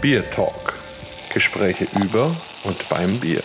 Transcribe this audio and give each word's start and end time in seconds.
Bier 0.00 0.28
Talk. 0.30 0.78
Gespräche 1.34 1.86
über 2.02 2.34
und 2.64 2.88
beim 2.88 3.20
Bier. 3.20 3.42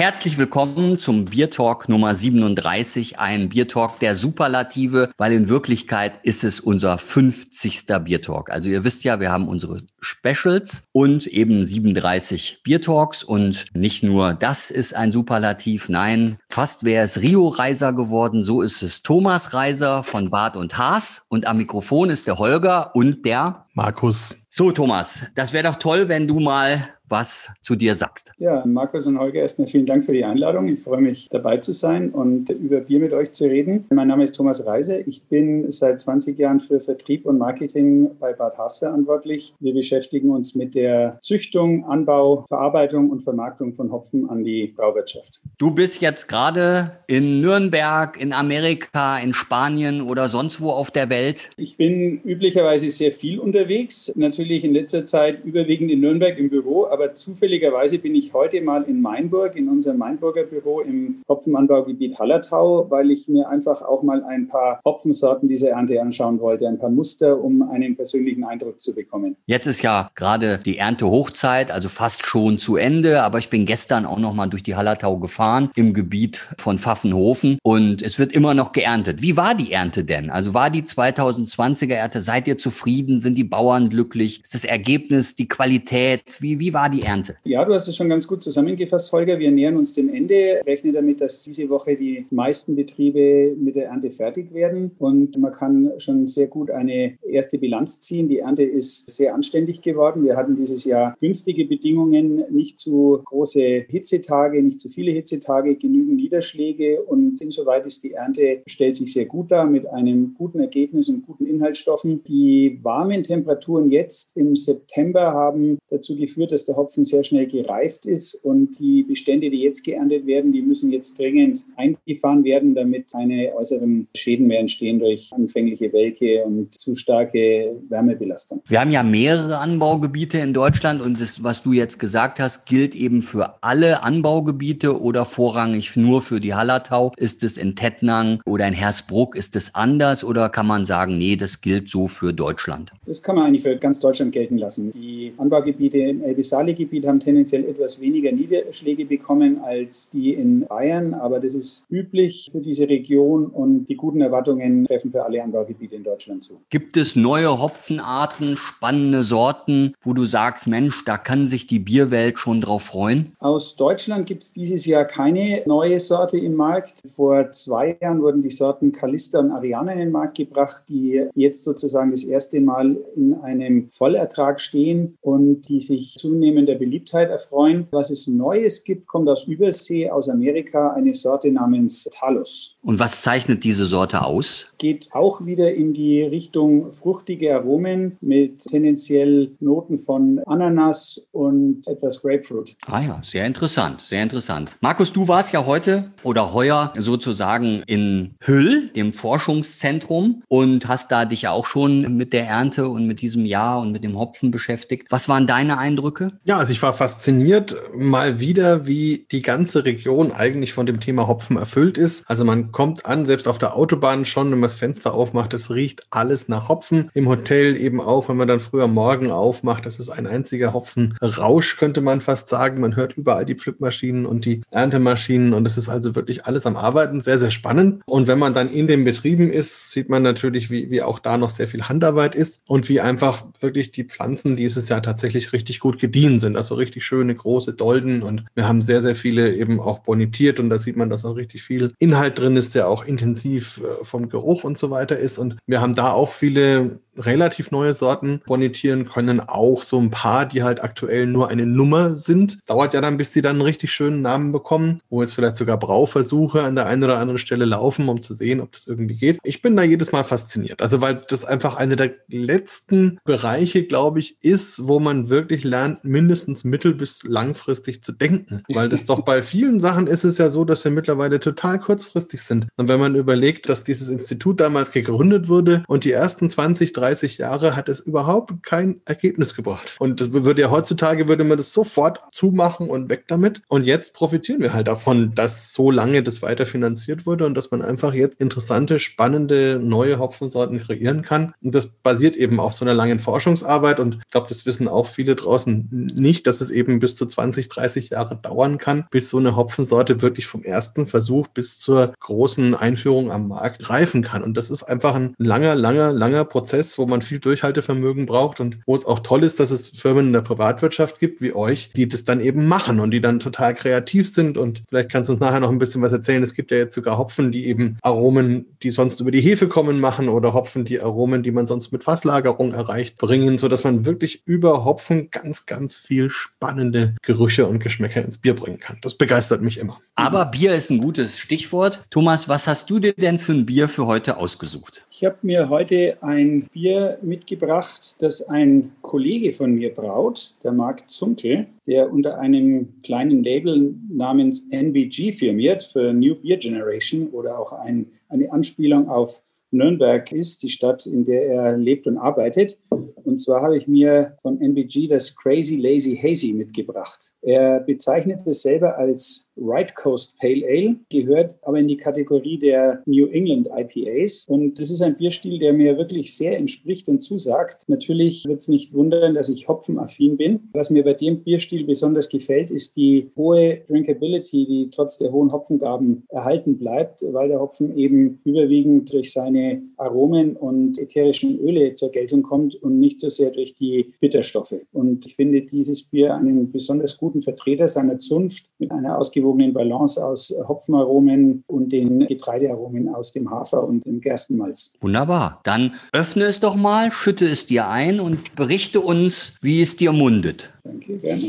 Herzlich 0.00 0.38
willkommen 0.38 0.98
zum 0.98 1.26
Bier 1.26 1.50
Talk 1.50 1.90
Nummer 1.90 2.14
37, 2.14 3.18
ein 3.18 3.50
Bier 3.50 3.68
Talk 3.68 3.98
der 3.98 4.16
Superlative, 4.16 5.10
weil 5.18 5.34
in 5.34 5.50
Wirklichkeit 5.50 6.14
ist 6.22 6.42
es 6.42 6.58
unser 6.58 6.96
50. 6.96 7.84
Bier 8.02 8.22
Talk. 8.22 8.48
Also 8.48 8.70
ihr 8.70 8.82
wisst 8.82 9.04
ja, 9.04 9.20
wir 9.20 9.30
haben 9.30 9.46
unsere 9.46 9.82
Specials 10.00 10.88
und 10.92 11.26
eben 11.26 11.66
37 11.66 12.62
Bier 12.64 12.80
Talks 12.80 13.22
und 13.22 13.66
nicht 13.74 14.02
nur 14.02 14.32
das 14.32 14.70
ist 14.70 14.94
ein 14.94 15.12
Superlativ, 15.12 15.90
nein, 15.90 16.38
fast 16.48 16.84
wäre 16.84 17.04
es 17.04 17.20
Rio 17.20 17.48
Reiser 17.48 17.92
geworden, 17.92 18.42
so 18.42 18.62
ist 18.62 18.80
es 18.80 19.02
Thomas 19.02 19.52
Reiser 19.52 20.02
von 20.02 20.30
Bad 20.30 20.56
und 20.56 20.78
Haas 20.78 21.26
und 21.28 21.46
am 21.46 21.58
Mikrofon 21.58 22.08
ist 22.08 22.26
der 22.26 22.38
Holger 22.38 22.96
und 22.96 23.26
der 23.26 23.66
Markus. 23.74 24.34
So 24.48 24.72
Thomas, 24.72 25.26
das 25.36 25.52
wäre 25.52 25.64
doch 25.64 25.76
toll, 25.76 26.08
wenn 26.08 26.26
du 26.26 26.40
mal 26.40 26.88
was 27.10 27.52
zu 27.62 27.76
dir 27.76 27.94
sagst. 27.94 28.32
Ja, 28.38 28.64
Markus 28.64 29.06
und 29.06 29.18
Holger, 29.18 29.40
erstmal 29.40 29.66
vielen 29.66 29.86
Dank 29.86 30.04
für 30.04 30.12
die 30.12 30.24
Einladung. 30.24 30.68
Ich 30.68 30.82
freue 30.82 31.00
mich, 31.00 31.28
dabei 31.28 31.58
zu 31.58 31.72
sein 31.72 32.10
und 32.10 32.50
über 32.50 32.80
Bier 32.80 33.00
mit 33.00 33.12
euch 33.12 33.32
zu 33.32 33.44
reden. 33.44 33.86
Mein 33.90 34.08
Name 34.08 34.22
ist 34.22 34.32
Thomas 34.32 34.66
Reise. 34.66 34.98
Ich 34.98 35.24
bin 35.24 35.70
seit 35.70 35.98
20 35.98 36.38
Jahren 36.38 36.60
für 36.60 36.80
Vertrieb 36.80 37.26
und 37.26 37.38
Marketing 37.38 38.10
bei 38.18 38.32
Bad 38.32 38.56
Haas 38.56 38.78
verantwortlich. 38.78 39.54
Wir 39.60 39.74
beschäftigen 39.74 40.30
uns 40.30 40.54
mit 40.54 40.74
der 40.74 41.18
Züchtung, 41.22 41.84
Anbau, 41.84 42.44
Verarbeitung 42.48 43.10
und 43.10 43.22
Vermarktung 43.22 43.72
von 43.72 43.90
Hopfen 43.90 44.30
an 44.30 44.44
die 44.44 44.68
Brauwirtschaft. 44.68 45.40
Du 45.58 45.72
bist 45.72 46.00
jetzt 46.00 46.28
gerade 46.28 46.92
in 47.06 47.40
Nürnberg, 47.40 48.20
in 48.20 48.32
Amerika, 48.32 49.18
in 49.18 49.34
Spanien 49.34 50.00
oder 50.02 50.28
sonst 50.28 50.60
wo 50.60 50.70
auf 50.70 50.90
der 50.90 51.10
Welt? 51.10 51.50
Ich 51.56 51.76
bin 51.76 52.20
üblicherweise 52.22 52.88
sehr 52.88 53.12
viel 53.12 53.38
unterwegs. 53.38 54.12
Natürlich 54.16 54.64
in 54.64 54.72
letzter 54.72 55.04
Zeit 55.04 55.44
überwiegend 55.44 55.90
in 55.90 56.00
Nürnberg 56.00 56.38
im 56.38 56.50
Büro, 56.50 56.86
aber 56.86 56.99
aber 57.00 57.14
zufälligerweise 57.14 57.98
bin 57.98 58.14
ich 58.14 58.34
heute 58.34 58.60
mal 58.60 58.82
in 58.82 59.00
Mainburg, 59.00 59.56
in 59.56 59.70
unserem 59.70 59.96
Mainburger 59.96 60.42
Büro 60.42 60.82
im 60.82 61.22
Hopfenanbaugebiet 61.26 62.18
Hallertau, 62.18 62.90
weil 62.90 63.10
ich 63.10 63.26
mir 63.26 63.48
einfach 63.48 63.80
auch 63.80 64.02
mal 64.02 64.22
ein 64.22 64.48
paar 64.48 64.82
Hopfensorten 64.84 65.48
dieser 65.48 65.70
Ernte 65.70 65.98
anschauen 66.02 66.40
wollte, 66.40 66.68
ein 66.68 66.78
paar 66.78 66.90
Muster, 66.90 67.42
um 67.42 67.62
einen 67.62 67.96
persönlichen 67.96 68.44
Eindruck 68.44 68.82
zu 68.82 68.94
bekommen. 68.94 69.36
Jetzt 69.46 69.66
ist 69.66 69.80
ja 69.80 70.10
gerade 70.14 70.58
die 70.58 70.76
Erntehochzeit, 70.76 71.70
also 71.70 71.88
fast 71.88 72.26
schon 72.26 72.58
zu 72.58 72.76
Ende, 72.76 73.22
aber 73.22 73.38
ich 73.38 73.48
bin 73.48 73.64
gestern 73.64 74.04
auch 74.04 74.18
noch 74.18 74.34
mal 74.34 74.48
durch 74.48 74.62
die 74.62 74.76
Hallertau 74.76 75.16
gefahren 75.16 75.70
im 75.76 75.94
Gebiet 75.94 76.48
von 76.58 76.78
Pfaffenhofen 76.78 77.58
und 77.62 78.02
es 78.02 78.18
wird 78.18 78.34
immer 78.34 78.52
noch 78.52 78.72
geerntet. 78.72 79.22
Wie 79.22 79.38
war 79.38 79.54
die 79.54 79.72
Ernte 79.72 80.04
denn? 80.04 80.28
Also 80.28 80.52
war 80.52 80.68
die 80.68 80.82
2020er 80.82 81.94
Ernte, 81.94 82.20
seid 82.20 82.46
ihr 82.46 82.58
zufrieden? 82.58 83.20
Sind 83.20 83.36
die 83.36 83.44
Bauern 83.44 83.88
glücklich? 83.88 84.42
Ist 84.42 84.52
das 84.52 84.64
Ergebnis, 84.64 85.34
die 85.34 85.48
Qualität? 85.48 86.36
Wie, 86.40 86.58
wie 86.58 86.74
war 86.74 86.89
die 86.90 87.02
Ernte? 87.02 87.36
Ja, 87.44 87.64
du 87.64 87.72
hast 87.72 87.88
es 87.88 87.96
schon 87.96 88.08
ganz 88.08 88.26
gut 88.26 88.42
zusammengefasst, 88.42 89.12
Holger. 89.12 89.38
Wir 89.38 89.50
nähern 89.50 89.76
uns 89.76 89.92
dem 89.92 90.12
Ende. 90.12 90.60
Rechne 90.66 90.92
damit, 90.92 91.20
dass 91.20 91.42
diese 91.42 91.68
Woche 91.68 91.96
die 91.96 92.26
meisten 92.30 92.76
Betriebe 92.76 93.54
mit 93.58 93.76
der 93.76 93.86
Ernte 93.86 94.10
fertig 94.10 94.52
werden. 94.52 94.92
Und 94.98 95.38
man 95.38 95.52
kann 95.52 95.92
schon 95.98 96.26
sehr 96.26 96.46
gut 96.46 96.70
eine 96.70 97.18
erste 97.26 97.58
Bilanz 97.58 98.00
ziehen. 98.00 98.28
Die 98.28 98.38
Ernte 98.38 98.62
ist 98.62 99.10
sehr 99.10 99.34
anständig 99.34 99.82
geworden. 99.82 100.24
Wir 100.24 100.36
hatten 100.36 100.56
dieses 100.56 100.84
Jahr 100.84 101.16
günstige 101.20 101.64
Bedingungen, 101.64 102.44
nicht 102.50 102.78
zu 102.78 103.20
große 103.24 103.84
Hitzetage, 103.88 104.62
nicht 104.62 104.80
zu 104.80 104.88
viele 104.88 105.12
Hitzetage, 105.12 105.76
genügend 105.76 106.16
Niederschläge. 106.16 107.02
Und 107.02 107.40
insoweit 107.40 107.86
ist 107.86 108.02
die 108.04 108.12
Ernte, 108.12 108.62
stellt 108.66 108.96
sich 108.96 109.12
sehr 109.12 109.26
gut 109.26 109.50
dar 109.50 109.66
mit 109.66 109.86
einem 109.86 110.34
guten 110.36 110.60
Ergebnis 110.60 111.08
und 111.08 111.26
guten 111.26 111.46
Inhaltsstoffen. 111.46 112.22
Die 112.24 112.78
warmen 112.82 113.22
Temperaturen 113.22 113.90
jetzt 113.90 114.36
im 114.36 114.56
September 114.56 115.32
haben 115.32 115.78
dazu 115.90 116.16
geführt, 116.16 116.52
dass 116.52 116.66
der 116.66 116.76
Hopfen 116.80 117.04
sehr 117.04 117.22
schnell 117.22 117.46
gereift 117.46 118.06
ist 118.06 118.34
und 118.34 118.78
die 118.78 119.02
Bestände, 119.02 119.50
die 119.50 119.60
jetzt 119.60 119.84
geerntet 119.84 120.26
werden, 120.26 120.52
die 120.52 120.62
müssen 120.62 120.90
jetzt 120.90 121.18
dringend 121.18 121.64
eingefahren 121.76 122.42
werden, 122.44 122.74
damit 122.74 123.12
keine 123.12 123.54
äußeren 123.54 124.08
Schäden 124.16 124.46
mehr 124.46 124.60
entstehen 124.60 124.98
durch 124.98 125.30
anfängliche 125.32 125.92
Welke 125.92 126.42
und 126.44 126.78
zu 126.80 126.94
starke 126.94 127.76
Wärmebelastung. 127.88 128.62
Wir 128.66 128.80
haben 128.80 128.90
ja 128.90 129.02
mehrere 129.02 129.58
Anbaugebiete 129.58 130.38
in 130.38 130.54
Deutschland 130.54 131.02
und 131.02 131.20
das, 131.20 131.42
was 131.44 131.62
du 131.62 131.72
jetzt 131.72 131.98
gesagt 131.98 132.40
hast, 132.40 132.66
gilt 132.66 132.94
eben 132.94 133.22
für 133.22 133.62
alle 133.62 134.02
Anbaugebiete 134.02 135.00
oder 135.00 135.24
vorrangig 135.26 135.96
nur 135.96 136.22
für 136.22 136.40
die 136.40 136.54
Hallertau. 136.54 137.12
Ist 137.16 137.42
es 137.42 137.58
in 137.58 137.76
Tettnang 137.76 138.40
oder 138.46 138.66
in 138.66 138.74
Hersbruck, 138.74 139.36
ist 139.36 139.54
es 139.56 139.74
anders 139.74 140.24
oder 140.24 140.48
kann 140.48 140.66
man 140.66 140.86
sagen, 140.86 141.18
nee, 141.18 141.36
das 141.36 141.60
gilt 141.60 141.90
so 141.90 142.08
für 142.08 142.32
Deutschland? 142.32 142.92
Das 143.06 143.22
kann 143.22 143.36
man 143.36 143.46
eigentlich 143.46 143.62
für 143.62 143.76
ganz 143.76 144.00
Deutschland 144.00 144.32
gelten 144.32 144.56
lassen. 144.56 144.92
Die 144.92 145.32
Anbaugebiete 145.36 145.98
im 145.98 146.22
Elbisali 146.60 146.70
Rhein-Gebiet 146.70 147.06
haben 147.06 147.20
tendenziell 147.20 147.64
etwas 147.64 148.00
weniger 148.00 148.32
Niederschläge 148.32 149.04
bekommen 149.04 149.60
als 149.62 150.10
die 150.10 150.34
in 150.34 150.66
Bayern, 150.66 151.14
aber 151.14 151.40
das 151.40 151.54
ist 151.54 151.86
üblich 151.90 152.50
für 152.52 152.60
diese 152.60 152.88
Region 152.88 153.46
und 153.46 153.86
die 153.86 153.96
guten 153.96 154.20
Erwartungen 154.20 154.84
treffen 154.84 155.10
für 155.10 155.24
alle 155.24 155.42
Anbaugebiete 155.42 155.96
in 155.96 156.04
Deutschland 156.04 156.44
zu. 156.44 156.60
Gibt 156.70 156.96
es 156.96 157.16
neue 157.16 157.60
Hopfenarten, 157.60 158.56
spannende 158.56 159.22
Sorten, 159.22 159.94
wo 160.02 160.12
du 160.12 160.24
sagst, 160.24 160.66
Mensch, 160.66 161.04
da 161.04 161.16
kann 161.16 161.46
sich 161.46 161.66
die 161.66 161.78
Bierwelt 161.78 162.38
schon 162.38 162.60
drauf 162.60 162.82
freuen? 162.82 163.32
Aus 163.38 163.76
Deutschland 163.76 164.26
gibt 164.26 164.42
es 164.42 164.52
dieses 164.52 164.86
Jahr 164.86 165.04
keine 165.04 165.62
neue 165.66 165.98
Sorte 165.98 166.38
im 166.38 166.54
Markt. 166.54 167.00
Vor 167.06 167.50
zwei 167.52 167.96
Jahren 168.00 168.20
wurden 168.20 168.42
die 168.42 168.50
Sorten 168.50 168.92
Calista 168.92 169.38
und 169.38 169.50
Ariana 169.50 169.92
in 169.92 169.98
den 169.98 170.12
Markt 170.12 170.36
gebracht, 170.36 170.84
die 170.88 171.26
jetzt 171.34 171.64
sozusagen 171.64 172.10
das 172.10 172.24
erste 172.24 172.60
Mal 172.60 172.96
in 173.16 173.34
einem 173.34 173.88
Vollertrag 173.90 174.60
stehen 174.60 175.16
und 175.20 175.62
die 175.68 175.80
sich 175.80 176.14
zunehmend 176.14 176.49
zunehmender 176.50 176.74
Beliebtheit 176.74 177.30
erfreuen. 177.30 177.86
Was 177.90 178.10
es 178.10 178.26
Neues 178.26 178.84
gibt, 178.84 179.06
kommt 179.06 179.28
aus 179.28 179.44
Übersee, 179.44 180.10
aus 180.10 180.28
Amerika, 180.28 180.92
eine 180.92 181.14
Sorte 181.14 181.50
namens 181.50 182.08
Talus. 182.12 182.76
Und 182.82 182.98
was 182.98 183.22
zeichnet 183.22 183.64
diese 183.64 183.86
Sorte 183.86 184.24
aus? 184.24 184.66
Geht 184.78 185.08
auch 185.12 185.44
wieder 185.44 185.72
in 185.72 185.92
die 185.92 186.22
Richtung 186.22 186.92
fruchtige 186.92 187.54
Aromen 187.54 188.16
mit 188.20 188.60
tendenziell 188.60 189.52
Noten 189.60 189.98
von 189.98 190.40
Ananas 190.46 191.26
und 191.32 191.86
etwas 191.86 192.22
Grapefruit. 192.22 192.76
Ah 192.86 193.00
ja, 193.00 193.20
sehr 193.22 193.46
interessant, 193.46 194.00
sehr 194.00 194.22
interessant. 194.22 194.70
Markus, 194.80 195.12
du 195.12 195.28
warst 195.28 195.52
ja 195.52 195.66
heute 195.66 196.10
oder 196.24 196.54
heuer 196.54 196.92
sozusagen 196.98 197.82
in 197.86 198.34
Hüll, 198.40 198.88
dem 198.96 199.12
Forschungszentrum, 199.12 200.42
und 200.48 200.88
hast 200.88 201.12
da 201.12 201.24
dich 201.24 201.42
ja 201.42 201.52
auch 201.52 201.66
schon 201.66 202.16
mit 202.16 202.32
der 202.32 202.46
Ernte 202.46 202.88
und 202.88 203.06
mit 203.06 203.20
diesem 203.20 203.44
Jahr 203.44 203.80
und 203.80 203.92
mit 203.92 204.02
dem 204.02 204.18
Hopfen 204.18 204.50
beschäftigt. 204.50 205.06
Was 205.10 205.28
waren 205.28 205.46
deine 205.46 205.78
Eindrücke? 205.78 206.32
Ja, 206.42 206.56
also 206.56 206.72
ich 206.72 206.80
war 206.80 206.94
fasziniert 206.94 207.76
mal 207.94 208.40
wieder, 208.40 208.86
wie 208.86 209.26
die 209.30 209.42
ganze 209.42 209.84
Region 209.84 210.32
eigentlich 210.32 210.72
von 210.72 210.86
dem 210.86 210.98
Thema 210.98 211.28
Hopfen 211.28 211.58
erfüllt 211.58 211.98
ist. 211.98 212.24
Also 212.30 212.46
man 212.46 212.72
kommt 212.72 213.04
an, 213.04 213.26
selbst 213.26 213.46
auf 213.46 213.58
der 213.58 213.76
Autobahn 213.76 214.24
schon, 214.24 214.50
wenn 214.50 214.58
man 214.58 214.68
das 214.68 214.74
Fenster 214.74 215.12
aufmacht, 215.12 215.52
es 215.52 215.70
riecht 215.70 216.06
alles 216.08 216.48
nach 216.48 216.70
Hopfen. 216.70 217.10
Im 217.12 217.28
Hotel 217.28 217.76
eben 217.76 218.00
auch, 218.00 218.30
wenn 218.30 218.38
man 218.38 218.48
dann 218.48 218.58
früher 218.58 218.88
morgen 218.88 219.30
aufmacht, 219.30 219.84
das 219.84 220.00
ist 220.00 220.08
ein 220.08 220.26
einziger 220.26 220.72
Hopfenrausch, 220.72 221.76
könnte 221.76 222.00
man 222.00 222.22
fast 222.22 222.48
sagen. 222.48 222.80
Man 222.80 222.96
hört 222.96 223.18
überall 223.18 223.44
die 223.44 223.54
Pflückmaschinen 223.54 224.24
und 224.24 224.46
die 224.46 224.62
Erntemaschinen 224.70 225.52
und 225.52 225.66
es 225.66 225.76
ist 225.76 225.90
also 225.90 226.14
wirklich 226.14 226.46
alles 226.46 226.64
am 226.64 226.78
Arbeiten, 226.78 227.20
sehr, 227.20 227.36
sehr 227.36 227.50
spannend. 227.50 228.02
Und 228.06 228.28
wenn 228.28 228.38
man 228.38 228.54
dann 228.54 228.70
in 228.70 228.86
den 228.86 229.04
Betrieben 229.04 229.50
ist, 229.52 229.90
sieht 229.90 230.08
man 230.08 230.22
natürlich, 230.22 230.70
wie, 230.70 230.88
wie 230.88 231.02
auch 231.02 231.18
da 231.18 231.36
noch 231.36 231.50
sehr 231.50 231.68
viel 231.68 231.82
Handarbeit 231.82 232.34
ist 232.34 232.62
und 232.66 232.88
wie 232.88 233.02
einfach 233.02 233.44
wirklich 233.60 233.90
die 233.92 234.04
Pflanzen 234.04 234.56
dieses 234.56 234.88
Jahr 234.88 235.02
tatsächlich 235.02 235.52
richtig 235.52 235.80
gut 235.80 235.98
gediehen 236.30 236.40
sind. 236.40 236.56
Also 236.56 236.74
richtig 236.74 237.04
schöne 237.04 237.34
große 237.34 237.74
Dolden 237.74 238.22
und 238.22 238.44
wir 238.54 238.66
haben 238.66 238.82
sehr, 238.82 239.02
sehr 239.02 239.14
viele 239.14 239.54
eben 239.54 239.80
auch 239.80 240.00
bonitiert 240.00 240.60
und 240.60 240.70
da 240.70 240.78
sieht 240.78 240.96
man, 240.96 241.10
dass 241.10 241.24
auch 241.24 241.36
richtig 241.36 241.62
viel 241.62 241.92
Inhalt 241.98 242.38
drin 242.38 242.56
ist, 242.56 242.74
der 242.74 242.88
auch 242.88 243.04
intensiv 243.04 243.78
äh, 243.78 244.04
vom 244.04 244.28
Geruch 244.28 244.64
und 244.64 244.78
so 244.78 244.90
weiter 244.90 245.18
ist. 245.18 245.38
Und 245.38 245.56
wir 245.66 245.80
haben 245.80 245.94
da 245.94 246.12
auch 246.12 246.32
viele 246.32 247.00
relativ 247.16 247.70
neue 247.70 247.94
Sorten 247.94 248.40
bonitieren 248.46 249.08
können, 249.08 249.40
auch 249.40 249.82
so 249.82 249.98
ein 249.98 250.10
paar, 250.10 250.46
die 250.46 250.62
halt 250.62 250.82
aktuell 250.82 251.26
nur 251.26 251.48
eine 251.48 251.66
Nummer 251.66 252.16
sind. 252.16 252.58
Dauert 252.66 252.94
ja 252.94 253.00
dann, 253.00 253.16
bis 253.16 253.30
die 253.30 253.42
dann 253.42 253.56
einen 253.56 253.62
richtig 253.62 253.92
schönen 253.92 254.22
Namen 254.22 254.52
bekommen, 254.52 255.00
wo 255.10 255.22
jetzt 255.22 255.34
vielleicht 255.34 255.56
sogar 255.56 255.78
Brauversuche 255.78 256.62
an 256.62 256.76
der 256.76 256.86
einen 256.86 257.04
oder 257.04 257.18
anderen 257.18 257.38
Stelle 257.38 257.64
laufen, 257.64 258.08
um 258.08 258.22
zu 258.22 258.34
sehen, 258.34 258.60
ob 258.60 258.72
das 258.72 258.86
irgendwie 258.86 259.16
geht. 259.16 259.38
Ich 259.42 259.62
bin 259.62 259.76
da 259.76 259.82
jedes 259.82 260.12
Mal 260.12 260.24
fasziniert. 260.24 260.80
Also, 260.80 261.00
weil 261.00 261.22
das 261.28 261.44
einfach 261.44 261.74
eine 261.74 261.96
der 261.96 262.12
letzten 262.28 263.18
Bereiche, 263.24 263.84
glaube 263.84 264.20
ich, 264.20 264.36
ist, 264.42 264.86
wo 264.86 265.00
man 265.00 265.28
wirklich 265.28 265.64
lernt, 265.64 266.04
mindestens 266.04 266.64
mittel- 266.64 266.94
bis 266.94 267.22
langfristig 267.24 268.02
zu 268.02 268.12
denken. 268.12 268.62
Weil 268.72 268.88
das 268.88 269.04
doch 269.04 269.20
bei 269.20 269.42
vielen 269.42 269.80
Sachen 269.80 270.06
ist 270.06 270.24
es 270.24 270.38
ja 270.38 270.48
so, 270.48 270.64
dass 270.64 270.84
wir 270.84 270.90
mittlerweile 270.90 271.40
total 271.40 271.78
kurzfristig 271.78 272.42
sind. 272.42 272.66
Und 272.76 272.88
wenn 272.88 273.00
man 273.00 273.14
überlegt, 273.14 273.68
dass 273.68 273.84
dieses 273.84 274.08
Institut 274.08 274.60
damals 274.60 274.92
gegründet 274.92 275.48
wurde 275.48 275.82
und 275.86 276.04
die 276.04 276.12
ersten 276.12 276.50
20, 276.50 276.92
30 277.00 277.38
Jahre 277.38 277.76
hat 277.76 277.88
es 277.88 278.00
überhaupt 278.00 278.62
kein 278.62 279.00
Ergebnis 279.06 279.54
gebracht. 279.54 279.96
Und 279.98 280.20
das 280.20 280.32
würde 280.32 280.60
ja 280.60 280.70
heutzutage, 280.70 281.28
würde 281.28 281.44
man 281.44 281.56
das 281.56 281.72
sofort 281.72 282.20
zumachen 282.30 282.90
und 282.90 283.08
weg 283.08 283.24
damit. 283.28 283.62
Und 283.68 283.84
jetzt 283.84 284.12
profitieren 284.12 284.60
wir 284.60 284.74
halt 284.74 284.86
davon, 284.86 285.34
dass 285.34 285.72
so 285.72 285.90
lange 285.90 286.22
das 286.22 286.42
weiter 286.42 286.66
finanziert 286.66 287.24
wurde 287.24 287.46
und 287.46 287.54
dass 287.54 287.70
man 287.70 287.80
einfach 287.80 288.12
jetzt 288.12 288.38
interessante, 288.40 288.98
spannende, 288.98 289.78
neue 289.82 290.18
Hopfensorten 290.18 290.80
kreieren 290.80 291.22
kann. 291.22 291.54
Und 291.62 291.74
das 291.74 291.86
basiert 291.86 292.36
eben 292.36 292.60
auf 292.60 292.74
so 292.74 292.84
einer 292.84 292.94
langen 292.94 293.18
Forschungsarbeit. 293.18 293.98
Und 293.98 294.18
ich 294.26 294.30
glaube, 294.30 294.48
das 294.48 294.66
wissen 294.66 294.86
auch 294.86 295.06
viele 295.06 295.36
draußen 295.36 295.88
nicht, 296.14 296.46
dass 296.46 296.60
es 296.60 296.70
eben 296.70 297.00
bis 297.00 297.16
zu 297.16 297.24
20, 297.24 297.68
30 297.70 298.10
Jahre 298.10 298.36
dauern 298.36 298.76
kann, 298.76 299.06
bis 299.10 299.30
so 299.30 299.38
eine 299.38 299.56
Hopfensorte 299.56 300.20
wirklich 300.20 300.46
vom 300.46 300.62
ersten 300.62 301.06
Versuch 301.06 301.48
bis 301.48 301.78
zur 301.78 302.12
großen 302.20 302.74
Einführung 302.74 303.30
am 303.30 303.48
Markt 303.48 303.88
reifen 303.88 304.22
kann. 304.22 304.42
Und 304.42 304.56
das 304.56 304.68
ist 304.68 304.82
einfach 304.82 305.14
ein 305.14 305.34
langer, 305.38 305.74
langer, 305.74 306.12
langer 306.12 306.44
Prozess, 306.44 306.89
wo 306.98 307.06
man 307.06 307.22
viel 307.22 307.38
Durchhaltevermögen 307.38 308.26
braucht 308.26 308.60
und 308.60 308.78
wo 308.86 308.94
es 308.94 309.04
auch 309.04 309.20
toll 309.20 309.44
ist, 309.44 309.60
dass 309.60 309.70
es 309.70 309.88
Firmen 309.88 310.28
in 310.28 310.32
der 310.32 310.40
Privatwirtschaft 310.40 311.18
gibt 311.18 311.40
wie 311.40 311.52
euch, 311.52 311.90
die 311.94 312.08
das 312.08 312.24
dann 312.24 312.40
eben 312.40 312.66
machen 312.66 313.00
und 313.00 313.10
die 313.10 313.20
dann 313.20 313.40
total 313.40 313.74
kreativ 313.74 314.32
sind. 314.32 314.58
Und 314.58 314.82
vielleicht 314.88 315.10
kannst 315.10 315.28
du 315.28 315.34
uns 315.34 315.40
nachher 315.40 315.60
noch 315.60 315.70
ein 315.70 315.78
bisschen 315.78 316.02
was 316.02 316.12
erzählen. 316.12 316.42
Es 316.42 316.54
gibt 316.54 316.70
ja 316.70 316.78
jetzt 316.78 316.94
sogar 316.94 317.18
Hopfen, 317.18 317.52
die 317.52 317.66
eben 317.66 317.98
Aromen, 318.02 318.66
die 318.82 318.90
sonst 318.90 319.20
über 319.20 319.30
die 319.30 319.40
Hefe 319.40 319.68
kommen, 319.68 320.00
machen 320.00 320.28
oder 320.28 320.54
Hopfen, 320.54 320.84
die 320.84 321.00
Aromen, 321.00 321.42
die 321.42 321.50
man 321.50 321.66
sonst 321.66 321.92
mit 321.92 322.04
Fasslagerung 322.04 322.72
erreicht, 322.72 323.16
bringen, 323.18 323.58
sodass 323.58 323.84
man 323.84 324.06
wirklich 324.06 324.42
über 324.44 324.84
Hopfen 324.84 325.30
ganz, 325.30 325.66
ganz 325.66 325.96
viel 325.96 326.30
spannende 326.30 327.16
Gerüche 327.22 327.66
und 327.66 327.80
Geschmäcker 327.80 328.24
ins 328.24 328.38
Bier 328.38 328.54
bringen 328.54 328.80
kann. 328.80 328.98
Das 329.02 329.14
begeistert 329.14 329.62
mich 329.62 329.78
immer. 329.78 330.00
Aber 330.14 330.46
Bier 330.46 330.74
ist 330.74 330.90
ein 330.90 331.00
gutes 331.00 331.38
Stichwort. 331.38 332.04
Thomas, 332.10 332.48
was 332.48 332.66
hast 332.66 332.90
du 332.90 332.98
dir 332.98 333.12
denn 333.14 333.38
für 333.38 333.52
ein 333.52 333.66
Bier 333.66 333.88
für 333.88 334.06
heute 334.06 334.36
ausgesucht? 334.36 335.02
Ich 335.10 335.24
habe 335.24 335.36
mir 335.42 335.68
heute 335.68 336.18
ein 336.22 336.68
Bier 336.72 336.79
mitgebracht, 337.22 338.16
das 338.18 338.48
ein 338.48 338.92
Kollege 339.02 339.52
von 339.52 339.74
mir 339.74 339.94
braut, 339.94 340.54
der 340.62 340.72
Marc 340.72 341.10
Zunkel, 341.10 341.66
der 341.86 342.12
unter 342.12 342.38
einem 342.38 343.00
kleinen 343.02 343.42
Label 343.42 343.94
namens 344.08 344.68
NBG 344.70 345.32
firmiert 345.32 345.82
für 345.82 346.12
New 346.12 346.34
Beer 346.36 346.56
Generation 346.56 347.28
oder 347.28 347.58
auch 347.58 347.72
ein, 347.72 348.06
eine 348.28 348.52
Anspielung 348.52 349.08
auf 349.08 349.42
Nürnberg 349.70 350.32
ist, 350.32 350.62
die 350.62 350.70
Stadt, 350.70 351.06
in 351.06 351.24
der 351.24 351.46
er 351.46 351.76
lebt 351.76 352.06
und 352.06 352.18
arbeitet. 352.18 352.78
Und 353.24 353.40
zwar 353.40 353.62
habe 353.62 353.76
ich 353.76 353.86
mir 353.86 354.36
von 354.42 354.60
NBG 354.60 355.06
das 355.06 355.36
Crazy 355.36 355.76
Lazy 355.76 356.16
Hazy 356.16 356.52
mitgebracht. 356.52 357.32
Er 357.42 357.80
bezeichnet 357.80 358.46
es 358.46 358.62
selber 358.62 358.98
als 358.98 359.49
Right 359.60 359.94
Coast 359.94 360.36
Pale 360.38 360.66
Ale, 360.66 360.96
gehört 361.10 361.54
aber 361.62 361.78
in 361.78 361.88
die 361.88 361.96
Kategorie 361.96 362.58
der 362.58 363.02
New 363.06 363.26
England 363.26 363.68
IPAs. 363.68 364.46
Und 364.48 364.78
das 364.80 364.90
ist 364.90 365.02
ein 365.02 365.16
Bierstil, 365.16 365.58
der 365.58 365.72
mir 365.72 365.98
wirklich 365.98 366.34
sehr 366.34 366.56
entspricht 366.56 367.08
und 367.08 367.20
zusagt. 367.20 367.88
Natürlich 367.88 368.44
wird 368.46 368.62
es 368.62 368.68
nicht 368.68 368.94
wundern, 368.94 369.34
dass 369.34 369.48
ich 369.48 369.68
hopfenaffin 369.68 370.36
bin. 370.36 370.70
Was 370.72 370.90
mir 370.90 371.04
bei 371.04 371.14
dem 371.14 371.42
Bierstil 371.42 371.84
besonders 371.84 372.28
gefällt, 372.28 372.70
ist 372.70 372.96
die 372.96 373.30
hohe 373.36 373.82
Drinkability, 373.88 374.66
die 374.66 374.88
trotz 374.90 375.18
der 375.18 375.32
hohen 375.32 375.52
Hopfengaben 375.52 376.24
erhalten 376.28 376.78
bleibt, 376.78 377.22
weil 377.22 377.48
der 377.48 377.60
Hopfen 377.60 377.96
eben 377.96 378.40
überwiegend 378.44 379.12
durch 379.12 379.32
seine 379.32 379.82
Aromen 379.96 380.56
und 380.56 380.98
ätherischen 380.98 381.58
Öle 381.60 381.94
zur 381.94 382.10
Geltung 382.10 382.42
kommt 382.42 382.74
und 382.76 382.98
nicht 382.98 383.20
so 383.20 383.28
sehr 383.28 383.50
durch 383.50 383.74
die 383.74 384.14
Bitterstoffe. 384.20 384.74
Und 384.92 385.26
ich 385.26 385.34
finde 385.34 385.62
dieses 385.62 386.04
Bier 386.04 386.34
einen 386.34 386.72
besonders 386.72 387.18
guten 387.18 387.42
Vertreter 387.42 387.88
seiner 387.88 388.18
Zunft 388.18 388.66
mit 388.78 388.90
einer 388.90 389.18
ausgewogenen 389.18 389.49
ausgewogenen 389.50 389.72
Balance 389.72 390.24
aus 390.24 390.54
Hopfenaromen 390.68 391.64
und 391.66 391.90
den 391.90 392.26
Getreidearomen 392.26 393.08
aus 393.08 393.32
dem 393.32 393.50
Hafer 393.50 393.82
und 393.84 394.04
dem 394.06 394.20
Gerstenmalz. 394.20 394.94
Wunderbar. 395.00 395.60
Dann 395.64 395.94
öffne 396.12 396.44
es 396.44 396.60
doch 396.60 396.76
mal, 396.76 397.10
schütte 397.12 397.46
es 397.46 397.66
dir 397.66 397.88
ein 397.88 398.20
und 398.20 398.54
berichte 398.54 399.00
uns, 399.00 399.54
wie 399.60 399.80
es 399.80 399.96
dir 399.96 400.12
mundet. 400.12 400.70
Danke, 400.84 401.18
gerne. 401.18 401.40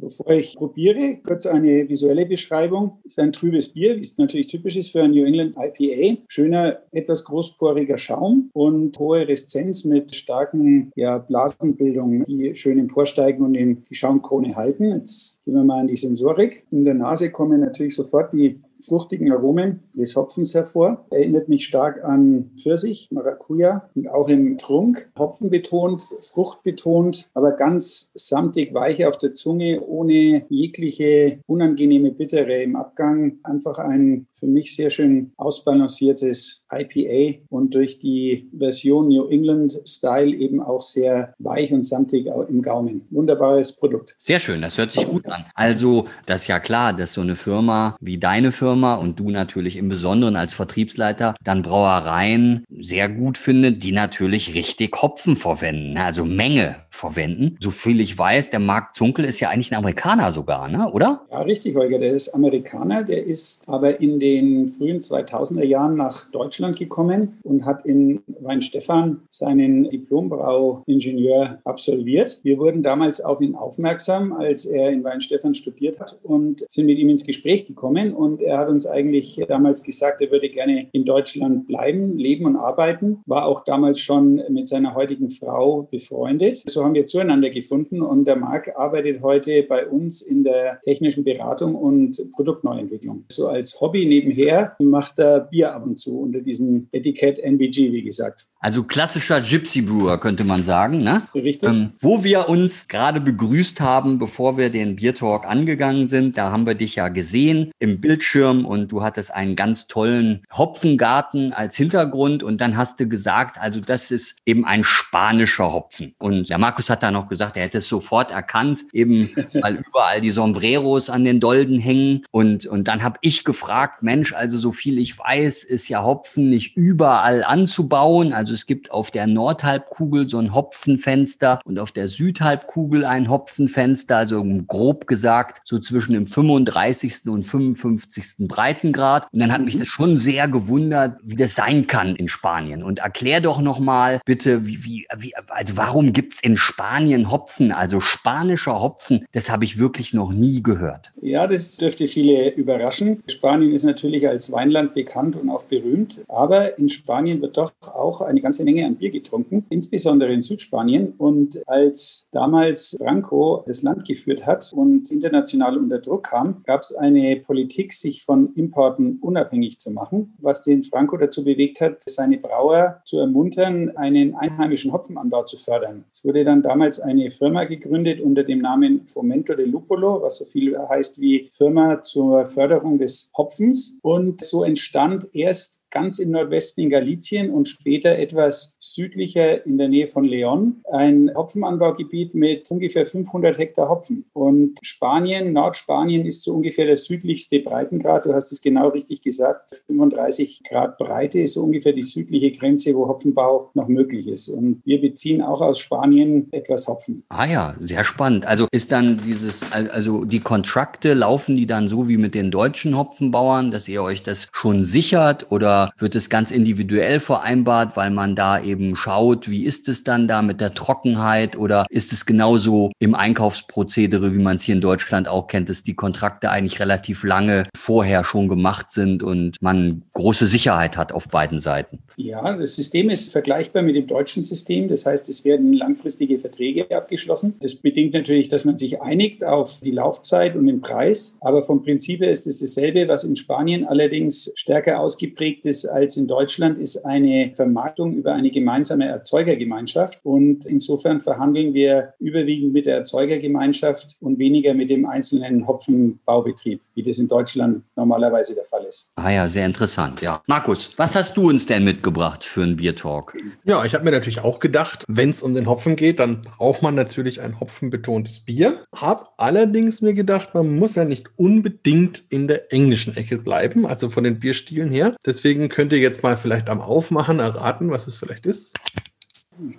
Bevor 0.00 0.30
ich 0.30 0.56
probiere, 0.56 1.18
kurz 1.26 1.44
eine 1.44 1.88
visuelle 1.88 2.24
Beschreibung. 2.24 2.98
Es 3.04 3.12
ist 3.12 3.18
ein 3.18 3.32
trübes 3.32 3.68
Bier, 3.68 3.96
wie 3.96 4.00
es 4.00 4.16
natürlich 4.16 4.46
typisch 4.46 4.76
ist 4.76 4.92
für 4.92 5.02
ein 5.02 5.10
New 5.10 5.24
England 5.24 5.56
IPA. 5.56 6.22
Schöner, 6.28 6.78
etwas 6.90 7.24
großporiger 7.24 7.98
Schaum 7.98 8.50
und 8.54 8.98
hohe 8.98 9.28
Reszenz 9.28 9.84
mit 9.84 10.14
starken 10.14 10.90
ja, 10.96 11.18
Blasenbildungen, 11.18 12.24
die 12.26 12.54
schön 12.54 12.78
emporsteigen 12.78 13.44
und 13.44 13.54
in 13.54 13.84
die 13.90 13.94
Schaumkrone 13.94 14.56
halten. 14.56 14.92
Jetzt 14.92 15.44
gehen 15.44 15.54
wir 15.54 15.64
mal 15.64 15.80
an 15.80 15.88
die 15.88 15.96
Sensorik. 15.96 16.64
In 16.70 16.86
der 16.86 16.94
Nase 16.94 17.30
kommen 17.30 17.60
natürlich 17.60 17.94
sofort 17.94 18.32
die 18.32 18.60
fruchtigen 18.82 19.32
Aromen 19.32 19.80
des 19.94 20.16
Hopfens 20.16 20.54
hervor. 20.54 21.06
Erinnert 21.10 21.48
mich 21.48 21.66
stark 21.66 22.02
an 22.04 22.50
Pfirsich, 22.58 23.08
Maracuja 23.10 23.88
und 23.94 24.08
auch 24.08 24.28
im 24.28 24.58
Trunk. 24.58 25.10
Hopfen 25.18 25.50
betont, 25.50 26.02
Frucht 26.22 26.62
betont, 26.62 27.28
aber 27.34 27.52
ganz 27.52 28.10
samtig 28.14 28.74
weich 28.74 29.04
auf 29.06 29.18
der 29.18 29.34
Zunge, 29.34 29.82
ohne 29.86 30.44
jegliche 30.48 31.40
unangenehme 31.46 32.10
Bittere 32.10 32.62
im 32.62 32.76
Abgang. 32.76 33.38
Einfach 33.42 33.78
ein 33.78 34.26
für 34.32 34.46
mich 34.46 34.74
sehr 34.74 34.90
schön 34.90 35.32
ausbalanciertes 35.36 36.64
IPA 36.72 37.40
und 37.48 37.74
durch 37.74 37.98
die 37.98 38.48
Version 38.56 39.08
New 39.08 39.28
England 39.28 39.78
Style 39.86 40.34
eben 40.34 40.62
auch 40.62 40.82
sehr 40.82 41.34
weich 41.38 41.72
und 41.72 41.84
samtig 41.84 42.26
im 42.26 42.62
Gaumen. 42.62 43.06
Wunderbares 43.10 43.76
Produkt. 43.76 44.16
Sehr 44.18 44.40
schön, 44.40 44.62
das 44.62 44.78
hört 44.78 44.92
sich 44.92 45.06
gut 45.06 45.26
an. 45.26 45.44
Also, 45.54 46.06
das 46.26 46.42
ist 46.42 46.48
ja 46.48 46.60
klar, 46.60 46.92
dass 46.92 47.12
so 47.12 47.20
eine 47.20 47.36
Firma 47.36 47.96
wie 48.00 48.18
deine 48.18 48.52
Firma 48.52 48.69
Firma 48.70 48.94
und 48.94 49.18
du 49.18 49.30
natürlich 49.30 49.76
im 49.76 49.88
Besonderen 49.88 50.36
als 50.36 50.54
Vertriebsleiter 50.54 51.34
dann 51.42 51.62
Brauereien 51.62 52.64
sehr 52.70 53.08
gut 53.08 53.36
findet, 53.36 53.82
die 53.82 53.90
natürlich 53.90 54.54
richtig 54.54 54.94
Hopfen 55.02 55.36
verwenden, 55.36 55.94
ne? 55.94 56.04
also 56.04 56.24
Menge 56.24 56.76
verwenden. 57.00 57.56
So 57.60 57.70
viel 57.70 58.00
ich 58.00 58.16
weiß, 58.16 58.50
der 58.50 58.60
Marc 58.60 58.94
Zunkel 58.94 59.24
ist 59.24 59.40
ja 59.40 59.48
eigentlich 59.48 59.72
ein 59.72 59.78
Amerikaner 59.78 60.30
sogar, 60.32 60.68
ne? 60.68 60.90
oder? 60.92 61.22
Ja, 61.30 61.40
richtig, 61.40 61.74
Holger. 61.74 61.98
Der 61.98 62.12
ist 62.12 62.28
Amerikaner, 62.34 63.02
der 63.02 63.24
ist 63.24 63.68
aber 63.68 64.00
in 64.00 64.20
den 64.20 64.68
frühen 64.68 65.00
2000er 65.00 65.64
Jahren 65.64 65.96
nach 65.96 66.30
Deutschland 66.30 66.78
gekommen 66.78 67.38
und 67.42 67.64
hat 67.64 67.86
in 67.86 68.22
Weinstefan 68.40 69.22
seinen 69.30 69.88
Diplombrauingenieur 69.88 71.60
absolviert. 71.64 72.40
Wir 72.42 72.58
wurden 72.58 72.82
damals 72.82 73.20
auf 73.20 73.40
ihn 73.40 73.54
aufmerksam, 73.54 74.32
als 74.32 74.66
er 74.66 74.90
in 74.90 75.02
Weinstefan 75.02 75.54
studiert 75.54 76.00
hat 76.00 76.18
und 76.22 76.64
sind 76.68 76.86
mit 76.86 76.98
ihm 76.98 77.08
ins 77.08 77.24
Gespräch 77.24 77.66
gekommen 77.66 78.12
und 78.12 78.42
er 78.42 78.58
hat 78.58 78.68
uns 78.68 78.86
eigentlich 78.86 79.42
damals 79.48 79.82
gesagt, 79.82 80.20
er 80.20 80.30
würde 80.30 80.50
gerne 80.50 80.88
in 80.92 81.04
Deutschland 81.04 81.66
bleiben, 81.66 82.18
leben 82.18 82.44
und 82.44 82.56
arbeiten. 82.56 83.22
War 83.26 83.46
auch 83.46 83.64
damals 83.64 84.00
schon 84.00 84.42
mit 84.50 84.68
seiner 84.68 84.94
heutigen 84.94 85.30
Frau 85.30 85.88
befreundet. 85.90 86.62
So 86.66 86.84
haben 86.84 86.89
wir 86.94 87.04
zueinander 87.04 87.50
gefunden 87.50 88.02
und 88.02 88.24
der 88.24 88.36
Marc 88.36 88.72
arbeitet 88.76 89.22
heute 89.22 89.62
bei 89.62 89.86
uns 89.86 90.22
in 90.22 90.44
der 90.44 90.80
technischen 90.82 91.24
Beratung 91.24 91.74
und 91.74 92.20
Produktneuentwicklung. 92.32 93.24
So 93.30 93.48
als 93.48 93.80
Hobby 93.80 94.06
nebenher 94.06 94.76
macht 94.78 95.18
er 95.18 95.40
Bier 95.40 95.74
ab 95.74 95.84
und 95.84 95.98
zu 95.98 96.18
unter 96.18 96.40
diesem 96.40 96.88
Etikett 96.92 97.38
NBG, 97.38 97.92
wie 97.92 98.02
gesagt. 98.02 98.46
Also 98.60 98.84
klassischer 98.84 99.40
Gypsy 99.40 99.82
Brewer 99.82 100.18
könnte 100.18 100.44
man 100.44 100.64
sagen, 100.64 101.02
ne? 101.02 101.22
Richtig. 101.34 101.68
Ähm, 101.68 101.92
wo 102.00 102.24
wir 102.24 102.48
uns 102.48 102.88
gerade 102.88 103.20
begrüßt 103.20 103.80
haben, 103.80 104.18
bevor 104.18 104.58
wir 104.58 104.70
den 104.70 104.96
Bier 104.96 105.14
Talk 105.14 105.46
angegangen 105.46 106.06
sind, 106.06 106.36
da 106.36 106.50
haben 106.50 106.66
wir 106.66 106.74
dich 106.74 106.96
ja 106.96 107.08
gesehen 107.08 107.70
im 107.78 108.00
Bildschirm 108.00 108.66
und 108.66 108.92
du 108.92 109.02
hattest 109.02 109.34
einen 109.34 109.56
ganz 109.56 109.86
tollen 109.86 110.42
Hopfengarten 110.52 111.52
als 111.52 111.76
Hintergrund 111.76 112.42
und 112.42 112.60
dann 112.60 112.76
hast 112.76 113.00
du 113.00 113.08
gesagt, 113.08 113.58
also 113.58 113.80
das 113.80 114.10
ist 114.10 114.38
eben 114.44 114.64
ein 114.64 114.84
spanischer 114.84 115.72
Hopfen. 115.72 116.14
Und 116.18 116.50
der 116.50 116.58
Markus 116.58 116.79
hat 116.88 117.02
da 117.02 117.10
noch 117.10 117.28
gesagt, 117.28 117.56
er 117.56 117.64
hätte 117.64 117.78
es 117.78 117.88
sofort 117.88 118.30
erkannt, 118.30 118.84
eben 118.92 119.30
weil 119.60 119.76
überall 119.86 120.20
die 120.20 120.30
Sombreros 120.30 121.10
an 121.10 121.24
den 121.24 121.40
Dolden 121.40 121.78
hängen. 121.78 122.24
Und, 122.30 122.66
und 122.66 122.88
dann 122.88 123.02
habe 123.02 123.18
ich 123.20 123.44
gefragt, 123.44 124.02
Mensch, 124.02 124.32
also 124.32 124.56
so 124.56 124.72
viel 124.72 124.98
ich 124.98 125.18
weiß, 125.18 125.64
ist 125.64 125.88
ja 125.88 126.02
Hopfen 126.02 126.48
nicht 126.48 126.76
überall 126.76 127.44
anzubauen. 127.44 128.32
Also 128.32 128.54
es 128.54 128.66
gibt 128.66 128.90
auf 128.90 129.10
der 129.10 129.26
Nordhalbkugel 129.26 130.28
so 130.28 130.38
ein 130.38 130.54
Hopfenfenster 130.54 131.60
und 131.64 131.78
auf 131.78 131.92
der 131.92 132.08
Südhalbkugel 132.08 133.04
ein 133.04 133.28
Hopfenfenster, 133.28 134.16
also 134.16 134.42
grob 134.66 135.06
gesagt 135.06 135.62
so 135.64 135.78
zwischen 135.78 136.12
dem 136.12 136.26
35. 136.26 137.28
und 137.28 137.44
55. 137.44 138.48
Breitengrad. 138.48 139.28
Und 139.32 139.40
dann 139.40 139.52
hat 139.52 139.62
mich 139.62 139.74
mhm. 139.74 139.80
das 139.80 139.88
schon 139.88 140.18
sehr 140.18 140.48
gewundert, 140.48 141.18
wie 141.22 141.36
das 141.36 141.54
sein 141.54 141.86
kann 141.86 142.14
in 142.16 142.28
Spanien. 142.28 142.82
Und 142.82 143.00
erklär 143.00 143.40
doch 143.40 143.60
noch 143.60 143.78
mal 143.78 144.20
bitte, 144.24 144.66
wie, 144.66 144.84
wie, 144.84 145.06
wie 145.16 145.34
also 145.48 145.76
warum 145.76 146.12
gibt 146.12 146.34
es 146.34 146.42
in 146.42 146.56
Spanien 146.56 146.69
Spanien 146.70 147.32
Hopfen, 147.32 147.72
also 147.72 148.00
spanischer 148.00 148.80
Hopfen, 148.80 149.26
das 149.32 149.50
habe 149.50 149.64
ich 149.64 149.78
wirklich 149.78 150.14
noch 150.14 150.30
nie 150.30 150.62
gehört. 150.62 151.10
Ja, 151.20 151.48
das 151.48 151.76
dürfte 151.76 152.06
viele 152.06 152.50
überraschen. 152.54 153.24
Spanien 153.26 153.72
ist 153.72 153.82
natürlich 153.82 154.28
als 154.28 154.52
Weinland 154.52 154.94
bekannt 154.94 155.34
und 155.34 155.50
auch 155.50 155.64
berühmt, 155.64 156.22
aber 156.28 156.78
in 156.78 156.88
Spanien 156.88 157.42
wird 157.42 157.56
doch 157.56 157.72
auch 157.92 158.20
eine 158.20 158.40
ganze 158.40 158.64
Menge 158.64 158.86
an 158.86 158.94
Bier 158.94 159.10
getrunken, 159.10 159.66
insbesondere 159.68 160.32
in 160.32 160.42
Südspanien. 160.42 161.14
Und 161.18 161.60
als 161.66 162.28
damals 162.30 162.96
Franco 162.98 163.64
das 163.66 163.82
Land 163.82 164.06
geführt 164.06 164.46
hat 164.46 164.72
und 164.72 165.10
international 165.10 165.76
unter 165.76 165.98
Druck 165.98 166.28
kam, 166.30 166.62
gab 166.64 166.82
es 166.82 166.94
eine 166.94 167.36
Politik, 167.36 167.92
sich 167.92 168.22
von 168.22 168.54
Importen 168.54 169.18
unabhängig 169.20 169.78
zu 169.78 169.90
machen, 169.90 170.34
was 170.38 170.62
den 170.62 170.84
Franco 170.84 171.16
dazu 171.16 171.42
bewegt 171.42 171.80
hat, 171.80 172.02
seine 172.04 172.38
Brauer 172.38 173.02
zu 173.04 173.18
ermuntern, 173.18 173.96
einen 173.96 174.36
einheimischen 174.36 174.92
Hopfenanbau 174.92 175.42
zu 175.42 175.58
fördern. 175.58 176.04
Es 176.12 176.24
wurde 176.24 176.44
dann 176.44 176.59
damals 176.62 177.00
eine 177.00 177.30
Firma 177.30 177.64
gegründet 177.64 178.20
unter 178.20 178.44
dem 178.44 178.60
Namen 178.60 179.06
Fomento 179.06 179.54
de 179.54 179.66
Lupolo, 179.66 180.22
was 180.22 180.36
so 180.36 180.44
viel 180.44 180.78
heißt 180.78 181.20
wie 181.20 181.48
Firma 181.52 182.02
zur 182.02 182.46
Förderung 182.46 182.98
des 182.98 183.32
Hopfens. 183.36 183.98
Und 184.02 184.44
so 184.44 184.64
entstand 184.64 185.26
erst 185.32 185.79
ganz 185.90 186.18
im 186.18 186.30
Nordwesten 186.30 186.84
in 186.84 186.90
Galicien 186.90 187.50
und 187.50 187.68
später 187.68 188.10
etwas 188.10 188.76
südlicher 188.78 189.64
in 189.66 189.78
der 189.78 189.88
Nähe 189.88 190.06
von 190.06 190.24
León 190.24 190.82
ein 190.92 191.30
Hopfenanbaugebiet 191.34 192.34
mit 192.34 192.70
ungefähr 192.70 193.06
500 193.06 193.58
Hektar 193.58 193.88
Hopfen. 193.88 194.24
Und 194.32 194.78
Spanien, 194.82 195.52
Nordspanien 195.52 196.26
ist 196.26 196.42
so 196.42 196.54
ungefähr 196.54 196.86
der 196.86 196.96
südlichste 196.96 197.60
Breitengrad. 197.60 198.26
Du 198.26 198.32
hast 198.32 198.52
es 198.52 198.62
genau 198.62 198.88
richtig 198.88 199.22
gesagt. 199.22 199.82
35 199.86 200.62
Grad 200.68 200.98
Breite 200.98 201.40
ist 201.40 201.54
so 201.54 201.62
ungefähr 201.62 201.92
die 201.92 202.02
südliche 202.02 202.52
Grenze, 202.52 202.94
wo 202.94 203.08
Hopfenbau 203.08 203.70
noch 203.74 203.88
möglich 203.88 204.28
ist. 204.28 204.48
Und 204.48 204.82
wir 204.84 205.00
beziehen 205.00 205.42
auch 205.42 205.60
aus 205.60 205.78
Spanien 205.78 206.48
etwas 206.52 206.88
Hopfen. 206.88 207.24
Ah 207.28 207.46
ja, 207.46 207.74
sehr 207.80 208.04
spannend. 208.04 208.46
Also 208.46 208.66
ist 208.72 208.92
dann 208.92 209.20
dieses, 209.24 209.64
also 209.72 210.24
die 210.24 210.40
Kontrakte 210.40 211.14
laufen 211.14 211.56
die 211.56 211.66
dann 211.66 211.88
so 211.88 212.08
wie 212.08 212.16
mit 212.16 212.34
den 212.34 212.50
deutschen 212.50 212.96
Hopfenbauern, 212.96 213.70
dass 213.70 213.88
ihr 213.88 214.02
euch 214.02 214.22
das 214.22 214.48
schon 214.52 214.84
sichert 214.84 215.50
oder 215.50 215.79
wird 215.98 216.14
es 216.14 216.30
ganz 216.30 216.50
individuell 216.50 217.20
vereinbart, 217.20 217.96
weil 217.96 218.10
man 218.10 218.36
da 218.36 218.62
eben 218.62 218.96
schaut, 218.96 219.48
wie 219.48 219.64
ist 219.64 219.88
es 219.88 220.04
dann 220.04 220.28
da 220.28 220.42
mit 220.42 220.60
der 220.60 220.74
Trockenheit 220.74 221.56
oder 221.56 221.86
ist 221.90 222.12
es 222.12 222.26
genauso 222.26 222.92
im 222.98 223.14
Einkaufsprozedere, 223.14 224.34
wie 224.34 224.38
man 224.38 224.56
es 224.56 224.62
hier 224.62 224.74
in 224.74 224.80
Deutschland 224.80 225.28
auch 225.28 225.46
kennt, 225.46 225.68
dass 225.68 225.82
die 225.82 225.94
Kontrakte 225.94 226.50
eigentlich 226.50 226.80
relativ 226.80 227.24
lange 227.24 227.66
vorher 227.76 228.24
schon 228.24 228.48
gemacht 228.48 228.90
sind 228.90 229.22
und 229.22 229.56
man 229.60 230.02
große 230.14 230.46
Sicherheit 230.46 230.96
hat 230.96 231.12
auf 231.12 231.28
beiden 231.28 231.60
Seiten? 231.60 232.00
Ja, 232.16 232.56
das 232.56 232.74
System 232.74 233.10
ist 233.10 233.32
vergleichbar 233.32 233.82
mit 233.82 233.96
dem 233.96 234.06
deutschen 234.06 234.42
System. 234.42 234.88
Das 234.88 235.06
heißt, 235.06 235.28
es 235.28 235.44
werden 235.44 235.72
langfristige 235.72 236.38
Verträge 236.38 236.90
abgeschlossen. 236.94 237.54
Das 237.60 237.74
bedingt 237.74 238.12
natürlich, 238.12 238.48
dass 238.48 238.64
man 238.64 238.76
sich 238.76 239.00
einigt 239.00 239.44
auf 239.44 239.80
die 239.80 239.90
Laufzeit 239.90 240.56
und 240.56 240.66
den 240.66 240.80
Preis. 240.80 241.38
Aber 241.40 241.62
vom 241.62 241.82
Prinzip 241.82 242.20
her 242.20 242.30
ist 242.30 242.46
es 242.46 242.60
dasselbe, 242.60 243.08
was 243.08 243.24
in 243.24 243.36
Spanien 243.36 243.86
allerdings 243.86 244.52
stärker 244.56 245.00
ausgeprägt 245.00 245.64
ist 245.64 245.69
ist 245.70 245.86
als 245.86 246.16
in 246.16 246.26
Deutschland, 246.26 246.78
ist 246.78 247.06
eine 247.06 247.52
Vermarktung 247.54 248.14
über 248.14 248.32
eine 248.32 248.50
gemeinsame 248.50 249.06
Erzeugergemeinschaft. 249.06 250.20
Und 250.24 250.66
insofern 250.66 251.20
verhandeln 251.20 251.72
wir 251.72 252.14
überwiegend 252.18 252.72
mit 252.72 252.86
der 252.86 252.96
Erzeugergemeinschaft 252.96 254.16
und 254.20 254.38
weniger 254.38 254.74
mit 254.74 254.90
dem 254.90 255.06
einzelnen 255.06 255.66
Hopfenbaubetrieb, 255.66 256.80
wie 256.94 257.02
das 257.04 257.18
in 257.18 257.28
Deutschland 257.28 257.84
normalerweise 257.94 258.54
der 258.54 258.64
Fall 258.64 258.84
ist. 258.84 259.12
Ah 259.14 259.30
ja, 259.30 259.46
sehr 259.46 259.64
interessant, 259.64 260.20
ja. 260.20 260.42
Markus, 260.46 260.92
was 260.96 261.14
hast 261.14 261.36
du 261.36 261.48
uns 261.48 261.66
denn 261.66 261.84
mitgebracht 261.84 262.42
für 262.42 262.62
einen 262.62 262.76
Biertalk? 262.76 263.36
Ja, 263.64 263.84
ich 263.84 263.94
habe 263.94 264.04
mir 264.04 264.10
natürlich 264.10 264.40
auch 264.40 264.58
gedacht, 264.58 265.04
wenn 265.08 265.30
es 265.30 265.42
um 265.42 265.54
den 265.54 265.68
Hopfen 265.68 265.94
geht, 265.94 266.18
dann 266.18 266.42
braucht 266.42 266.82
man 266.82 266.96
natürlich 266.96 267.40
ein 267.40 267.60
hopfenbetontes 267.60 268.40
Bier. 268.40 268.82
Hab 268.94 269.34
allerdings 269.36 270.02
mir 270.02 270.14
gedacht, 270.14 270.54
man 270.54 270.76
muss 270.76 270.96
ja 270.96 271.04
nicht 271.04 271.28
unbedingt 271.36 272.24
in 272.28 272.48
der 272.48 272.72
englischen 272.72 273.16
Ecke 273.16 273.38
bleiben, 273.38 273.86
also 273.86 274.10
von 274.10 274.24
den 274.24 274.40
Bierstilen 274.40 274.90
her. 274.90 275.14
Deswegen 275.24 275.59
Deswegen 275.60 275.74
könnt 275.74 275.92
ihr 275.92 275.98
jetzt 275.98 276.22
mal 276.22 276.38
vielleicht 276.38 276.70
am 276.70 276.80
Aufmachen 276.80 277.38
erraten, 277.38 277.90
was 277.90 278.06
es 278.06 278.16
vielleicht 278.16 278.46
ist. 278.46 278.74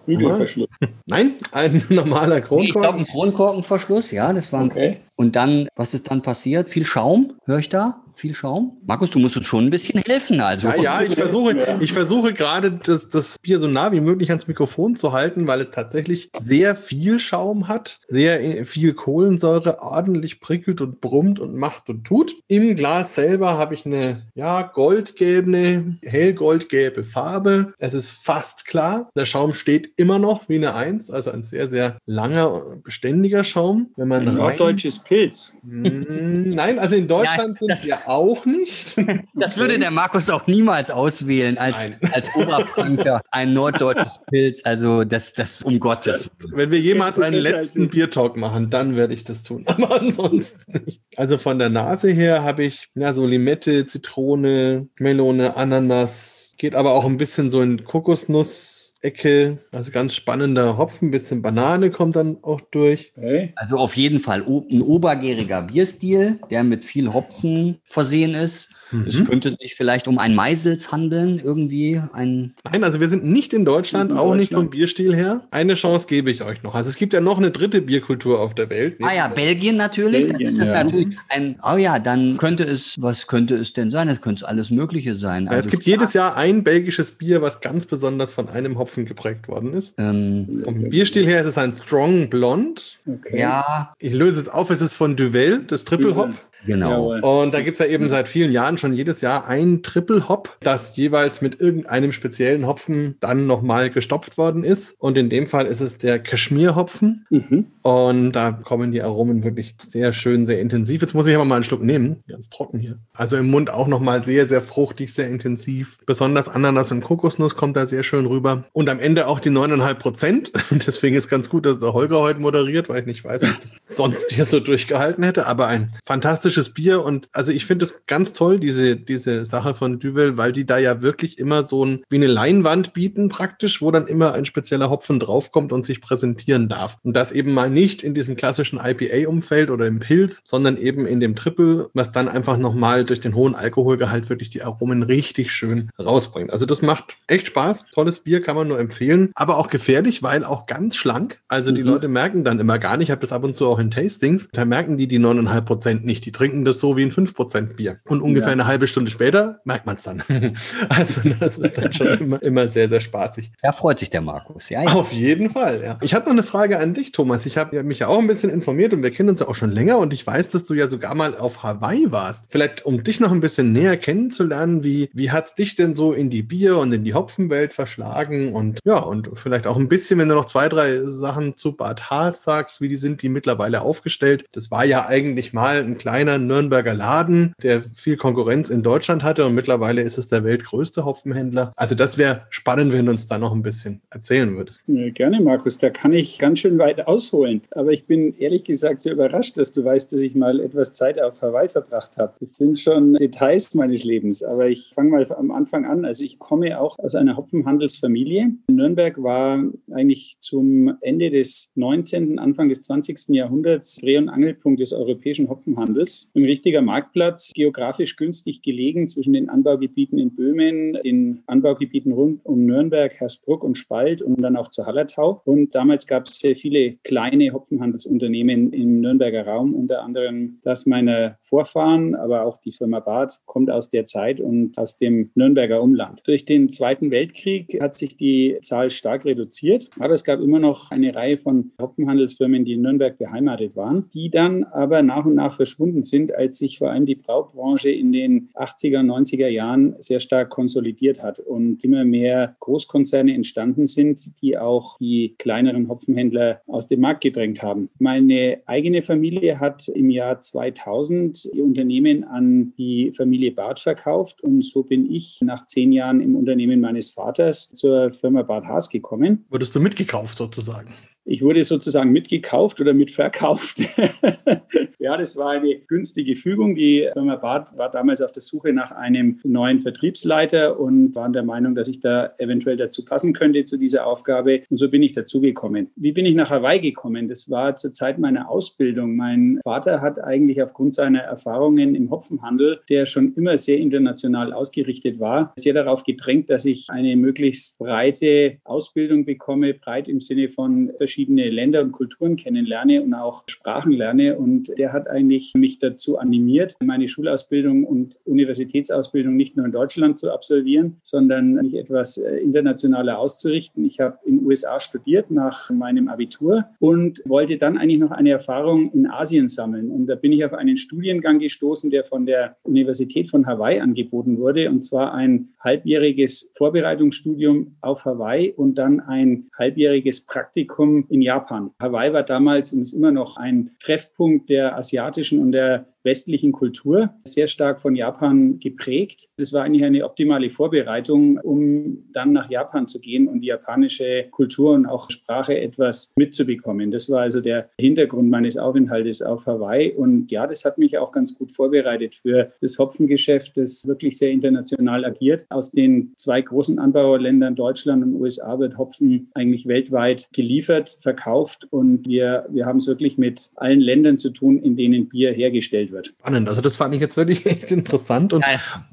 Bügelverschluss. 0.05 0.69
Nein, 1.07 1.37
ein 1.53 1.83
normaler 1.89 2.39
Kronkorken. 2.39 2.67
Ich 2.67 2.73
glaube, 2.73 2.99
ein 2.99 3.05
Kronkorkenverschluss, 3.07 4.11
ja, 4.11 4.31
das 4.31 4.53
war. 4.53 4.65
Okay. 4.65 4.97
Und 5.15 5.35
dann, 5.35 5.67
was 5.75 5.95
ist 5.95 6.11
dann 6.11 6.21
passiert? 6.21 6.69
Viel 6.69 6.85
Schaum, 6.85 7.33
höre 7.45 7.57
ich 7.57 7.69
da? 7.69 8.03
Viel 8.21 8.35
Schaum? 8.35 8.77
Markus, 8.85 9.09
du 9.09 9.19
musst 9.19 9.35
uns 9.35 9.47
schon 9.47 9.65
ein 9.65 9.69
bisschen 9.71 9.99
helfen. 10.05 10.39
Also. 10.39 10.69
Ja, 10.69 10.75
ja, 10.75 11.01
ich 11.01 11.15
versuche, 11.15 11.77
ich 11.81 11.91
versuche 11.91 12.33
gerade 12.33 12.71
das, 12.71 13.09
das 13.09 13.39
Bier 13.39 13.59
so 13.59 13.67
nah 13.67 13.91
wie 13.91 13.99
möglich 13.99 14.29
ans 14.29 14.47
Mikrofon 14.47 14.95
zu 14.95 15.11
halten, 15.11 15.47
weil 15.47 15.59
es 15.59 15.71
tatsächlich 15.71 16.29
sehr 16.37 16.75
viel 16.75 17.19
Schaum 17.19 17.67
hat, 17.67 17.99
sehr 18.05 18.63
viel 18.65 18.93
Kohlensäure, 18.93 19.81
ordentlich 19.81 20.39
prickelt 20.39 20.81
und 20.81 21.01
brummt 21.01 21.39
und 21.39 21.55
macht 21.55 21.89
und 21.89 22.05
tut. 22.05 22.35
Im 22.47 22.75
Glas 22.75 23.15
selber 23.15 23.57
habe 23.57 23.73
ich 23.73 23.85
eine 23.85 24.27
ja, 24.35 24.61
goldgelbe, 24.61 25.97
hellgoldgelbe 26.03 27.03
Farbe. 27.03 27.73
Es 27.79 27.95
ist 27.95 28.11
fast 28.11 28.67
klar. 28.67 29.09
Der 29.15 29.25
Schaum 29.25 29.55
steht 29.55 29.93
immer 29.97 30.19
noch 30.19 30.47
wie 30.47 30.55
eine 30.55 30.75
Eins, 30.75 31.09
also 31.09 31.31
ein 31.31 31.41
sehr, 31.41 31.67
sehr 31.67 31.97
langer, 32.05 32.77
beständiger 32.83 33.43
Schaum. 33.43 33.89
Wenn 33.97 34.07
man 34.07 34.27
ein 34.27 34.35
norddeutsches 34.35 34.99
Pilz. 34.99 35.53
Hm, 35.63 36.51
nein, 36.51 36.77
also 36.77 36.95
in 36.95 37.07
Deutschland 37.07 37.57
ja, 37.61 37.75
sind 37.75 37.87
ja 37.87 38.10
auch 38.11 38.45
nicht. 38.45 38.95
Das 39.33 39.57
würde 39.57 39.79
der 39.79 39.91
Markus 39.91 40.29
auch 40.29 40.45
niemals 40.45 40.91
auswählen 40.91 41.57
als, 41.57 41.89
als 42.11 42.33
Oberfranker, 42.35 43.21
ein 43.31 43.53
norddeutsches 43.53 44.19
Pilz. 44.29 44.61
Also 44.65 45.03
das, 45.03 45.33
das 45.33 45.61
um 45.63 45.79
Gottes. 45.79 46.29
Wenn 46.51 46.69
wir 46.69 46.79
jemals 46.79 47.17
einen 47.17 47.41
letzten 47.41 47.89
Biertalk 47.89 48.35
machen, 48.37 48.69
dann 48.69 48.95
werde 48.95 49.13
ich 49.13 49.23
das 49.23 49.43
tun. 49.43 49.63
Aber 49.67 49.99
ansonsten 49.99 50.85
nicht. 50.85 51.01
Also 51.15 51.37
von 51.37 51.59
der 51.59 51.69
Nase 51.69 52.11
her 52.11 52.43
habe 52.43 52.63
ich 52.63 52.89
ja, 52.93 53.13
so 53.13 53.25
Limette, 53.25 53.85
Zitrone, 53.85 54.87
Melone, 54.97 55.55
Ananas. 55.55 56.53
Geht 56.57 56.75
aber 56.75 56.93
auch 56.93 57.05
ein 57.05 57.17
bisschen 57.17 57.49
so 57.49 57.61
in 57.61 57.83
Kokosnuss. 57.83 58.80
Ecke, 59.01 59.59
also 59.71 59.91
ganz 59.91 60.13
spannender 60.13 60.77
Hopfen, 60.77 61.07
ein 61.07 61.11
bisschen 61.11 61.41
Banane 61.41 61.89
kommt 61.89 62.15
dann 62.15 62.37
auch 62.43 62.61
durch. 62.61 63.13
Okay. 63.17 63.53
Also 63.55 63.77
auf 63.77 63.97
jeden 63.97 64.19
Fall 64.19 64.41
ein 64.41 64.81
obergäriger 64.81 65.63
Bierstil, 65.63 66.39
der 66.49 66.63
mit 66.63 66.85
viel 66.85 67.13
Hopfen 67.13 67.79
versehen 67.83 68.35
ist. 68.35 68.73
Mhm. 68.91 69.07
Es 69.07 69.25
könnte 69.25 69.55
sich 69.59 69.75
vielleicht 69.75 70.07
um 70.07 70.17
ein 70.17 70.35
Meisels 70.35 70.91
handeln, 70.91 71.39
irgendwie 71.43 72.01
ein. 72.13 72.53
Nein, 72.69 72.83
also 72.83 72.99
wir 72.99 73.07
sind 73.07 73.25
nicht 73.25 73.53
in 73.53 73.65
Deutschland, 73.65 74.11
in 74.11 74.17
auch 74.17 74.21
Deutschland. 74.23 74.39
nicht 74.39 74.53
vom 74.53 74.69
Bierstil 74.69 75.15
her. 75.15 75.45
Eine 75.51 75.75
Chance 75.75 76.07
gebe 76.07 76.29
ich 76.29 76.43
euch 76.43 76.63
noch. 76.63 76.75
Also 76.75 76.89
es 76.89 76.95
gibt 76.95 77.13
ja 77.13 77.21
noch 77.21 77.37
eine 77.37 77.51
dritte 77.51 77.81
Bierkultur 77.81 78.39
auf 78.39 78.53
der 78.53 78.69
Welt. 78.69 78.97
Ah 79.01 79.13
ja, 79.13 79.27
Belgien 79.27 79.77
natürlich. 79.77 80.27
Belgien, 80.27 80.47
das 80.47 80.59
ist 80.59 80.67
ja. 80.67 80.83
natürlich 80.83 81.17
ein. 81.29 81.59
Oh 81.63 81.77
ja, 81.77 81.99
dann 81.99 82.37
könnte 82.37 82.63
es, 82.63 83.01
was 83.01 83.27
könnte 83.27 83.55
es 83.55 83.73
denn 83.73 83.91
sein? 83.91 84.09
Es 84.09 84.21
könnte 84.21 84.47
alles 84.47 84.71
Mögliche 84.71 85.15
sein. 85.15 85.47
Also 85.47 85.65
es 85.65 85.71
gibt 85.71 85.83
klar. 85.83 85.95
jedes 85.95 86.13
Jahr 86.13 86.35
ein 86.35 86.63
belgisches 86.63 87.13
Bier, 87.13 87.41
was 87.41 87.61
ganz 87.61 87.85
besonders 87.85 88.33
von 88.33 88.49
einem 88.49 88.77
Hopfen 88.77 89.05
geprägt 89.05 89.47
worden 89.47 89.73
ist. 89.73 89.95
Ähm, 89.97 90.61
vom 90.63 90.89
Bierstil 90.89 91.25
her 91.25 91.41
ist 91.41 91.47
es 91.47 91.57
ein 91.57 91.73
Strong 91.73 92.29
Blond. 92.29 92.99
Okay. 93.07 93.39
Ja. 93.39 93.93
Ich 93.99 94.13
löse 94.13 94.39
es 94.39 94.49
auf, 94.49 94.69
es 94.69 94.81
ist 94.81 94.95
von 94.95 95.15
Duvel, 95.15 95.63
das 95.67 95.85
Triple 95.85 96.15
Hop. 96.15 96.31
Genau. 96.65 97.13
Und 97.21 97.53
da 97.53 97.61
gibt 97.61 97.79
es 97.79 97.85
ja 97.85 97.91
eben 97.91 98.09
seit 98.09 98.27
vielen 98.27 98.51
Jahren 98.51 98.77
schon 98.77 98.93
jedes 98.93 99.21
Jahr 99.21 99.47
ein 99.47 99.83
Triple 99.83 100.29
Hop, 100.29 100.57
das 100.61 100.95
jeweils 100.95 101.41
mit 101.41 101.59
irgendeinem 101.61 102.11
speziellen 102.11 102.67
Hopfen 102.67 103.15
dann 103.19 103.47
nochmal 103.47 103.89
gestopft 103.89 104.37
worden 104.37 104.63
ist. 104.63 104.95
Und 104.99 105.17
in 105.17 105.29
dem 105.29 105.47
Fall 105.47 105.65
ist 105.65 105.81
es 105.81 105.97
der 105.97 106.19
Kaschmir-Hopfen. 106.19 107.25
Mhm. 107.29 107.65
Und 107.81 108.31
da 108.33 108.51
kommen 108.51 108.91
die 108.91 109.01
Aromen 109.01 109.43
wirklich 109.43 109.75
sehr 109.79 110.13
schön, 110.13 110.45
sehr 110.45 110.61
intensiv. 110.61 111.01
Jetzt 111.01 111.15
muss 111.15 111.25
ich 111.27 111.35
aber 111.35 111.45
mal 111.45 111.55
einen 111.55 111.63
Schluck 111.63 111.81
nehmen. 111.81 112.23
Ganz 112.27 112.49
trocken 112.49 112.79
hier. 112.79 112.99
Also 113.13 113.37
im 113.37 113.49
Mund 113.49 113.71
auch 113.71 113.87
nochmal 113.87 114.21
sehr, 114.21 114.45
sehr 114.45 114.61
fruchtig, 114.61 115.13
sehr 115.13 115.27
intensiv. 115.27 115.97
Besonders 116.05 116.47
Ananas 116.47 116.91
und 116.91 117.01
Kokosnuss 117.01 117.55
kommt 117.55 117.75
da 117.75 117.85
sehr 117.85 118.03
schön 118.03 118.27
rüber. 118.27 118.65
Und 118.73 118.89
am 118.89 118.99
Ende 118.99 119.27
auch 119.27 119.39
die 119.39 119.49
9,5 119.49 119.93
Prozent. 119.95 120.51
Deswegen 120.71 121.15
ist 121.15 121.29
ganz 121.29 121.49
gut, 121.49 121.65
dass 121.65 121.79
der 121.79 121.93
Holger 121.93 122.19
heute 122.19 122.39
moderiert, 122.39 122.87
weil 122.89 122.99
ich 122.99 123.05
nicht 123.07 123.23
weiß, 123.23 123.41
wie 123.41 123.47
ich 123.47 123.59
das 123.59 123.75
sonst 123.83 124.31
hier 124.31 124.45
so 124.45 124.59
durchgehalten 124.59 125.23
hätte. 125.23 125.47
Aber 125.47 125.67
ein 125.67 125.93
fantastisches 126.05 126.50
fantastisches 126.51 126.73
Bier 126.73 127.03
und 127.03 127.27
also 127.31 127.51
ich 127.51 127.65
finde 127.65 127.85
es 127.85 128.05
ganz 128.07 128.33
toll, 128.33 128.59
diese, 128.59 128.95
diese 128.95 129.45
Sache 129.45 129.73
von 129.73 129.99
Duvel, 129.99 130.37
weil 130.37 130.51
die 130.51 130.65
da 130.65 130.77
ja 130.77 131.01
wirklich 131.01 131.39
immer 131.39 131.63
so 131.63 131.85
ein, 131.85 132.03
wie 132.09 132.17
eine 132.17 132.27
Leinwand 132.27 132.93
bieten 132.93 133.29
praktisch, 133.29 133.81
wo 133.81 133.91
dann 133.91 134.07
immer 134.07 134.33
ein 134.33 134.45
spezieller 134.45 134.89
Hopfen 134.89 135.19
draufkommt 135.19 135.71
und 135.71 135.85
sich 135.85 136.01
präsentieren 136.01 136.67
darf. 136.67 136.97
Und 137.03 137.15
das 137.15 137.31
eben 137.31 137.53
mal 137.53 137.69
nicht 137.69 138.03
in 138.03 138.13
diesem 138.13 138.35
klassischen 138.35 138.79
IPA-Umfeld 138.79 139.71
oder 139.71 139.87
im 139.87 139.99
Pilz, 139.99 140.41
sondern 140.45 140.77
eben 140.77 141.05
in 141.05 141.19
dem 141.19 141.35
Triple, 141.35 141.89
was 141.93 142.11
dann 142.11 142.27
einfach 142.27 142.57
nochmal 142.57 143.05
durch 143.05 143.19
den 143.19 143.35
hohen 143.35 143.55
Alkoholgehalt 143.55 144.29
wirklich 144.29 144.49
die 144.49 144.63
Aromen 144.63 145.03
richtig 145.03 145.51
schön 145.51 145.89
rausbringt. 145.99 146.51
Also 146.51 146.65
das 146.65 146.81
macht 146.81 147.17
echt 147.27 147.47
Spaß. 147.47 147.87
Tolles 147.93 148.19
Bier 148.21 148.41
kann 148.41 148.55
man 148.55 148.67
nur 148.67 148.79
empfehlen, 148.79 149.31
aber 149.35 149.57
auch 149.57 149.69
gefährlich, 149.69 150.23
weil 150.23 150.43
auch 150.43 150.65
ganz 150.65 150.95
schlank. 150.95 151.39
Also 151.47 151.71
die 151.71 151.81
mhm. 151.81 151.89
Leute 151.89 152.07
merken 152.07 152.43
dann 152.43 152.59
immer 152.59 152.79
gar 152.79 152.97
nicht, 152.97 153.07
ich 153.07 153.11
habe 153.11 153.21
das 153.21 153.31
ab 153.31 153.43
und 153.43 153.53
zu 153.53 153.67
auch 153.67 153.79
in 153.79 153.91
Tastings, 153.91 154.49
da 154.51 154.65
merken 154.65 154.97
die 154.97 155.07
die 155.07 155.19
9,5 155.19 155.61
Prozent 155.61 156.05
nicht, 156.05 156.25
die 156.25 156.31
trinken 156.41 156.65
das 156.65 156.79
so 156.79 156.97
wie 156.97 157.03
ein 157.03 157.11
5% 157.11 157.75
Bier. 157.75 157.99
Und 158.07 158.19
ungefähr 158.21 158.47
ja. 158.47 158.53
eine 158.53 158.65
halbe 158.65 158.87
Stunde 158.87 159.11
später 159.11 159.59
merkt 159.63 159.85
man 159.85 159.95
es 159.95 160.01
dann. 160.01 160.23
also 160.89 161.21
das 161.39 161.59
ist 161.59 161.77
dann 161.77 161.93
schon 161.93 162.07
immer, 162.19 162.41
immer 162.41 162.67
sehr, 162.67 162.89
sehr 162.89 162.99
spaßig. 162.99 163.51
Da 163.61 163.71
freut 163.71 163.99
sich 163.99 164.09
der 164.09 164.21
Markus, 164.21 164.69
ja. 164.69 164.81
ja. 164.81 164.89
Auf 164.93 165.11
jeden 165.11 165.51
Fall, 165.51 165.81
ja. 165.85 165.97
Ich 166.01 166.15
habe 166.15 166.25
noch 166.25 166.31
eine 166.31 166.41
Frage 166.41 166.79
an 166.79 166.95
dich, 166.95 167.11
Thomas. 167.11 167.45
Ich 167.45 167.57
habe 167.57 167.83
mich 167.83 167.99
ja 167.99 168.07
auch 168.07 168.17
ein 168.17 168.25
bisschen 168.25 168.49
informiert 168.49 168.91
und 168.91 169.03
wir 169.03 169.11
kennen 169.11 169.29
uns 169.29 169.39
ja 169.39 169.47
auch 169.47 169.53
schon 169.53 169.69
länger 169.69 169.99
und 169.99 170.13
ich 170.13 170.25
weiß, 170.25 170.49
dass 170.49 170.65
du 170.65 170.73
ja 170.73 170.87
sogar 170.87 171.13
mal 171.13 171.37
auf 171.37 171.61
Hawaii 171.61 172.11
warst. 172.11 172.45
Vielleicht, 172.49 172.87
um 172.87 173.03
dich 173.03 173.19
noch 173.19 173.31
ein 173.31 173.41
bisschen 173.41 173.71
näher 173.71 173.97
kennenzulernen, 173.97 174.83
wie, 174.83 175.11
wie 175.13 175.29
hat 175.29 175.45
es 175.45 175.53
dich 175.53 175.75
denn 175.75 175.93
so 175.93 176.11
in 176.11 176.31
die 176.31 176.41
Bier- 176.41 176.79
und 176.79 176.91
in 176.91 177.03
die 177.03 177.13
Hopfenwelt 177.13 177.71
verschlagen? 177.71 178.53
Und 178.53 178.79
ja, 178.83 178.97
und 178.97 179.29
vielleicht 179.35 179.67
auch 179.67 179.77
ein 179.77 179.89
bisschen, 179.89 180.17
wenn 180.17 180.29
du 180.29 180.33
noch 180.33 180.45
zwei, 180.45 180.69
drei 180.69 181.03
Sachen 181.03 181.55
zu 181.55 181.73
Bad 181.73 182.09
Haas 182.09 182.41
sagst, 182.41 182.81
wie 182.81 182.89
die 182.89 182.95
sind 182.95 183.21
die 183.21 183.29
mittlerweile 183.29 183.81
aufgestellt. 183.81 184.45
Das 184.53 184.71
war 184.71 184.85
ja 184.85 185.05
eigentlich 185.05 185.53
mal 185.53 185.83
ein 185.83 185.99
kleiner 185.99 186.30
Nürnberger 186.39 186.93
Laden, 186.93 187.53
der 187.61 187.81
viel 187.81 188.17
Konkurrenz 188.17 188.69
in 188.69 188.83
Deutschland 188.83 189.23
hatte 189.23 189.45
und 189.45 189.55
mittlerweile 189.55 190.01
ist 190.01 190.17
es 190.17 190.27
der 190.27 190.43
weltgrößte 190.43 191.05
Hopfenhändler. 191.05 191.73
Also 191.75 191.95
das 191.95 192.17
wäre 192.17 192.43
spannend, 192.49 192.93
wenn 192.93 193.05
du 193.05 193.11
uns 193.11 193.27
da 193.27 193.37
noch 193.37 193.53
ein 193.53 193.61
bisschen 193.61 194.01
erzählen 194.09 194.55
würdest. 194.55 194.81
Ja, 194.87 195.09
gerne, 195.09 195.41
Markus. 195.41 195.77
Da 195.77 195.89
kann 195.89 196.13
ich 196.13 196.39
ganz 196.39 196.59
schön 196.59 196.77
weit 196.77 197.07
ausholen. 197.07 197.61
Aber 197.71 197.91
ich 197.91 198.05
bin 198.05 198.37
ehrlich 198.37 198.63
gesagt 198.63 199.01
sehr 199.01 199.13
überrascht, 199.13 199.57
dass 199.57 199.73
du 199.73 199.83
weißt, 199.83 200.13
dass 200.13 200.21
ich 200.21 200.35
mal 200.35 200.59
etwas 200.59 200.93
Zeit 200.93 201.21
auf 201.21 201.41
Hawaii 201.41 201.69
verbracht 201.69 202.17
habe. 202.17 202.33
Das 202.39 202.57
sind 202.57 202.79
schon 202.79 203.13
Details 203.15 203.73
meines 203.73 204.03
Lebens. 204.03 204.43
Aber 204.43 204.67
ich 204.67 204.91
fange 204.93 205.09
mal 205.09 205.31
am 205.31 205.51
Anfang 205.51 205.85
an. 205.85 206.05
Also 206.05 206.23
ich 206.23 206.39
komme 206.39 206.79
auch 206.79 206.99
aus 206.99 207.15
einer 207.15 207.37
Hopfenhandelsfamilie. 207.37 208.51
Nürnberg 208.67 209.21
war 209.21 209.63
eigentlich 209.91 210.35
zum 210.39 210.93
Ende 211.01 211.29
des 211.29 211.71
19., 211.75 212.39
Anfang 212.39 212.69
des 212.69 212.83
20. 212.83 213.29
Jahrhunderts 213.29 213.97
Dreh- 213.97 214.17
und 214.17 214.29
Angelpunkt 214.29 214.79
des 214.79 214.93
europäischen 214.93 215.49
Hopfenhandels. 215.49 216.20
Ein 216.35 216.45
richtiger 216.45 216.81
Marktplatz, 216.81 217.51
geografisch 217.53 218.15
günstig 218.15 218.61
gelegen 218.61 219.07
zwischen 219.07 219.33
den 219.33 219.49
Anbaugebieten 219.49 220.17
in 220.17 220.35
Böhmen, 220.35 220.97
den 221.03 221.43
Anbaugebieten 221.47 222.11
rund 222.11 222.45
um 222.45 222.65
Nürnberg, 222.65 223.13
Hersbruck 223.13 223.63
und 223.63 223.75
Spalt 223.75 224.21
und 224.21 224.41
dann 224.41 224.55
auch 224.55 224.69
zu 224.69 224.85
Hallertau. 224.85 225.41
Und 225.45 225.75
damals 225.75 226.07
gab 226.07 226.27
es 226.27 226.37
sehr 226.37 226.55
viele 226.55 226.97
kleine 227.03 227.53
Hopfenhandelsunternehmen 227.53 228.73
im 228.73 229.01
Nürnberger 229.01 229.45
Raum, 229.45 229.73
unter 229.73 230.03
anderem 230.03 230.59
das 230.63 230.85
meiner 230.85 231.37
Vorfahren, 231.41 232.15
aber 232.15 232.45
auch 232.45 232.61
die 232.61 232.71
Firma 232.71 232.99
Barth 232.99 233.41
kommt 233.45 233.71
aus 233.71 233.89
der 233.89 234.05
Zeit 234.05 234.39
und 234.39 234.77
aus 234.77 234.97
dem 234.97 235.31
Nürnberger 235.35 235.81
Umland. 235.81 236.21
Durch 236.25 236.45
den 236.45 236.69
Zweiten 236.69 237.11
Weltkrieg 237.11 237.79
hat 237.81 237.95
sich 237.95 238.17
die 238.17 238.57
Zahl 238.61 238.89
stark 238.91 239.25
reduziert, 239.25 239.89
aber 239.99 240.13
es 240.13 240.23
gab 240.23 240.39
immer 240.39 240.59
noch 240.59 240.91
eine 240.91 241.15
Reihe 241.15 241.37
von 241.37 241.71
Hopfenhandelsfirmen, 241.81 242.65
die 242.65 242.73
in 242.73 242.81
Nürnberg 242.81 243.17
beheimatet 243.17 243.75
waren, 243.75 244.09
die 244.13 244.29
dann 244.29 244.63
aber 244.63 245.01
nach 245.01 245.25
und 245.25 245.35
nach 245.35 245.55
verschwunden 245.55 246.03
sind, 246.03 246.10
als 246.35 246.57
sich 246.57 246.77
vor 246.77 246.91
allem 246.91 247.05
die 247.05 247.15
Braubranche 247.15 247.89
in 247.89 248.11
den 248.11 248.49
80er 248.55 248.99
und 248.99 249.11
90er 249.11 249.47
Jahren 249.47 249.95
sehr 249.99 250.19
stark 250.19 250.49
konsolidiert 250.49 251.21
hat 251.21 251.39
und 251.39 251.83
immer 251.83 252.05
mehr 252.05 252.55
Großkonzerne 252.59 253.33
entstanden 253.33 253.87
sind, 253.87 254.41
die 254.41 254.57
auch 254.57 254.97
die 254.99 255.35
kleineren 255.37 255.87
Hopfenhändler 255.89 256.61
aus 256.67 256.87
dem 256.87 257.01
Markt 257.01 257.21
gedrängt 257.21 257.61
haben. 257.61 257.89
Meine 257.99 258.61
eigene 258.65 259.01
Familie 259.01 259.59
hat 259.59 259.87
im 259.87 260.09
Jahr 260.09 260.39
2000 260.39 261.45
ihr 261.53 261.63
Unternehmen 261.63 262.23
an 262.23 262.73
die 262.77 263.11
Familie 263.11 263.51
Barth 263.51 263.79
verkauft 263.79 264.41
und 264.41 264.63
so 264.63 264.83
bin 264.83 265.11
ich 265.11 265.39
nach 265.41 265.65
zehn 265.65 265.91
Jahren 265.91 266.21
im 266.21 266.35
Unternehmen 266.35 266.79
meines 266.81 267.11
Vaters 267.11 267.71
zur 267.71 268.11
Firma 268.11 268.41
Barth 268.43 268.65
Haas 268.65 268.89
gekommen. 268.89 269.45
Wurdest 269.49 269.75
du 269.75 269.79
mitgekauft 269.79 270.37
sozusagen? 270.37 270.93
Ich 271.23 271.41
wurde 271.41 271.63
sozusagen 271.63 272.11
mitgekauft 272.11 272.81
oder 272.81 272.93
mitverkauft. 272.93 273.79
ja, 275.01 275.17
das 275.17 275.35
war 275.35 275.49
eine 275.49 275.75
günstige 275.87 276.35
Fügung. 276.35 276.75
Die 276.75 277.09
Firma 277.13 277.35
Barth 277.35 277.75
war 277.75 277.89
damals 277.89 278.21
auf 278.21 278.31
der 278.31 278.41
Suche 278.41 278.71
nach 278.71 278.91
einem 278.91 279.39
neuen 279.43 279.79
Vertriebsleiter 279.79 280.79
und 280.79 281.15
waren 281.15 281.33
der 281.33 281.43
Meinung, 281.43 281.73
dass 281.73 281.87
ich 281.87 281.99
da 281.99 282.33
eventuell 282.37 282.77
dazu 282.77 283.03
passen 283.03 283.33
könnte 283.33 283.65
zu 283.65 283.77
dieser 283.77 284.05
Aufgabe. 284.05 284.61
Und 284.69 284.77
so 284.77 284.89
bin 284.89 285.01
ich 285.01 285.13
dazugekommen. 285.13 285.89
Wie 285.95 286.11
bin 286.11 286.25
ich 286.25 286.35
nach 286.35 286.51
Hawaii 286.51 286.79
gekommen? 286.79 287.27
Das 287.27 287.49
war 287.49 287.75
zur 287.75 287.93
Zeit 287.93 288.19
meiner 288.19 288.49
Ausbildung. 288.49 289.15
Mein 289.15 289.59
Vater 289.63 290.01
hat 290.01 290.23
eigentlich 290.23 290.61
aufgrund 290.61 290.93
seiner 290.93 291.21
Erfahrungen 291.21 291.95
im 291.95 292.11
Hopfenhandel, 292.11 292.81
der 292.89 293.07
schon 293.07 293.33
immer 293.33 293.57
sehr 293.57 293.79
international 293.79 294.53
ausgerichtet 294.53 295.19
war, 295.19 295.51
sehr 295.55 295.73
darauf 295.73 296.03
gedrängt, 296.03 296.49
dass 296.51 296.65
ich 296.65 296.87
eine 296.89 297.15
möglichst 297.15 297.79
breite 297.79 298.57
Ausbildung 298.65 299.25
bekomme, 299.25 299.73
breit 299.73 300.07
im 300.07 300.21
Sinne 300.21 300.49
von 300.49 300.91
verschiedene 300.97 301.49
Länder 301.49 301.81
und 301.81 301.91
Kulturen 301.91 302.35
kennenlerne 302.35 303.01
und 303.01 303.15
auch 303.15 303.43
Sprachen 303.47 303.93
lerne. 303.93 304.37
Und 304.37 304.77
der 304.77 304.90
hat 304.91 305.07
eigentlich 305.07 305.53
mich 305.55 305.79
dazu 305.79 306.17
animiert, 306.17 306.75
meine 306.83 307.07
Schulausbildung 307.07 307.85
und 307.85 308.19
Universitätsausbildung 308.25 309.35
nicht 309.35 309.57
nur 309.57 309.65
in 309.65 309.71
Deutschland 309.71 310.17
zu 310.17 310.31
absolvieren, 310.31 310.97
sondern 311.03 311.53
mich 311.53 311.75
etwas 311.75 312.17
äh, 312.17 312.37
internationaler 312.37 313.19
auszurichten. 313.19 313.85
Ich 313.85 313.99
habe 313.99 314.17
in 314.25 314.39
den 314.39 314.45
USA 314.45 314.79
studiert 314.79 315.31
nach 315.31 315.69
meinem 315.69 316.07
Abitur 316.07 316.65
und 316.79 317.21
wollte 317.25 317.57
dann 317.57 317.77
eigentlich 317.77 317.99
noch 317.99 318.11
eine 318.11 318.31
Erfahrung 318.31 318.91
in 318.93 319.07
Asien 319.07 319.47
sammeln. 319.47 319.91
Und 319.91 320.07
da 320.07 320.15
bin 320.15 320.31
ich 320.31 320.43
auf 320.45 320.53
einen 320.53 320.77
Studiengang 320.77 321.39
gestoßen, 321.39 321.89
der 321.89 322.03
von 322.03 322.25
der 322.25 322.57
Universität 322.63 323.29
von 323.29 323.45
Hawaii 323.45 323.79
angeboten 323.79 324.37
wurde, 324.37 324.69
und 324.69 324.81
zwar 324.81 325.13
ein 325.13 325.49
halbjähriges 325.59 326.51
Vorbereitungsstudium 326.55 327.75
auf 327.81 328.05
Hawaii 328.05 328.51
und 328.51 328.75
dann 328.75 328.99
ein 328.99 329.49
halbjähriges 329.57 330.25
Praktikum 330.25 331.05
in 331.09 331.21
Japan. 331.21 331.71
Hawaii 331.79 332.13
war 332.13 332.23
damals 332.23 332.73
und 332.73 332.81
ist 332.81 332.93
immer 332.93 333.11
noch 333.11 333.37
ein 333.37 333.71
Treffpunkt 333.79 334.49
der 334.49 334.75
asiatischen 334.81 335.39
und 335.39 335.51
der 335.53 335.85
westlichen 336.03 336.51
Kultur, 336.51 337.13
sehr 337.23 337.47
stark 337.47 337.79
von 337.79 337.95
Japan 337.95 338.59
geprägt. 338.59 339.29
Das 339.37 339.53
war 339.53 339.63
eigentlich 339.63 339.83
eine 339.83 340.05
optimale 340.05 340.49
Vorbereitung, 340.49 341.37
um 341.39 342.05
dann 342.13 342.31
nach 342.33 342.49
Japan 342.49 342.87
zu 342.87 342.99
gehen 342.99 343.27
und 343.27 343.41
die 343.41 343.47
japanische 343.47 344.25
Kultur 344.31 344.73
und 344.73 344.85
auch 344.85 345.09
Sprache 345.11 345.57
etwas 345.57 346.13
mitzubekommen. 346.15 346.91
Das 346.91 347.09
war 347.09 347.21
also 347.21 347.41
der 347.41 347.69
Hintergrund 347.79 348.29
meines 348.29 348.57
Aufenthaltes 348.57 349.21
auf 349.21 349.45
Hawaii. 349.45 349.91
Und 349.91 350.31
ja, 350.31 350.47
das 350.47 350.65
hat 350.65 350.77
mich 350.77 350.97
auch 350.97 351.11
ganz 351.11 351.37
gut 351.37 351.51
vorbereitet 351.51 352.15
für 352.15 352.51
das 352.61 352.79
Hopfengeschäft, 352.79 353.57
das 353.57 353.87
wirklich 353.87 354.17
sehr 354.17 354.31
international 354.31 355.05
agiert. 355.05 355.45
Aus 355.49 355.71
den 355.71 356.13
zwei 356.15 356.41
großen 356.41 356.79
Anbauerländern 356.79 357.55
Deutschland 357.55 358.03
und 358.03 358.15
USA 358.15 358.59
wird 358.59 358.77
Hopfen 358.77 359.29
eigentlich 359.33 359.67
weltweit 359.67 360.29
geliefert, 360.33 360.97
verkauft 361.01 361.67
und 361.69 362.07
wir, 362.07 362.45
wir 362.49 362.65
haben 362.65 362.77
es 362.77 362.87
wirklich 362.87 363.17
mit 363.17 363.51
allen 363.55 363.79
Ländern 363.79 364.17
zu 364.17 364.31
tun, 364.31 364.59
in 364.59 364.75
denen 364.75 365.09
Bier 365.09 365.31
hergestellt 365.31 365.90
wird. 365.91 366.13
Spannend. 366.19 366.49
Also 366.49 366.61
das 366.61 366.75
fand 366.75 366.95
ich 366.95 367.01
jetzt 367.01 367.17
wirklich 367.17 367.45
echt 367.45 367.71
interessant 367.71 368.33
und, 368.33 368.43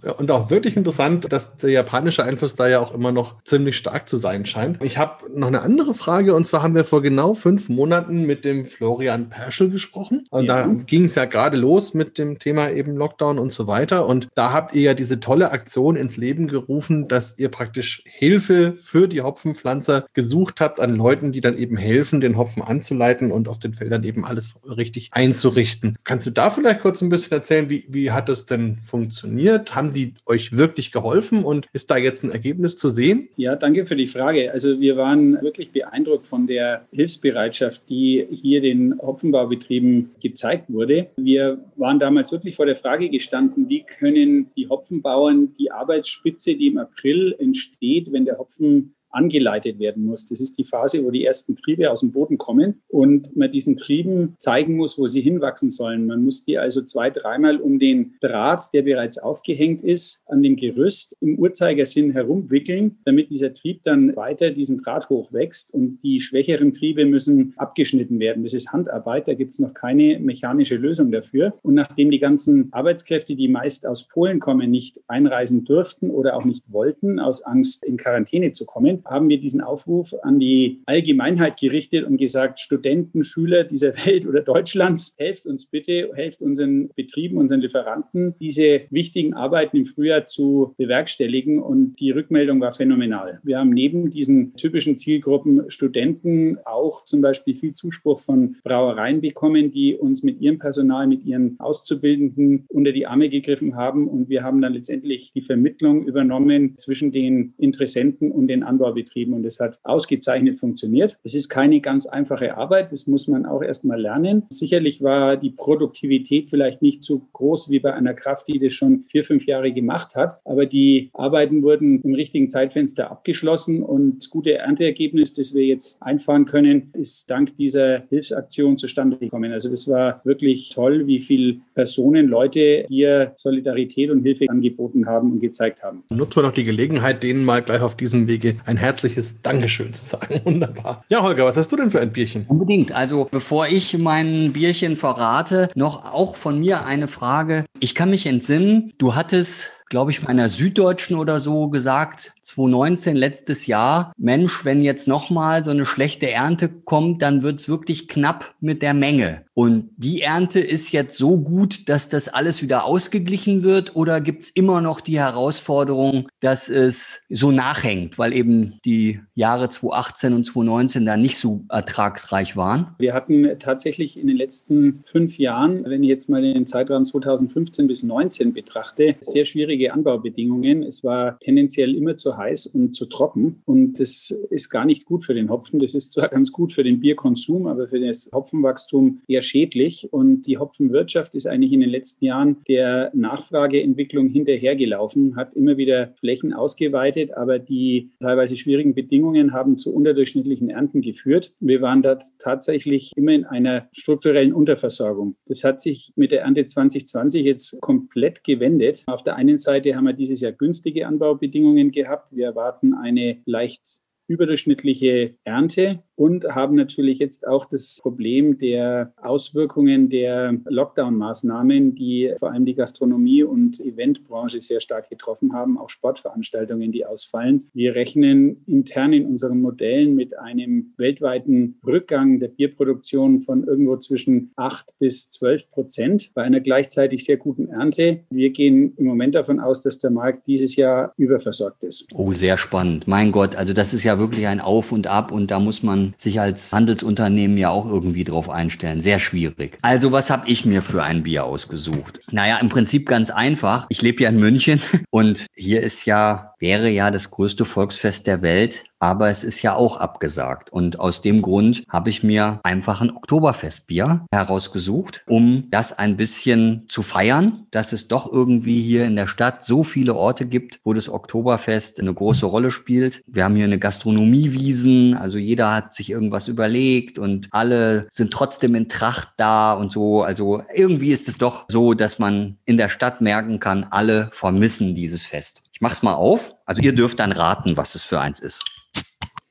ja. 0.05 0.13
und 0.13 0.31
auch 0.31 0.51
wirklich 0.51 0.77
interessant, 0.77 1.33
dass 1.33 1.57
der 1.57 1.71
japanische 1.71 2.25
Einfluss 2.25 2.57
da 2.57 2.69
ja 2.69 2.81
auch 2.81 2.95
immer 2.95 3.13
noch 3.13 3.43
ziemlich 3.45 3.77
stark 3.77 4.09
zu 4.09 4.17
sein 4.17 4.47
scheint. 4.47 4.83
Ich 4.83 4.99
habe 4.99 5.31
noch 5.33 5.49
eine 5.49 5.63
andere 5.63 5.95
Frage 5.95 6.35
und 6.35 6.45
zwar 6.45 6.63
haben 6.63 6.75
wir 6.75 6.85
vor 6.85 7.03
genau 7.03 7.35
fünf 7.35 7.69
Monaten 7.69 8.23
mit 8.25 8.45
dem 8.45 8.65
Florian 8.65 9.29
Perschel 9.29 9.71
gesprochen. 9.71 10.25
Und 10.31 10.47
ja. 10.47 10.63
da 10.63 10.73
ging 10.87 11.05
es 11.05 11.15
ja 11.15 11.25
gerade 11.25 11.57
los 11.57 11.95
mit 11.95 12.19
dem 12.19 12.39
Thema 12.39 12.71
eben 12.71 12.97
Lockdown 12.97 13.39
und 13.39 13.53
so 13.53 13.67
weiter. 13.67 14.07
Und 14.07 14.29
da 14.35 14.53
habt 14.53 14.75
ihr 14.75 14.83
ja 14.83 14.95
diese 14.95 15.21
tolle 15.21 15.51
Aktion 15.51 15.97
ins 15.97 16.17
Leben 16.17 16.49
gerufen, 16.49 17.09
dass 17.09 17.39
ihr 17.39 17.49
praktisch 17.49 18.03
Hilfe 18.07 18.75
für 18.75 19.09
die 19.09 19.23
Hopfenpflanzer 19.23 20.07
gesucht 20.13 20.61
habt 20.61 20.81
an 20.81 20.97
Leuten, 20.97 21.33
die 21.33 21.41
dann 21.41 21.57
eben 21.57 21.77
helfen, 21.77 22.21
den 22.21 22.37
Hopfen 22.37 22.63
anzuleiten 22.63 23.33
und 23.33 23.49
auf 23.49 23.59
den 23.59 23.73
Feldern 23.73 24.05
eben 24.05 24.25
alles 24.25 24.55
richtig 24.65 25.11
einzurichten. 25.13 25.97
Kannst 26.05 26.27
du 26.27 26.31
da 26.31 26.51
vielleicht 26.51 26.81
kurz 26.89 27.03
ein 27.03 27.11
bisschen 27.11 27.33
erzählen, 27.33 27.69
wie, 27.69 27.85
wie 27.91 28.13
hat 28.13 28.31
das 28.31 28.47
denn 28.47 28.77
funktioniert? 28.77 29.75
Haben 29.75 29.93
die 29.93 30.15
euch 30.25 30.57
wirklich 30.57 30.91
geholfen 30.91 31.45
und 31.45 31.67
ist 31.75 31.91
da 31.91 31.99
jetzt 31.99 32.25
ein 32.25 32.31
Ergebnis 32.31 32.79
zu 32.79 32.89
sehen? 32.89 33.29
Ja, 33.37 33.57
danke 33.57 33.85
für 33.85 33.95
die 33.95 34.07
Frage. 34.07 34.51
Also 34.53 34.81
wir 34.81 34.97
waren 34.97 35.39
wirklich 35.43 35.71
beeindruckt 35.71 36.27
von 36.27 36.47
der 36.47 36.87
Hilfsbereitschaft, 36.91 37.83
die 37.91 38.27
hier 38.31 38.63
den 38.63 38.99
Hopfenbaubetrieben 39.03 40.13
gezeigt 40.23 40.73
wurde. 40.73 41.09
Wir 41.19 41.59
waren 41.77 41.99
damals 41.99 42.33
wirklich 42.33 42.57
vor 42.57 42.65
der 42.65 42.77
Frage 42.77 43.11
gestanden, 43.11 43.69
wie 43.69 43.83
können 43.83 44.51
die 44.57 44.67
Hopfenbauern 44.67 45.55
die 45.59 45.71
Arbeitsspitze, 45.71 46.55
die 46.55 46.69
im 46.69 46.79
April 46.79 47.37
entsteht, 47.39 48.11
wenn 48.13 48.25
der 48.25 48.39
Hopfen 48.39 48.95
angeleitet 49.19 49.81
werden 49.81 50.05
muss. 50.05 50.29
Das 50.29 50.41
ist 50.41 50.57
die 50.59 50.65
Phase, 50.65 51.05
wo 51.05 51.11
die 51.11 51.25
ersten 51.25 51.57
Triebe 51.57 51.91
aus 51.91 52.01
dem 52.01 52.13
Boden 52.13 52.39
kommen 52.39 52.83
und 52.89 53.37
man 53.37 53.51
diesen 53.51 53.77
Trieben 53.77 54.37
zeigen 54.39 54.77
muss, 54.77 54.97
wo 54.99 55.07
sie 55.07 55.21
hinwachsen 55.21 55.71
sollen. 55.71 56.07
Man 56.07 56.23
muss 56.23 56.45
die 56.45 56.57
also 56.57 56.83
zwei, 56.83 57.11
dreimal 57.11 57.57
um 57.57 57.79
den 57.79 58.15
Draht, 58.21 58.73
der 58.73 58.83
bereits 58.83 59.19
aufgehängt 59.19 59.83
ist, 59.83 60.23
an 60.27 60.43
dem 60.43 60.55
Gerüst 60.57 61.17
im 61.21 61.39
Uhrzeigersinn 61.39 62.13
herumwickeln, 62.13 62.99
damit 63.05 63.31
dieser 63.31 63.53
Trieb 63.53 63.83
dann 63.83 64.15
weiter 64.15 64.51
diesen 64.51 64.79
Draht 64.79 65.09
hochwächst 65.09 65.75
und 65.75 65.99
die 66.03 66.21
schwächeren 66.21 66.73
Triebe 66.73 67.05
müssen 67.05 67.55
abgeschnitten 67.57 68.21
werden. 68.21 68.45
Das 68.45 68.55
ist 68.55 68.73
Handarbeit, 68.73 69.27
da 69.27 69.35
gibt 69.35 69.55
es 69.55 69.59
noch 69.59 69.75
keine 69.75 70.21
mechanische 70.21 70.77
Lösung 70.77 71.11
dafür. 71.11 71.55
Und 71.63 71.75
nachdem 71.75 72.11
die 72.11 72.21
ganzen 72.21 72.69
Arbeitskräfte, 72.73 73.35
die 73.35 73.49
meist 73.49 73.87
aus 73.87 74.07
Polen 74.07 74.39
kommen, 74.39 74.71
nicht 74.71 75.01
einreisen 75.09 75.65
durften 75.65 76.11
oder 76.11 76.37
auch 76.37 76.45
nicht 76.45 76.65
wollten, 76.71 77.19
aus 77.19 77.43
Angst 77.43 77.85
in 77.85 77.97
Quarantäne 77.97 78.53
zu 78.53 78.67
kommen, 78.67 79.01
haben 79.09 79.29
wir 79.29 79.39
diesen 79.39 79.61
Aufruf 79.61 80.15
an 80.23 80.39
die 80.39 80.83
Allgemeinheit 80.87 81.59
gerichtet 81.59 82.05
und 82.05 82.19
gesagt, 82.19 82.61
Studenten, 82.61 83.25
Schüler 83.25 83.65
dieser 83.65 83.95
Welt 84.07 84.27
oder 84.27 84.41
Deutschlands, 84.41 85.15
helft 85.19 85.47
uns 85.47 85.67
bitte, 85.67 86.11
helft 86.15 86.41
unseren 86.41 86.91
Betrieben, 86.95 87.39
unseren 87.39 87.61
Lieferanten, 87.61 88.35
diese 88.41 88.83
wichtigen 88.91 89.35
Arbeiten 89.35 89.77
im 89.77 89.87
Frühjahr 89.87 90.27
zu 90.27 90.75
bewerkstelligen. 90.77 91.61
Und 91.61 91.97
die 92.01 92.11
Rückmeldung 92.11 92.61
war 92.61 92.73
phänomenal. 92.73 93.41
Wir 93.43 93.59
haben 93.59 93.71
neben 93.71 94.11
diesen 94.11 94.55
typischen 94.57 94.97
Zielgruppen 94.97 95.71
Studenten 95.71 96.59
auch 96.65 97.05
zum 97.05 97.21
Beispiel 97.21 97.55
viel 97.55 97.73
Zuspruch 97.73 98.21
von 98.21 98.57
Brauereien 98.65 99.21
bekommen, 99.21 99.71
die 99.71 99.95
uns 99.97 100.23
mit 100.23 100.41
ihrem 100.41 100.59
Personal, 100.59 101.07
mit 101.07 101.25
ihren 101.25 101.59
Auszubildenden 101.59 102.67
unter 102.69 102.93
die 102.93 103.07
Arme 103.07 103.29
gegriffen 103.29 103.77
haben. 103.77 104.09
Und 104.09 104.29
wir 104.29 104.43
haben 104.43 104.61
dann 104.61 104.75
letztendlich 104.75 105.33
die 105.33 105.43
Vermittlung 105.43 106.05
übernommen 106.05 106.77
zwischen 106.77 107.13
den 107.13 107.55
Interessenten 107.59 108.31
und 108.31 108.49
den 108.49 108.63
Anbaubetrieben. 108.89 109.35
Und 109.35 109.45
es 109.45 109.61
hat 109.61 109.79
ausgezeichnet 109.83 110.57
funktioniert. 110.57 111.19
Es 111.23 111.35
ist 111.35 111.49
keine 111.49 111.81
ganz 111.81 112.07
einfache 112.07 112.57
Arbeit. 112.57 112.93
Das 112.93 113.07
muss 113.07 113.29
man 113.29 113.47
auch 113.47 113.63
erst 113.63 113.85
mal 113.85 114.01
lernen. 114.01 114.45
Sicherlich 114.51 115.03
war 115.03 115.37
die 115.37 115.51
Produktivität 115.51 116.51
vielleicht 116.51 116.83
nicht 116.83 117.05
so 117.05 117.23
groß 117.33 117.71
wie 117.71 117.81
bei 117.81 117.95
einer 117.95 118.15
Kraft, 118.15 118.49
die 118.49 118.59
das 118.59 118.73
schon 118.75 119.05
vier, 119.09 119.25
fünf 119.25 119.47
Jahre 119.47 119.73
gemacht 119.73 120.17
hat. 120.17 120.41
Aber 120.45 120.67
die 120.67 121.11
Arbeiten 121.13 121.63
wurden 121.63 122.01
im 122.03 122.15
richtigen 122.15 122.49
Zeitfenster 122.49 123.11
abgeschlossen 123.11 123.83
und 123.83 124.19
das 124.19 124.31
gute 124.31 124.55
Ernteergebnis, 124.55 125.35
das 125.35 125.55
wir 125.55 125.65
jetzt 125.65 126.03
einfahren 126.03 126.47
können, 126.47 126.91
ist 126.95 127.31
dank 127.31 127.57
dieser 127.57 128.03
Hilfsaktion 128.09 128.77
zustande 128.77 129.19
gekommen. 129.19 129.53
Also 129.53 129.71
das 129.71 129.89
war 129.89 130.21
wirklich 130.25 130.71
toll, 130.75 131.07
wie 131.07 131.21
viele 131.21 131.59
Personen, 131.75 132.27
Leute 132.27 132.87
hier 132.89 133.33
Solidarität 133.37 134.11
und 134.11 134.23
Hilfe 134.23 134.47
angeboten 134.49 135.07
haben 135.07 135.33
und 135.33 135.41
gezeigt 135.41 135.83
haben. 135.83 136.05
Nutzen 136.11 136.37
wir 136.37 136.43
noch 136.43 136.53
die 136.53 136.65
Gelegenheit, 136.65 137.23
denen 137.23 137.45
mal 137.45 137.63
gleich 137.63 137.83
auf 137.83 137.97
diesem 137.97 138.27
Wege 138.27 138.57
ein 138.65 138.78
herzliches 138.79 139.43
Dankeschön 139.43 139.93
zu 139.93 140.05
sagen. 140.05 140.41
Wunderbar. 140.45 141.05
Ja, 141.09 141.23
Holger, 141.23 141.45
was 141.45 141.57
hast 141.57 141.71
du 141.71 141.77
denn 141.77 141.91
für 141.91 142.01
ein 142.01 142.13
Bierchen? 142.13 142.47
Unbedingt. 142.49 142.93
Also 142.93 143.29
bevor 143.31 143.69
ich 143.69 143.99
mein 143.99 144.53
Bierchen 144.53 144.97
verrate, 144.97 145.71
noch 145.75 146.13
auch 146.13 146.37
von 146.37 146.59
mir 146.59 146.87
eine 146.87 147.09
Frage. 147.09 147.65
Ich 147.81 147.95
kann 147.95 148.11
mich 148.11 148.27
entsinnen, 148.27 148.93
du 148.99 149.15
hattest 149.15 149.73
glaube 149.89 150.11
ich, 150.11 150.23
meiner 150.23 150.49
Süddeutschen 150.49 151.17
oder 151.17 151.41
so 151.41 151.69
gesagt, 151.69 152.33
2019, 152.49 153.17
letztes 153.17 153.67
Jahr, 153.67 154.13
Mensch, 154.17 154.65
wenn 154.65 154.81
jetzt 154.81 155.07
nochmal 155.07 155.65
so 155.65 155.71
eine 155.71 155.85
schlechte 155.85 156.31
Ernte 156.31 156.69
kommt, 156.69 157.23
dann 157.23 157.43
wird 157.43 157.61
es 157.61 157.69
wirklich 157.69 158.09
knapp 158.09 158.55
mit 158.61 158.83
der 158.83 158.95
Menge. 158.95 159.43
Und 159.53 159.91
die 159.97 160.23
Ernte 160.23 160.61
ist 160.61 160.93
jetzt 160.93 161.19
so 161.19 161.37
gut, 161.37 161.89
dass 161.89 162.09
das 162.09 162.29
alles 162.29 162.63
wieder 162.63 162.85
ausgeglichen 162.85 163.65
wird 163.65 163.97
oder 163.97 164.21
gibt 164.21 164.43
es 164.43 164.51
immer 164.51 164.81
noch 164.81 165.01
die 165.01 165.19
Herausforderung, 165.19 166.29
dass 166.41 166.69
es 166.69 167.27
so 167.29 167.51
nachhängt, 167.51 168.19
weil 168.19 168.33
eben 168.33 168.79
die 168.85 169.21
Jahre 169.35 169.69
2018 169.69 170.33
und 170.33 170.47
2019 170.47 171.05
da 171.05 171.17
nicht 171.17 171.39
so 171.39 171.65
ertragsreich 171.69 172.57
waren? 172.57 172.95
Wir 172.99 173.15
hatten 173.15 173.59
tatsächlich 173.59 174.17
in 174.17 174.29
den 174.29 174.37
letzten 174.37 175.03
fünf 175.05 175.39
Jahren, 175.39 175.85
wenn 175.85 176.05
ich 176.05 176.09
jetzt 176.09 176.29
mal 176.29 176.41
den 176.41 176.65
Zeitraum 176.65 177.05
2015 177.05 177.89
bis 177.89 178.01
2019 178.03 178.53
betrachte, 178.53 179.17
sehr 179.21 179.45
schwierige 179.45 179.93
Anbaubedingungen. 179.93 180.85
Es 180.85 181.03
war 181.03 181.37
tendenziell 181.41 181.97
immer 181.97 182.15
zu 182.15 182.38
heiß 182.39 182.67
und 182.67 182.97
zu 182.97 183.07
trocken 183.07 183.63
und 183.67 183.99
das 184.01 184.31
ist 184.51 184.71
gar 184.71 184.85
nicht 184.85 185.05
gut 185.05 185.25
für 185.25 185.35
den 185.35 185.51
Hopfen. 185.51 185.81
Das 185.81 185.95
ist 185.95 186.13
zwar 186.13 186.29
ganz 186.29 186.53
gut 186.53 186.73
für 186.73 186.85
den 186.85 187.01
Bierkonsum, 187.01 187.67
aber 187.67 187.89
für 187.89 188.01
das 188.01 188.31
Hopfenwachstum 188.33 189.21
eher 189.27 189.43
schädlich. 189.43 190.13
Und 190.13 190.43
die 190.43 190.59
Hopfenwirtschaft 190.59 191.35
ist 191.35 191.47
eigentlich 191.47 191.73
in 191.73 191.81
den 191.81 191.91
letzten 191.91 192.25
Jahren 192.25 192.57
der 192.69 193.11
Nachfrageentwicklung 193.15 194.29
hinterhergelaufen, 194.29 195.37
hat 195.37 195.55
immer 195.55 195.77
wieder 195.77 196.15
Flächen 196.21 196.53
ausgeweitet, 196.53 197.33
aber 197.33 197.59
die 197.59 198.11
teilweise 198.21 198.57
schwierigen 198.57 198.95
Bedingungen 198.95 199.53
haben 199.53 199.79
zu 199.79 199.95
unterdurchschnittlichen 199.95 200.71
Ernten 200.71 201.03
geführt. 201.03 201.53
Wir 201.61 201.81
waren 201.81 202.03
da 202.03 202.19
tatsächlich 202.39 203.13
immer 203.17 203.33
in 203.33 203.45
einer 203.45 203.89
strukturellen 203.93 204.53
Unterversorgung. 204.53 205.37
Das 205.47 205.65
hat 205.65 205.81
sich 205.81 206.13
mit 206.17 206.33
der 206.33 206.43
Ernte 206.43 206.67
2020 206.67 207.45
jetzt 207.45 207.81
komplett 207.81 208.45
gewendet. 208.45 209.03
Auf 209.07 209.25
der 209.25 209.37
einen 209.37 209.59
Seite 209.59 209.95
haben 209.95 210.05
wir 210.05 210.13
dieses 210.13 210.41
Jahr 210.41 210.53
günstige 210.53 211.07
Anbaubedingungen 211.07 211.91
gehabt. 211.91 212.28
Wir 212.31 212.47
erwarten 212.47 212.95
eine 212.95 213.41
leicht 213.47 214.01
überdurchschnittliche 214.27 215.37
Ernte 215.45 216.03
und 216.19 216.45
haben 216.53 216.75
natürlich 216.75 217.21
jetzt 217.21 217.47
auch 217.47 217.67
das 217.67 218.01
Problem 218.03 218.59
der 218.59 219.13
Auswirkungen 219.23 220.11
der 220.11 220.59
Lockdown-Maßnahmen, 220.65 221.95
die 221.95 222.35
vor 222.39 222.51
allem 222.51 222.67
die 222.67 222.75
Gastronomie 222.75 223.45
und 223.45 223.79
Eventbranche 223.79 224.61
sehr 224.61 224.81
stark 224.81 225.09
getroffen 225.09 225.53
haben, 225.53 225.79
auch 225.79 225.91
Sportveranstaltungen, 225.91 226.91
die 226.91 227.07
ausfallen. 227.07 227.69
Wir 227.73 227.95
rechnen 227.95 228.65
intern 228.67 229.13
in 229.13 229.27
unseren 229.27 229.61
Modellen 229.61 230.17
mit 230.17 230.37
einem 230.37 230.93
weltweiten 230.97 231.79
Rückgang 231.87 232.41
der 232.41 232.49
Bierproduktion 232.49 233.41
von 233.41 233.65
irgendwo 233.65 233.97
zwischen 233.97 234.51
8 234.57 234.95
bis 234.99 235.31
12 235.31 235.71
Prozent 235.71 236.31
bei 236.35 236.43
einer 236.43 236.61
gleichzeitig 236.61 237.25
sehr 237.25 237.37
guten 237.37 237.69
Ernte. 237.69 238.25
Wir 238.31 238.51
gehen 238.51 238.93
im 238.97 239.07
Moment 239.07 239.37
davon 239.37 239.61
aus, 239.61 239.83
dass 239.83 240.01
der 240.01 240.11
Markt 240.11 240.49
dieses 240.49 240.75
Jahr 240.75 241.13
überversorgt 241.17 241.85
ist. 241.85 242.09
Oh, 242.13 242.33
sehr 242.33 242.59
spannend. 242.59 243.07
Mein 243.07 243.31
Gott, 243.31 243.55
also 243.55 243.73
das 243.73 243.95
ist 243.95 244.03
ja 244.03 244.19
wirklich 244.19 244.49
ein 244.49 244.61
Auf 244.61 244.91
und 244.91 245.07
Ab 245.07 245.31
und 245.31 245.53
da 245.53 245.61
muss 245.61 245.85
man 245.85 246.08
sich 246.17 246.41
als 246.41 246.73
Handelsunternehmen 246.73 247.59
ja 247.59 247.71
auch 247.71 247.87
irgendwie 247.87 248.25
drauf 248.25 248.49
einstellen. 248.49 249.01
Sehr 249.01 249.19
schwierig. 249.19 249.79
Also 249.83 250.13
was 250.13 250.31
habe 250.31 250.49
ich 250.49 250.65
mir 250.65 250.83
für 250.83 251.03
ein 251.03 251.23
Bier 251.23 251.45
ausgesucht? 251.45 252.21
Naja, 252.31 252.59
im 252.59 252.69
Prinzip 252.69 253.07
ganz 253.09 253.31
einfach. 253.31 253.87
Ich 253.89 254.03
lebe 254.03 254.23
ja 254.23 254.29
in 254.31 254.39
München 254.39 254.81
und 255.11 255.47
hier 255.55 255.83
ist 255.83 256.05
ja, 256.07 256.48
wäre 256.59 256.89
ja 256.89 257.11
das 257.11 257.31
größte 257.31 257.65
Volksfest 257.65 258.27
der 258.27 258.43
Welt 258.43 258.85
aber 258.99 259.31
es 259.31 259.45
ist 259.45 259.63
ja 259.63 259.75
auch 259.75 259.99
abgesagt. 259.99 260.71
Und 260.71 260.99
aus 260.99 261.23
dem 261.23 261.43
Grund 261.43 261.85
habe 261.89 262.11
ich 262.11 262.23
mir 262.23 262.61
einfach 262.63 263.01
ein 263.01 263.11
Oktoberfestbier 263.11 264.27
herausgesucht, 264.33 265.23
um 265.27 265.69
das 265.71 265.99
ein 265.99 266.17
bisschen 266.17 266.87
zu 266.89 267.03
feiern, 267.03 267.67
dass 267.71 267.93
es 267.93 268.09
doch 268.09 268.31
irgendwie 268.31 268.83
hier 268.83 269.07
in 269.07 269.17
der 269.17 269.27
Stadt 269.27 269.65
so 269.65 269.83
viele 269.83 270.15
Orte 270.15 270.47
gibt, 270.47 270.81
wo 270.85 270.93
das 270.93 271.09
Oktoberfest 271.09 272.01
eine 272.01 272.13
große 272.13 272.47
Rolle 272.47 272.71
spielt. 272.71 273.23
Wir 273.27 273.45
haben 273.45 273.57
hier 273.57 273.65
eine 273.65 273.79
Gastronomiewiesen, 273.79 275.15
also 275.15 275.39
jeder 275.39 275.75
hat 275.75 275.95
sich 275.95 276.11
irgendwas 276.11 276.49
überlegt 276.49 277.19
und 277.19 277.49
alle 277.53 278.09
sind 278.11 278.33
trotzdem 278.33 278.75
in 278.75 278.89
Tracht 278.89 279.29
da 279.37 279.75
und 279.75 279.93
so. 279.93 280.23
Also 280.23 280.63
irgendwie 280.75 281.13
ist 281.13 281.29
es 281.29 281.39
doch 281.39 281.67
so, 281.69 281.95
dass 281.95 282.19
man 282.19 282.57
in 282.65 282.77
der 282.77 282.89
Stadt 282.89 283.21
merken 283.21 283.61
kann, 283.61 283.87
alle 283.91 284.29
vermissen 284.33 284.95
dieses 284.95 285.25
Fest. 285.25 285.68
Ich 285.79 285.83
mach's 285.83 286.03
mal 286.03 286.15
auf. 286.15 286.57
Also 286.67 286.83
ihr 286.83 286.93
dürft 286.93 287.21
dann 287.21 287.31
raten, 287.31 287.77
was 287.77 287.95
es 287.95 288.03
für 288.03 288.21
eins 288.21 288.41
ist. 288.41 288.65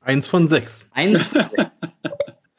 Eins 0.02 0.26
von 0.26 0.46
sechs. 0.46 0.84
Eins 0.92 1.22
von 1.22 1.48
sechs. 1.48 1.70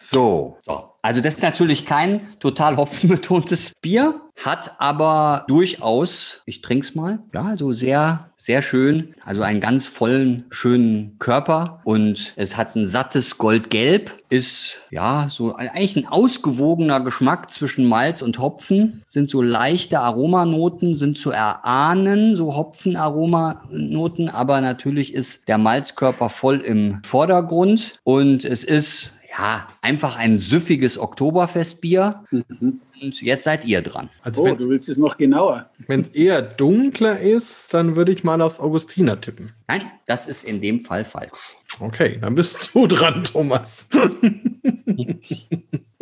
So, 0.01 0.57
so. 0.61 0.85
Also 1.01 1.21
das 1.21 1.35
ist 1.35 1.43
natürlich 1.43 1.85
kein 1.85 2.21
total 2.39 2.77
hopfenbetontes 2.77 3.73
Bier, 3.81 4.21
hat 4.43 4.79
aber 4.79 5.45
durchaus, 5.47 6.41
ich 6.45 6.61
trinke 6.61 6.85
es 6.85 6.95
mal, 6.95 7.19
ja, 7.33 7.55
so 7.57 7.73
sehr, 7.73 8.29
sehr 8.37 8.61
schön, 8.61 9.13
also 9.25 9.41
einen 9.41 9.59
ganz 9.59 9.85
vollen, 9.85 10.45
schönen 10.49 11.17
Körper 11.19 11.81
und 11.83 12.33
es 12.37 12.55
hat 12.55 12.75
ein 12.75 12.87
sattes 12.87 13.37
Goldgelb, 13.37 14.17
ist 14.29 14.79
ja 14.89 15.27
so 15.29 15.55
eigentlich 15.55 15.95
ein 15.95 16.07
ausgewogener 16.07 16.99
Geschmack 17.01 17.51
zwischen 17.51 17.85
Malz 17.85 18.21
und 18.21 18.39
Hopfen, 18.39 19.03
sind 19.05 19.29
so 19.29 19.41
leichte 19.41 19.99
Aromanoten, 19.99 20.95
sind 20.95 21.17
zu 21.17 21.31
erahnen, 21.31 22.35
so 22.35 22.55
Hopfenaromanoten, 22.55 24.29
aber 24.29 24.61
natürlich 24.61 25.13
ist 25.13 25.47
der 25.47 25.57
Malzkörper 25.57 26.29
voll 26.29 26.59
im 26.59 27.01
Vordergrund 27.03 27.99
und 28.03 28.45
es 28.45 28.63
ist 28.63 29.13
ja, 29.31 29.67
einfach 29.81 30.17
ein 30.17 30.39
süffiges 30.39 30.97
Oktoberfestbier. 30.97 32.23
Mhm. 32.31 32.81
Und 33.01 33.21
jetzt 33.21 33.45
seid 33.45 33.63
ihr 33.65 33.81
dran. 33.81 34.09
Also 34.21 34.41
oh, 34.41 34.45
wenn, 34.45 34.57
du 34.57 34.69
willst 34.69 34.89
es 34.89 34.97
noch 34.97 35.17
genauer. 35.17 35.69
Wenn 35.87 36.01
es 36.01 36.09
eher 36.09 36.41
dunkler 36.41 37.19
ist, 37.19 37.73
dann 37.73 37.95
würde 37.95 38.11
ich 38.11 38.25
mal 38.25 38.41
aufs 38.41 38.59
Augustiner 38.59 39.21
tippen. 39.21 39.53
Nein, 39.67 39.83
das 40.05 40.27
ist 40.27 40.43
in 40.43 40.61
dem 40.61 40.81
Fall 40.81 41.05
falsch. 41.05 41.31
Okay, 41.79 42.17
dann 42.19 42.35
bist 42.35 42.71
du 42.73 42.87
dran, 42.87 43.23
Thomas. 43.23 43.87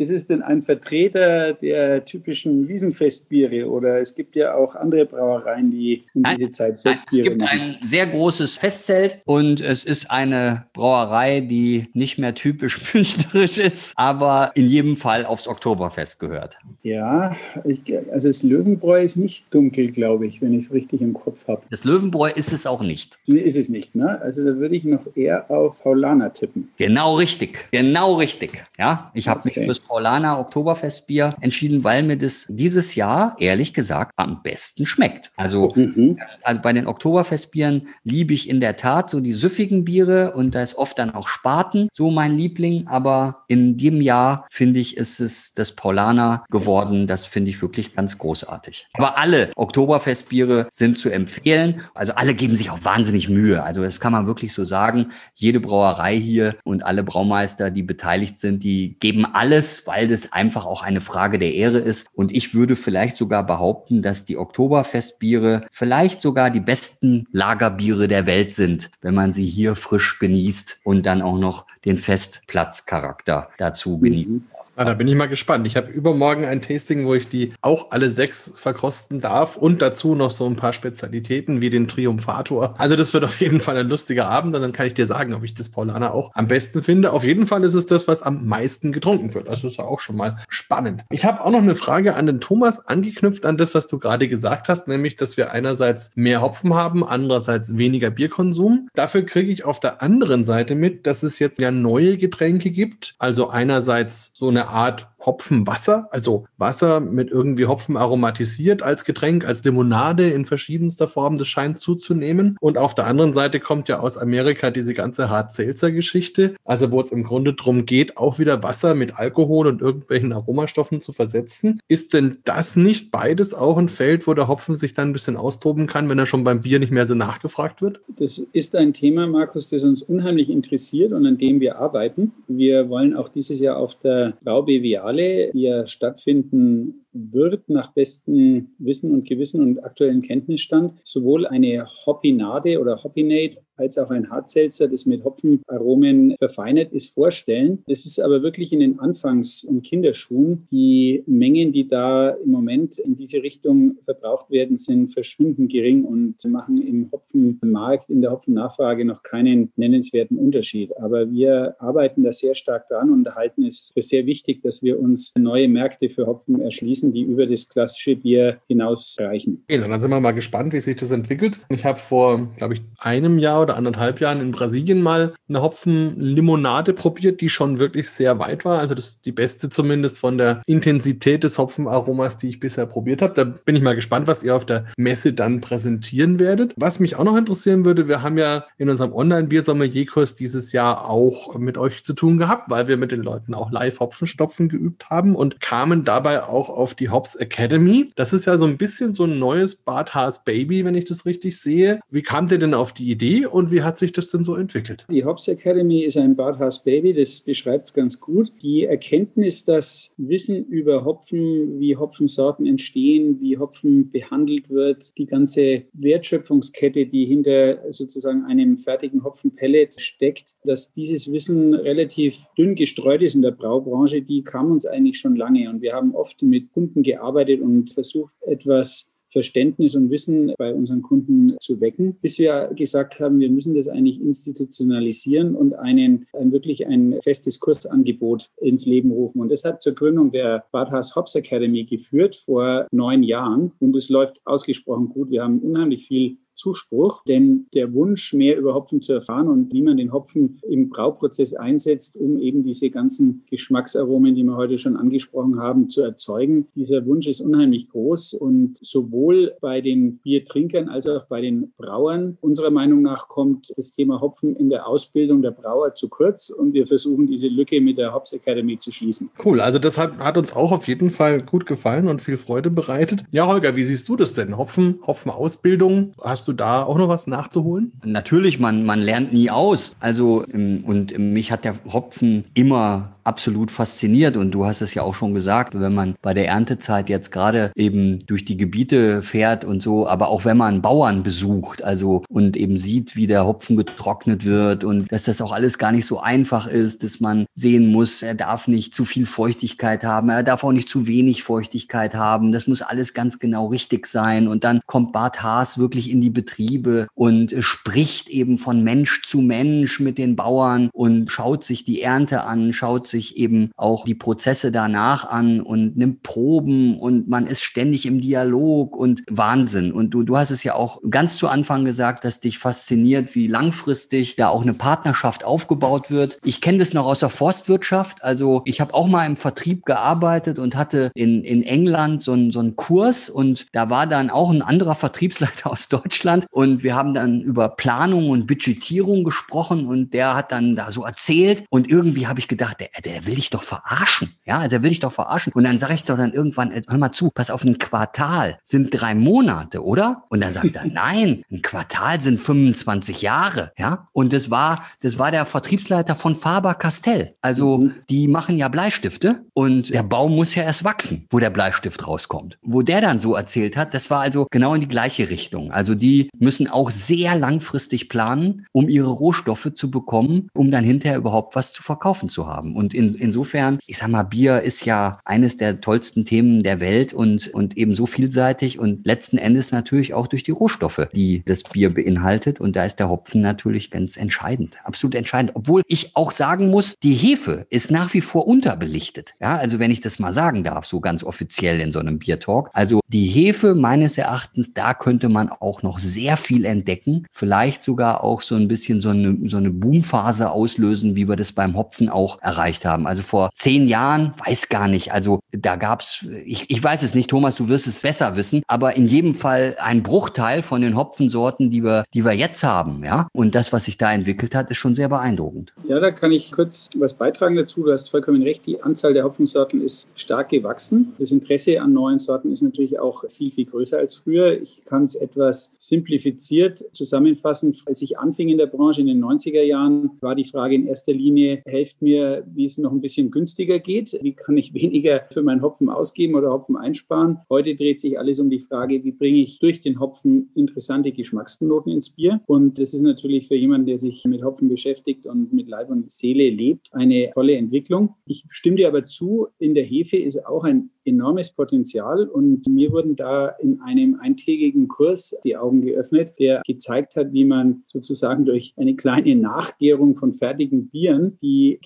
ist 0.08 0.22
es 0.22 0.26
denn 0.26 0.42
ein 0.42 0.62
Vertreter 0.62 1.52
der 1.52 2.04
typischen 2.04 2.68
Wiesenfestbiere 2.68 3.68
oder 3.68 4.00
es 4.00 4.14
gibt 4.14 4.36
ja 4.36 4.54
auch 4.54 4.74
andere 4.74 5.06
Brauereien, 5.06 5.70
die 5.70 6.04
in 6.14 6.22
nein, 6.22 6.36
diese 6.36 6.50
Zeit 6.50 6.76
Festbiere 6.76 7.36
nein, 7.36 7.38
es 7.38 7.50
gibt 7.50 7.60
machen? 7.60 7.76
ein 7.82 7.86
sehr 7.86 8.06
großes 8.06 8.56
Festzelt 8.56 9.20
und 9.24 9.60
es 9.60 9.84
ist 9.84 10.10
eine 10.10 10.66
Brauerei, 10.72 11.40
die 11.40 11.88
nicht 11.92 12.18
mehr 12.18 12.34
typisch 12.34 12.78
münchnerisch 12.94 13.58
ist, 13.58 13.94
aber 13.96 14.52
in 14.54 14.66
jedem 14.66 14.96
Fall 14.96 15.24
aufs 15.24 15.48
Oktoberfest 15.48 16.20
gehört. 16.20 16.58
Ja, 16.82 17.36
ich, 17.64 17.80
also 18.12 18.28
das 18.28 18.42
Löwenbräu 18.42 19.02
ist 19.02 19.16
nicht 19.16 19.46
dunkel, 19.52 19.90
glaube 19.90 20.26
ich, 20.26 20.40
wenn 20.40 20.54
ich 20.54 20.66
es 20.66 20.72
richtig 20.72 21.02
im 21.02 21.14
Kopf 21.14 21.46
habe. 21.48 21.62
Das 21.70 21.84
Löwenbräu 21.84 22.30
ist 22.30 22.52
es 22.52 22.66
auch 22.66 22.82
nicht. 22.82 23.18
Nee, 23.26 23.38
ist 23.38 23.56
es 23.56 23.68
nicht. 23.68 23.94
Ne? 23.94 24.20
Also 24.20 24.44
da 24.44 24.56
würde 24.56 24.76
ich 24.76 24.84
noch 24.84 25.04
eher 25.14 25.50
auf 25.50 25.82
Paulaner 25.82 26.32
tippen. 26.32 26.70
Genau 26.76 27.16
richtig, 27.16 27.68
genau 27.70 28.14
richtig. 28.14 28.64
Ja, 28.78 29.10
ich 29.14 29.28
habe 29.28 29.40
okay. 29.40 29.60
mich 29.60 29.66
fürs 29.66 29.80
Paulaner 29.98 30.38
Oktoberfestbier 30.38 31.34
entschieden, 31.40 31.82
weil 31.82 32.04
mir 32.04 32.16
das 32.16 32.46
dieses 32.48 32.94
Jahr 32.94 33.34
ehrlich 33.40 33.74
gesagt 33.74 34.12
am 34.14 34.44
besten 34.44 34.86
schmeckt. 34.86 35.32
Also, 35.36 35.72
mhm. 35.74 36.20
also 36.44 36.62
bei 36.62 36.72
den 36.72 36.86
Oktoberfestbieren 36.86 37.88
liebe 38.04 38.32
ich 38.32 38.48
in 38.48 38.60
der 38.60 38.76
Tat 38.76 39.10
so 39.10 39.18
die 39.18 39.32
süffigen 39.32 39.84
Biere 39.84 40.34
und 40.34 40.54
da 40.54 40.62
ist 40.62 40.78
oft 40.78 41.00
dann 41.00 41.12
auch 41.12 41.26
Spaten 41.26 41.88
so 41.92 42.12
mein 42.12 42.38
Liebling. 42.38 42.86
Aber 42.86 43.42
in 43.48 43.76
dem 43.76 44.00
Jahr 44.00 44.46
finde 44.50 44.78
ich, 44.78 44.96
ist 44.96 45.18
es 45.18 45.52
das 45.54 45.72
Paulaner 45.72 46.44
geworden. 46.48 47.08
Das 47.08 47.24
finde 47.24 47.50
ich 47.50 47.60
wirklich 47.60 47.92
ganz 47.92 48.18
großartig. 48.18 48.86
Aber 48.92 49.18
alle 49.18 49.50
Oktoberfestbiere 49.56 50.68
sind 50.70 50.96
zu 50.96 51.10
empfehlen. 51.10 51.82
Also 51.94 52.12
alle 52.12 52.34
geben 52.34 52.54
sich 52.54 52.70
auch 52.70 52.84
wahnsinnig 52.84 53.28
Mühe. 53.28 53.64
Also 53.64 53.82
das 53.82 53.98
kann 53.98 54.12
man 54.12 54.28
wirklich 54.28 54.52
so 54.52 54.64
sagen. 54.64 55.06
Jede 55.34 55.58
Brauerei 55.58 56.16
hier 56.16 56.54
und 56.62 56.86
alle 56.86 57.02
Braumeister, 57.02 57.72
die 57.72 57.82
beteiligt 57.82 58.38
sind, 58.38 58.62
die 58.62 58.96
geben 59.00 59.26
alles, 59.26 59.87
weil 59.88 60.06
das 60.06 60.32
einfach 60.32 60.66
auch 60.66 60.82
eine 60.82 61.00
Frage 61.00 61.40
der 61.40 61.54
Ehre 61.54 61.78
ist. 61.78 62.08
Und 62.14 62.30
ich 62.30 62.54
würde 62.54 62.76
vielleicht 62.76 63.16
sogar 63.16 63.44
behaupten, 63.44 64.02
dass 64.02 64.24
die 64.24 64.36
Oktoberfestbiere 64.36 65.66
vielleicht 65.72 66.20
sogar 66.20 66.50
die 66.50 66.60
besten 66.60 67.26
Lagerbiere 67.32 68.06
der 68.06 68.26
Welt 68.26 68.52
sind, 68.52 68.90
wenn 69.00 69.14
man 69.14 69.32
sie 69.32 69.46
hier 69.46 69.74
frisch 69.74 70.20
genießt 70.20 70.82
und 70.84 71.04
dann 71.06 71.22
auch 71.22 71.38
noch 71.38 71.66
den 71.84 71.98
Festplatzcharakter 71.98 73.48
dazu 73.56 73.98
genießt. 73.98 74.28
Mhm. 74.28 74.44
Ah, 74.78 74.84
da 74.84 74.94
bin 74.94 75.08
ich 75.08 75.16
mal 75.16 75.26
gespannt. 75.26 75.66
Ich 75.66 75.76
habe 75.76 75.90
übermorgen 75.90 76.44
ein 76.44 76.62
Tasting, 76.62 77.04
wo 77.04 77.12
ich 77.12 77.26
die 77.26 77.52
auch 77.62 77.90
alle 77.90 78.10
sechs 78.10 78.52
verkosten 78.54 79.18
darf 79.18 79.56
und 79.56 79.82
dazu 79.82 80.14
noch 80.14 80.30
so 80.30 80.46
ein 80.46 80.54
paar 80.54 80.72
Spezialitäten 80.72 81.60
wie 81.60 81.68
den 81.68 81.88
Triumphator. 81.88 82.76
Also 82.78 82.94
das 82.94 83.12
wird 83.12 83.24
auf 83.24 83.40
jeden 83.40 83.58
Fall 83.58 83.76
ein 83.76 83.88
lustiger 83.88 84.28
Abend 84.28 84.54
und 84.54 84.62
dann 84.62 84.70
kann 84.70 84.86
ich 84.86 84.94
dir 84.94 85.06
sagen, 85.06 85.34
ob 85.34 85.42
ich 85.42 85.56
das 85.56 85.68
Paulaner 85.68 86.14
auch 86.14 86.30
am 86.34 86.46
besten 86.46 86.84
finde. 86.84 87.12
Auf 87.12 87.24
jeden 87.24 87.48
Fall 87.48 87.64
ist 87.64 87.74
es 87.74 87.86
das, 87.86 88.06
was 88.06 88.22
am 88.22 88.46
meisten 88.46 88.92
getrunken 88.92 89.34
wird. 89.34 89.48
Also 89.48 89.62
das 89.62 89.72
ist 89.72 89.78
ja 89.78 89.84
auch 89.84 89.98
schon 89.98 90.14
mal 90.14 90.36
spannend. 90.48 91.04
Ich 91.10 91.24
habe 91.24 91.44
auch 91.44 91.50
noch 91.50 91.58
eine 91.58 91.74
Frage 91.74 92.14
an 92.14 92.26
den 92.26 92.40
Thomas 92.40 92.86
angeknüpft 92.86 93.46
an 93.46 93.56
das, 93.56 93.74
was 93.74 93.88
du 93.88 93.98
gerade 93.98 94.28
gesagt 94.28 94.68
hast, 94.68 94.86
nämlich, 94.86 95.16
dass 95.16 95.36
wir 95.36 95.50
einerseits 95.50 96.12
mehr 96.14 96.40
Hopfen 96.40 96.74
haben, 96.74 97.04
andererseits 97.04 97.76
weniger 97.76 98.10
Bierkonsum. 98.10 98.88
Dafür 98.94 99.22
kriege 99.26 99.50
ich 99.50 99.64
auf 99.64 99.80
der 99.80 100.02
anderen 100.02 100.44
Seite 100.44 100.76
mit, 100.76 101.08
dass 101.08 101.24
es 101.24 101.40
jetzt 101.40 101.58
ja 101.58 101.72
neue 101.72 102.16
Getränke 102.16 102.70
gibt. 102.70 103.16
Also 103.18 103.50
einerseits 103.50 104.30
so 104.36 104.46
eine 104.46 104.67
Art 104.70 105.06
Hopfenwasser, 105.20 106.08
also 106.10 106.46
Wasser 106.58 107.00
mit 107.00 107.30
irgendwie 107.30 107.66
Hopfen 107.66 107.96
aromatisiert 107.96 108.82
als 108.82 109.04
Getränk, 109.04 109.46
als 109.46 109.64
Limonade 109.64 110.30
in 110.30 110.44
verschiedenster 110.44 111.08
Form, 111.08 111.36
das 111.36 111.48
scheint 111.48 111.78
zuzunehmen. 111.78 112.56
Und 112.60 112.78
auf 112.78 112.94
der 112.94 113.06
anderen 113.06 113.32
Seite 113.32 113.60
kommt 113.60 113.88
ja 113.88 114.00
aus 114.00 114.16
Amerika 114.16 114.70
diese 114.70 114.94
ganze 114.94 115.28
Hart-Seltzer-Geschichte, 115.28 116.54
also 116.64 116.92
wo 116.92 117.00
es 117.00 117.10
im 117.10 117.24
Grunde 117.24 117.54
darum 117.54 117.84
geht, 117.84 118.16
auch 118.16 118.38
wieder 118.38 118.62
Wasser 118.62 118.94
mit 118.94 119.18
Alkohol 119.18 119.66
und 119.66 119.80
irgendwelchen 119.80 120.32
Aromastoffen 120.32 121.00
zu 121.00 121.12
versetzen. 121.12 121.80
Ist 121.88 122.14
denn 122.14 122.38
das 122.44 122.76
nicht 122.76 123.10
beides 123.10 123.54
auch 123.54 123.76
ein 123.76 123.88
Feld, 123.88 124.26
wo 124.26 124.34
der 124.34 124.48
Hopfen 124.48 124.76
sich 124.76 124.94
dann 124.94 125.10
ein 125.10 125.12
bisschen 125.12 125.36
austoben 125.36 125.86
kann, 125.86 126.08
wenn 126.08 126.18
er 126.18 126.26
schon 126.26 126.44
beim 126.44 126.60
Bier 126.60 126.78
nicht 126.78 126.92
mehr 126.92 127.06
so 127.06 127.14
nachgefragt 127.14 127.82
wird? 127.82 128.00
Das 128.08 128.38
ist 128.52 128.76
ein 128.76 128.92
Thema, 128.92 129.26
Markus, 129.26 129.68
das 129.68 129.84
uns 129.84 130.02
unheimlich 130.02 130.48
interessiert 130.48 131.12
und 131.12 131.26
an 131.26 131.38
dem 131.38 131.60
wir 131.60 131.78
arbeiten. 131.78 132.32
Wir 132.46 132.88
wollen 132.88 133.16
auch 133.16 133.28
dieses 133.28 133.60
Jahr 133.60 133.76
auf 133.76 133.96
der 133.96 134.34
Brau 134.42 134.62
BWA 134.62 135.07
Biennale, 135.08 135.50
die 135.52 135.62
ja 135.62 135.86
stattfinden 135.86 137.06
wird 137.12 137.68
nach 137.68 137.92
bestem 137.92 138.68
Wissen 138.78 139.12
und 139.12 139.28
Gewissen 139.28 139.62
und 139.62 139.84
aktuellen 139.84 140.22
Kenntnisstand 140.22 140.94
sowohl 141.04 141.46
eine 141.46 141.86
Hoppinade 142.06 142.80
oder 142.80 143.02
Hoppinade 143.02 143.58
als 143.78 143.96
auch 143.96 144.10
ein 144.10 144.28
Hartselzer, 144.28 144.88
das 144.88 145.06
mit 145.06 145.24
Hopfenaromen 145.24 146.34
verfeinert 146.38 146.92
ist, 146.92 147.14
vorstellen. 147.14 147.84
Das 147.86 148.04
ist 148.04 148.20
aber 148.20 148.42
wirklich 148.42 148.72
in 148.72 148.80
den 148.80 148.98
Anfangs- 148.98 149.64
und 149.64 149.82
Kinderschuhen. 149.82 150.66
Die 150.70 151.22
Mengen, 151.26 151.72
die 151.72 151.88
da 151.88 152.30
im 152.30 152.50
Moment 152.50 152.98
in 152.98 153.16
diese 153.16 153.42
Richtung 153.42 153.98
verbraucht 154.04 154.50
werden, 154.50 154.76
sind 154.76 155.08
verschwindend 155.08 155.70
gering 155.70 156.04
und 156.04 156.44
machen 156.44 156.78
im 156.78 157.10
Hopfenmarkt, 157.12 158.10
in 158.10 158.20
der 158.20 158.32
Hopfennachfrage 158.32 159.04
noch 159.04 159.22
keinen 159.22 159.72
nennenswerten 159.76 160.38
Unterschied. 160.38 160.96
Aber 160.98 161.30
wir 161.30 161.76
arbeiten 161.78 162.24
da 162.24 162.32
sehr 162.32 162.54
stark 162.54 162.88
dran 162.88 163.10
und 163.10 163.34
halten 163.34 163.64
es 163.64 163.92
für 163.94 164.02
sehr 164.02 164.26
wichtig, 164.26 164.62
dass 164.62 164.82
wir 164.82 164.98
uns 164.98 165.32
neue 165.38 165.68
Märkte 165.68 166.08
für 166.08 166.26
Hopfen 166.26 166.60
erschließen, 166.60 166.97
die 167.02 167.22
über 167.22 167.46
das 167.46 167.68
klassische 167.68 168.16
Bier 168.16 168.58
hinausreichen. 168.68 169.64
Okay, 169.68 169.80
dann 169.80 170.00
sind 170.00 170.10
wir 170.10 170.20
mal 170.20 170.32
gespannt, 170.32 170.72
wie 170.72 170.80
sich 170.80 170.96
das 170.96 171.10
entwickelt. 171.10 171.60
Ich 171.68 171.84
habe 171.84 171.98
vor, 171.98 172.48
glaube 172.56 172.74
ich, 172.74 172.82
einem 172.98 173.38
Jahr 173.38 173.62
oder 173.62 173.76
anderthalb 173.76 174.20
Jahren 174.20 174.40
in 174.40 174.50
Brasilien 174.50 175.02
mal 175.02 175.34
eine 175.48 175.62
Hopfenlimonade 175.62 176.92
probiert, 176.92 177.40
die 177.40 177.48
schon 177.48 177.78
wirklich 177.78 178.10
sehr 178.10 178.38
weit 178.38 178.64
war. 178.64 178.78
Also 178.78 178.94
das 178.94 179.20
die 179.20 179.32
beste 179.32 179.68
zumindest 179.68 180.18
von 180.18 180.38
der 180.38 180.62
Intensität 180.66 181.44
des 181.44 181.58
Hopfenaromas, 181.58 182.38
die 182.38 182.48
ich 182.48 182.60
bisher 182.60 182.86
probiert 182.86 183.22
habe. 183.22 183.34
Da 183.34 183.44
bin 183.44 183.76
ich 183.76 183.82
mal 183.82 183.94
gespannt, 183.94 184.26
was 184.26 184.42
ihr 184.42 184.54
auf 184.54 184.66
der 184.66 184.86
Messe 184.96 185.32
dann 185.32 185.60
präsentieren 185.60 186.38
werdet. 186.38 186.74
Was 186.76 187.00
mich 187.00 187.16
auch 187.16 187.24
noch 187.24 187.36
interessieren 187.36 187.84
würde, 187.84 188.08
wir 188.08 188.22
haben 188.22 188.38
ja 188.38 188.64
in 188.76 188.88
unserem 188.88 189.12
Online-Bier-Sommelier-Kurs 189.12 190.34
dieses 190.34 190.72
Jahr 190.72 191.08
auch 191.08 191.56
mit 191.56 191.78
euch 191.78 192.04
zu 192.04 192.12
tun 192.12 192.38
gehabt, 192.38 192.70
weil 192.70 192.88
wir 192.88 192.96
mit 192.96 193.12
den 193.12 193.22
Leuten 193.22 193.54
auch 193.54 193.70
live 193.70 194.00
Hopfenstopfen 194.00 194.68
geübt 194.68 195.10
haben 195.10 195.34
und 195.34 195.60
kamen 195.60 196.04
dabei 196.04 196.42
auch 196.44 196.68
auf 196.68 196.87
die 196.94 197.10
Hops 197.10 197.34
Academy. 197.34 198.08
Das 198.16 198.32
ist 198.32 198.46
ja 198.46 198.56
so 198.56 198.66
ein 198.66 198.76
bisschen 198.76 199.12
so 199.12 199.24
ein 199.24 199.38
neues 199.38 199.76
Bart 199.76 200.14
Haas 200.14 200.44
Baby, 200.44 200.84
wenn 200.84 200.94
ich 200.94 201.04
das 201.04 201.26
richtig 201.26 201.58
sehe. 201.58 202.00
Wie 202.10 202.22
kamt 202.22 202.50
ihr 202.50 202.58
denn 202.58 202.74
auf 202.74 202.92
die 202.92 203.10
Idee 203.10 203.46
und 203.46 203.70
wie 203.70 203.82
hat 203.82 203.98
sich 203.98 204.12
das 204.12 204.30
denn 204.30 204.44
so 204.44 204.54
entwickelt? 204.54 205.06
Die 205.10 205.24
Hops 205.24 205.48
Academy 205.48 206.04
ist 206.04 206.16
ein 206.16 206.36
Bart 206.36 206.58
Haas 206.58 206.82
Baby, 206.82 207.12
das 207.12 207.40
beschreibt 207.40 207.86
es 207.86 207.94
ganz 207.94 208.20
gut. 208.20 208.52
Die 208.62 208.84
Erkenntnis, 208.84 209.64
dass 209.64 210.14
Wissen 210.16 210.64
über 210.64 211.04
Hopfen, 211.04 211.80
wie 211.80 211.96
Hopfensorten 211.96 212.66
entstehen, 212.66 213.40
wie 213.40 213.58
Hopfen 213.58 214.10
behandelt 214.10 214.70
wird, 214.70 215.16
die 215.18 215.26
ganze 215.26 215.82
Wertschöpfungskette, 215.92 217.06
die 217.06 217.26
hinter 217.26 217.92
sozusagen 217.92 218.44
einem 218.44 218.78
fertigen 218.78 219.24
Hopfenpellet 219.24 220.00
steckt, 220.00 220.54
dass 220.64 220.92
dieses 220.92 221.30
Wissen 221.32 221.74
relativ 221.74 222.46
dünn 222.56 222.74
gestreut 222.74 223.22
ist 223.22 223.34
in 223.34 223.42
der 223.42 223.50
Braubranche, 223.50 224.22
die 224.22 224.42
kam 224.42 224.70
uns 224.70 224.86
eigentlich 224.86 225.18
schon 225.18 225.36
lange. 225.36 225.68
Und 225.70 225.82
wir 225.82 225.92
haben 225.92 226.14
oft 226.14 226.42
mit 226.42 226.72
Kunden 226.78 227.02
gearbeitet 227.02 227.60
und 227.60 227.90
versucht, 227.92 228.32
etwas 228.46 229.10
Verständnis 229.30 229.96
und 229.96 230.10
Wissen 230.10 230.54
bei 230.56 230.72
unseren 230.72 231.02
Kunden 231.02 231.56
zu 231.60 231.80
wecken, 231.80 232.14
bis 232.22 232.38
wir 232.38 232.70
gesagt 232.74 233.18
haben, 233.18 233.40
wir 233.40 233.50
müssen 233.50 233.74
das 233.74 233.88
eigentlich 233.88 234.20
institutionalisieren 234.20 235.56
und 235.56 235.74
einen, 235.74 236.26
ein, 236.32 236.52
wirklich 236.52 236.86
ein 236.86 237.18
festes 237.22 237.58
Kursangebot 237.58 238.48
ins 238.62 238.86
Leben 238.86 239.10
rufen. 239.10 239.40
Und 239.40 239.50
deshalb 239.50 239.82
zur 239.82 239.94
Gründung 239.94 240.30
der 240.30 240.64
Badhaus 240.70 241.14
Hobbs 241.16 241.34
Academy 241.34 241.84
geführt 241.84 242.36
vor 242.36 242.86
neun 242.90 243.22
Jahren. 243.22 243.72
Und 243.80 243.94
es 243.96 244.08
läuft 244.08 244.40
ausgesprochen 244.46 245.08
gut. 245.10 245.30
Wir 245.30 245.42
haben 245.42 245.58
unheimlich 245.58 246.06
viel 246.06 246.38
Zuspruch, 246.58 247.22
denn 247.26 247.66
der 247.72 247.94
Wunsch, 247.94 248.34
mehr 248.34 248.58
über 248.58 248.74
Hopfen 248.74 249.00
zu 249.00 249.14
erfahren 249.14 249.48
und 249.48 249.72
wie 249.72 249.82
man 249.82 249.96
den 249.96 250.12
Hopfen 250.12 250.60
im 250.68 250.90
Brauprozess 250.90 251.54
einsetzt, 251.54 252.16
um 252.16 252.38
eben 252.38 252.64
diese 252.64 252.90
ganzen 252.90 253.44
Geschmacksaromen, 253.48 254.34
die 254.34 254.42
wir 254.42 254.56
heute 254.56 254.78
schon 254.78 254.96
angesprochen 254.96 255.60
haben, 255.60 255.88
zu 255.88 256.02
erzeugen, 256.02 256.66
dieser 256.74 257.06
Wunsch 257.06 257.28
ist 257.28 257.40
unheimlich 257.40 257.88
groß 257.88 258.34
und 258.34 258.76
sowohl 258.80 259.54
bei 259.60 259.80
den 259.80 260.18
Biertrinkern 260.18 260.88
als 260.88 261.06
auch 261.06 261.26
bei 261.26 261.40
den 261.40 261.72
Brauern 261.76 262.36
unserer 262.40 262.70
Meinung 262.70 263.02
nach 263.02 263.28
kommt 263.28 263.72
das 263.76 263.92
Thema 263.92 264.20
Hopfen 264.20 264.56
in 264.56 264.68
der 264.68 264.86
Ausbildung 264.86 265.42
der 265.42 265.52
Brauer 265.52 265.94
zu 265.94 266.08
kurz 266.08 266.50
und 266.50 266.74
wir 266.74 266.86
versuchen 266.86 267.26
diese 267.26 267.48
Lücke 267.48 267.80
mit 267.80 267.98
der 267.98 268.12
Hops 268.12 268.32
Academy 268.32 268.78
zu 268.78 268.90
schließen. 268.90 269.30
Cool, 269.44 269.60
also 269.60 269.78
das 269.78 269.96
hat, 269.96 270.18
hat 270.18 270.36
uns 270.36 270.54
auch 270.54 270.72
auf 270.72 270.88
jeden 270.88 271.10
Fall 271.10 271.40
gut 271.42 271.66
gefallen 271.66 272.08
und 272.08 272.20
viel 272.20 272.36
Freude 272.36 272.70
bereitet. 272.70 273.24
Ja, 273.32 273.46
Holger, 273.46 273.76
wie 273.76 273.84
siehst 273.84 274.08
du 274.08 274.16
das 274.16 274.34
denn? 274.34 274.56
Hopfen, 274.56 274.98
Hopfenausbildung, 275.06 276.12
hast 276.20 276.47
du 276.48 276.52
da 276.52 276.82
auch 276.82 276.98
noch 276.98 277.08
was 277.08 277.26
nachzuholen? 277.26 277.92
Natürlich, 278.04 278.58
man, 278.58 278.84
man 278.84 279.00
lernt 279.00 279.32
nie 279.32 279.50
aus. 279.50 279.96
Also, 280.00 280.44
und 280.52 281.12
ähm, 281.12 281.32
mich 281.32 281.52
hat 281.52 281.64
der 281.64 281.74
Hopfen 281.92 282.44
immer 282.54 283.12
absolut 283.28 283.70
fasziniert. 283.70 284.36
Und 284.36 284.52
du 284.52 284.64
hast 284.64 284.80
es 284.80 284.94
ja 284.94 285.02
auch 285.02 285.14
schon 285.14 285.34
gesagt, 285.34 285.78
wenn 285.78 285.94
man 285.94 286.14
bei 286.22 286.32
der 286.32 286.48
Erntezeit 286.48 287.10
jetzt 287.10 287.30
gerade 287.30 287.70
eben 287.76 288.18
durch 288.26 288.44
die 288.46 288.56
Gebiete 288.56 289.22
fährt 289.22 289.64
und 289.64 289.82
so, 289.82 290.08
aber 290.08 290.28
auch 290.28 290.46
wenn 290.46 290.56
man 290.56 290.80
Bauern 290.80 291.22
besucht, 291.22 291.84
also 291.84 292.24
und 292.30 292.56
eben 292.56 292.78
sieht, 292.78 293.16
wie 293.16 293.26
der 293.26 293.46
Hopfen 293.46 293.76
getrocknet 293.76 294.46
wird 294.46 294.82
und 294.82 295.12
dass 295.12 295.24
das 295.24 295.42
auch 295.42 295.52
alles 295.52 295.76
gar 295.76 295.92
nicht 295.92 296.06
so 296.06 296.20
einfach 296.20 296.66
ist, 296.66 297.04
dass 297.04 297.20
man 297.20 297.46
sehen 297.52 297.92
muss, 297.92 298.22
er 298.22 298.34
darf 298.34 298.66
nicht 298.66 298.94
zu 298.94 299.04
viel 299.04 299.26
Feuchtigkeit 299.26 300.04
haben, 300.04 300.30
er 300.30 300.42
darf 300.42 300.64
auch 300.64 300.72
nicht 300.72 300.88
zu 300.88 301.06
wenig 301.06 301.42
Feuchtigkeit 301.42 302.14
haben. 302.14 302.52
Das 302.52 302.66
muss 302.66 302.80
alles 302.80 303.12
ganz 303.12 303.38
genau 303.38 303.66
richtig 303.66 304.06
sein. 304.06 304.48
Und 304.48 304.64
dann 304.64 304.80
kommt 304.86 305.12
Bart 305.12 305.42
Haas 305.42 305.76
wirklich 305.76 306.10
in 306.10 306.22
die 306.22 306.30
Betriebe 306.30 307.08
und 307.14 307.54
spricht 307.60 308.30
eben 308.30 308.56
von 308.56 308.82
Mensch 308.82 309.22
zu 309.22 309.42
Mensch 309.42 310.00
mit 310.00 310.16
den 310.16 310.34
Bauern 310.34 310.88
und 310.94 311.30
schaut 311.30 311.62
sich 311.62 311.84
die 311.84 312.00
Ernte 312.00 312.44
an, 312.44 312.72
schaut 312.72 313.06
sich 313.06 313.17
sich 313.18 313.36
eben 313.36 313.70
auch 313.76 314.04
die 314.04 314.14
Prozesse 314.14 314.70
danach 314.70 315.28
an 315.28 315.60
und 315.60 315.96
nimmt 315.96 316.22
Proben 316.22 316.98
und 316.98 317.28
man 317.28 317.46
ist 317.46 317.62
ständig 317.62 318.06
im 318.06 318.20
Dialog 318.20 318.96
und 318.96 319.22
Wahnsinn. 319.28 319.92
Und 319.92 320.10
du, 320.10 320.22
du 320.22 320.36
hast 320.36 320.50
es 320.50 320.62
ja 320.62 320.74
auch 320.74 321.00
ganz 321.10 321.36
zu 321.36 321.48
Anfang 321.48 321.84
gesagt, 321.84 322.24
dass 322.24 322.40
dich 322.40 322.58
fasziniert, 322.58 323.34
wie 323.34 323.48
langfristig 323.48 324.36
da 324.36 324.48
auch 324.48 324.62
eine 324.62 324.74
Partnerschaft 324.74 325.44
aufgebaut 325.44 326.10
wird. 326.10 326.38
Ich 326.44 326.60
kenne 326.60 326.78
das 326.78 326.94
noch 326.94 327.06
aus 327.06 327.18
der 327.18 327.28
Forstwirtschaft. 327.28 328.22
Also 328.22 328.62
ich 328.64 328.80
habe 328.80 328.94
auch 328.94 329.08
mal 329.08 329.26
im 329.26 329.36
Vertrieb 329.36 329.84
gearbeitet 329.84 330.58
und 330.58 330.76
hatte 330.76 331.10
in, 331.14 331.42
in 331.42 331.62
England 331.62 332.22
so 332.22 332.32
einen, 332.32 332.52
so 332.52 332.60
einen 332.60 332.76
Kurs 332.76 333.28
und 333.28 333.66
da 333.72 333.90
war 333.90 334.06
dann 334.06 334.30
auch 334.30 334.50
ein 334.50 334.62
anderer 334.62 334.94
Vertriebsleiter 334.94 335.70
aus 335.72 335.88
Deutschland 335.88 336.46
und 336.50 336.84
wir 336.84 336.94
haben 336.94 337.14
dann 337.14 337.40
über 337.40 337.70
Planung 337.70 338.30
und 338.30 338.46
Budgetierung 338.46 339.24
gesprochen 339.24 339.86
und 339.86 340.14
der 340.14 340.34
hat 340.36 340.52
dann 340.52 340.76
da 340.76 340.90
so 340.92 341.04
erzählt 341.04 341.64
und 341.70 341.88
irgendwie 341.90 342.28
habe 342.28 342.38
ich 342.38 342.46
gedacht, 342.46 342.78
der, 342.80 342.90
der 343.08 343.26
will 343.26 343.36
dich 343.36 343.50
doch 343.50 343.62
verarschen. 343.62 344.34
Ja, 344.44 344.58
also 344.58 344.76
er 344.76 344.82
will 344.82 344.90
dich 344.90 345.00
doch 345.00 345.12
verarschen. 345.12 345.52
Und 345.54 345.64
dann 345.64 345.78
sage 345.78 345.94
ich 345.94 346.04
doch 346.04 346.16
dann 346.16 346.32
irgendwann, 346.32 346.72
äh, 346.72 346.82
hör 346.86 346.98
mal 346.98 347.12
zu, 347.12 347.30
pass 347.30 347.50
auf, 347.50 347.64
ein 347.64 347.78
Quartal 347.78 348.58
sind 348.62 348.90
drei 348.90 349.14
Monate, 349.14 349.82
oder? 349.82 350.24
Und 350.28 350.40
dann 350.40 350.52
sagt 350.52 350.76
er, 350.76 350.86
nein, 350.92 351.42
ein 351.50 351.62
Quartal 351.62 352.20
sind 352.20 352.40
25 352.40 353.22
Jahre. 353.22 353.72
Ja, 353.78 354.08
und 354.12 354.32
das 354.32 354.50
war, 354.50 354.84
das 355.00 355.18
war 355.18 355.30
der 355.30 355.46
Vertriebsleiter 355.46 356.16
von 356.16 356.36
Faber-Castell. 356.36 357.34
Also 357.40 357.78
mhm. 357.78 357.94
die 358.10 358.28
machen 358.28 358.58
ja 358.58 358.68
Bleistifte 358.68 359.44
und 359.54 359.92
der 359.92 360.02
Baum 360.02 360.36
muss 360.36 360.54
ja 360.54 360.64
erst 360.64 360.84
wachsen, 360.84 361.26
wo 361.30 361.38
der 361.38 361.50
Bleistift 361.50 362.06
rauskommt. 362.06 362.58
Wo 362.62 362.82
der 362.82 363.00
dann 363.00 363.20
so 363.20 363.34
erzählt 363.34 363.76
hat, 363.76 363.94
das 363.94 364.10
war 364.10 364.20
also 364.20 364.46
genau 364.50 364.74
in 364.74 364.82
die 364.82 364.88
gleiche 364.88 365.30
Richtung. 365.30 365.72
Also 365.72 365.94
die 365.94 366.30
müssen 366.38 366.68
auch 366.68 366.90
sehr 366.90 367.36
langfristig 367.36 368.08
planen, 368.08 368.66
um 368.72 368.88
ihre 368.88 369.10
Rohstoffe 369.10 369.70
zu 369.74 369.90
bekommen, 369.90 370.48
um 370.52 370.70
dann 370.70 370.84
hinterher 370.84 371.18
überhaupt 371.18 371.56
was 371.56 371.72
zu 371.72 371.82
verkaufen 371.82 372.28
zu 372.28 372.46
haben. 372.46 372.76
Und 372.76 372.94
in, 372.98 373.14
insofern, 373.14 373.78
ich 373.86 373.98
sag 373.98 374.08
mal, 374.08 374.24
Bier 374.24 374.60
ist 374.60 374.84
ja 374.84 375.20
eines 375.24 375.56
der 375.56 375.80
tollsten 375.80 376.24
Themen 376.24 376.64
der 376.64 376.80
Welt 376.80 377.14
und, 377.14 377.48
und 377.54 377.76
eben 377.76 377.94
so 377.94 378.06
vielseitig 378.06 378.78
und 378.78 379.06
letzten 379.06 379.38
Endes 379.38 379.70
natürlich 379.70 380.14
auch 380.14 380.26
durch 380.26 380.42
die 380.42 380.50
Rohstoffe, 380.50 381.08
die 381.14 381.42
das 381.46 381.62
Bier 381.62 381.94
beinhaltet. 381.94 382.60
Und 382.60 382.74
da 382.74 382.84
ist 382.84 382.96
der 382.96 383.08
Hopfen 383.08 383.40
natürlich 383.40 383.90
ganz 383.90 384.16
entscheidend, 384.16 384.78
absolut 384.82 385.14
entscheidend. 385.14 385.52
Obwohl 385.54 385.82
ich 385.86 386.16
auch 386.16 386.32
sagen 386.32 386.70
muss, 386.70 386.96
die 387.02 387.14
Hefe 387.14 387.66
ist 387.70 387.92
nach 387.92 388.12
wie 388.14 388.20
vor 388.20 388.48
unterbelichtet. 388.48 389.34
Ja, 389.40 389.56
also 389.56 389.78
wenn 389.78 389.92
ich 389.92 390.00
das 390.00 390.18
mal 390.18 390.32
sagen 390.32 390.64
darf, 390.64 390.84
so 390.84 390.98
ganz 391.00 391.22
offiziell 391.22 391.80
in 391.80 391.92
so 391.92 392.00
einem 392.00 392.18
Biertalk. 392.18 392.70
Also 392.72 393.00
die 393.06 393.28
Hefe 393.28 393.76
meines 393.76 394.18
Erachtens, 394.18 394.74
da 394.74 394.92
könnte 394.92 395.28
man 395.28 395.50
auch 395.50 395.84
noch 395.84 396.00
sehr 396.00 396.36
viel 396.36 396.64
entdecken. 396.64 397.26
Vielleicht 397.30 397.84
sogar 397.84 398.24
auch 398.24 398.42
so 398.42 398.56
ein 398.56 398.66
bisschen 398.66 399.00
so 399.00 399.10
eine, 399.10 399.38
so 399.48 399.56
eine 399.56 399.70
Boomphase 399.70 400.50
auslösen, 400.50 401.14
wie 401.14 401.28
wir 401.28 401.36
das 401.36 401.52
beim 401.52 401.76
Hopfen 401.76 402.08
auch 402.08 402.42
erreicht 402.42 402.77
haben. 402.84 403.06
Also 403.06 403.22
vor 403.22 403.50
zehn 403.54 403.88
Jahren, 403.88 404.34
weiß 404.44 404.68
gar 404.68 404.88
nicht. 404.88 405.12
Also 405.12 405.40
da 405.52 405.76
gab's, 405.76 406.26
ich, 406.44 406.70
ich 406.70 406.82
weiß 406.82 407.02
es 407.02 407.14
nicht, 407.14 407.30
Thomas, 407.30 407.56
du 407.56 407.68
wirst 407.68 407.86
es 407.86 408.02
besser 408.02 408.36
wissen, 408.36 408.62
aber 408.66 408.96
in 408.96 409.06
jedem 409.06 409.34
Fall 409.34 409.76
ein 409.80 410.02
Bruchteil 410.02 410.62
von 410.62 410.80
den 410.80 410.96
Hopfensorten, 410.96 411.70
die 411.70 411.82
wir, 411.82 412.04
die 412.14 412.24
wir 412.24 412.32
jetzt 412.32 412.62
haben, 412.64 413.04
ja. 413.04 413.28
Und 413.32 413.54
das, 413.54 413.72
was 413.72 413.84
sich 413.84 413.98
da 413.98 414.12
entwickelt 414.12 414.54
hat, 414.54 414.70
ist 414.70 414.78
schon 414.78 414.94
sehr 414.94 415.08
beeindruckend. 415.08 415.72
Ja, 415.88 416.00
da 416.00 416.10
kann 416.10 416.32
ich 416.32 416.52
kurz 416.52 416.88
was 416.96 417.14
beitragen 417.14 417.56
dazu. 417.56 417.84
Du 417.84 417.92
hast 417.92 418.10
vollkommen 418.10 418.42
recht. 418.42 418.66
Die 418.66 418.82
Anzahl 418.82 419.14
der 419.14 419.24
Hopfensorten 419.24 419.82
ist 419.82 420.10
stark 420.14 420.50
gewachsen. 420.50 421.14
Das 421.18 421.30
Interesse 421.30 421.80
an 421.80 421.92
neuen 421.92 422.18
Sorten 422.18 422.50
ist 422.52 422.62
natürlich 422.62 422.98
auch 422.98 423.24
viel, 423.28 423.50
viel 423.50 423.66
größer 423.66 423.98
als 423.98 424.14
früher. 424.14 424.60
Ich 424.60 424.82
kann 424.84 425.04
es 425.04 425.14
etwas 425.14 425.74
simplifiziert 425.78 426.84
zusammenfassen. 426.92 427.76
Als 427.86 428.02
ich 428.02 428.18
anfing 428.18 428.48
in 428.48 428.58
der 428.58 428.66
Branche 428.66 429.00
in 429.00 429.06
den 429.06 429.22
90er 429.22 429.62
Jahren, 429.62 430.10
war 430.20 430.34
die 430.34 430.44
Frage 430.44 430.74
in 430.74 430.86
erster 430.86 431.12
Linie, 431.12 431.62
helft 431.64 432.02
mir, 432.02 432.44
wie 432.46 432.64
es 432.72 432.78
noch 432.78 432.92
ein 432.92 433.00
bisschen 433.00 433.30
günstiger 433.30 433.78
geht. 433.78 434.18
Wie 434.22 434.32
kann 434.32 434.56
ich 434.56 434.74
weniger 434.74 435.22
für 435.32 435.42
meinen 435.42 435.62
Hopfen 435.62 435.88
ausgeben 435.88 436.34
oder 436.34 436.50
Hopfen 436.50 436.76
einsparen? 436.76 437.38
Heute 437.50 437.74
dreht 437.74 438.00
sich 438.00 438.18
alles 438.18 438.38
um 438.38 438.50
die 438.50 438.60
Frage, 438.60 439.02
wie 439.04 439.12
bringe 439.12 439.38
ich 439.38 439.58
durch 439.58 439.80
den 439.80 440.00
Hopfen 440.00 440.50
interessante 440.54 441.12
Geschmacksnoten 441.12 441.92
ins 441.92 442.10
Bier? 442.10 442.40
Und 442.46 442.78
das 442.78 442.94
ist 442.94 443.02
natürlich 443.02 443.48
für 443.48 443.56
jemanden, 443.56 443.86
der 443.86 443.98
sich 443.98 444.24
mit 444.24 444.42
Hopfen 444.42 444.68
beschäftigt 444.68 445.26
und 445.26 445.52
mit 445.52 445.68
Leib 445.68 445.90
und 445.90 446.10
Seele 446.10 446.50
lebt, 446.50 446.88
eine 446.92 447.30
tolle 447.34 447.54
Entwicklung. 447.56 448.14
Ich 448.26 448.44
stimme 448.50 448.76
dir 448.76 448.88
aber 448.88 449.06
zu, 449.06 449.48
in 449.58 449.74
der 449.74 449.84
Hefe 449.84 450.16
ist 450.16 450.46
auch 450.46 450.64
ein 450.64 450.90
enormes 451.08 451.52
Potenzial 451.52 452.28
und 452.28 452.68
mir 452.68 452.92
wurden 452.92 453.16
da 453.16 453.48
in 453.62 453.80
einem 453.80 454.20
eintägigen 454.20 454.88
Kurs 454.88 455.36
die 455.44 455.56
Augen 455.56 455.80
geöffnet, 455.80 456.34
der 456.38 456.62
gezeigt 456.66 457.16
hat, 457.16 457.32
wie 457.32 457.44
man 457.44 457.82
sozusagen 457.86 458.44
durch 458.44 458.74
eine 458.76 458.94
kleine 458.94 459.34
Nachgärung 459.34 460.16
von 460.16 460.32
fertigen 460.32 460.88
Bieren 460.88 461.38
die 461.42 461.78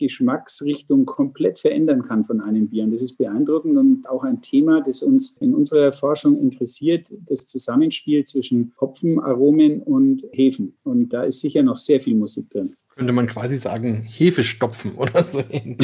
Geschmacksrichtung 0.72 1.06
komplett 1.06 1.58
verändern 1.58 2.02
kann 2.02 2.24
von 2.24 2.40
einem 2.40 2.68
Bier. 2.68 2.85
Und 2.85 2.92
das 2.92 3.02
ist 3.02 3.16
beeindruckend 3.16 3.76
und 3.76 4.08
auch 4.08 4.24
ein 4.24 4.40
Thema, 4.40 4.80
das 4.80 5.02
uns 5.02 5.37
in 5.40 5.54
unserer 5.54 5.92
Forschung 5.92 6.38
interessiert, 6.38 7.12
das 7.26 7.46
Zusammenspiel 7.46 8.24
zwischen 8.24 8.72
Hopfenaromen 8.80 9.82
und 9.82 10.24
Hefen. 10.32 10.74
Und 10.85 11.12
da 11.12 11.24
ist 11.24 11.40
sicher 11.40 11.62
noch 11.62 11.76
sehr 11.76 12.00
viel 12.00 12.14
Musik 12.14 12.50
drin 12.50 12.74
könnte 12.96 13.12
man 13.12 13.26
quasi 13.26 13.57
sagen, 13.57 14.07
Hefe 14.09 14.44
stopfen 14.44 14.92
oder 14.96 15.22
so. 15.22 15.40
in, 15.40 15.78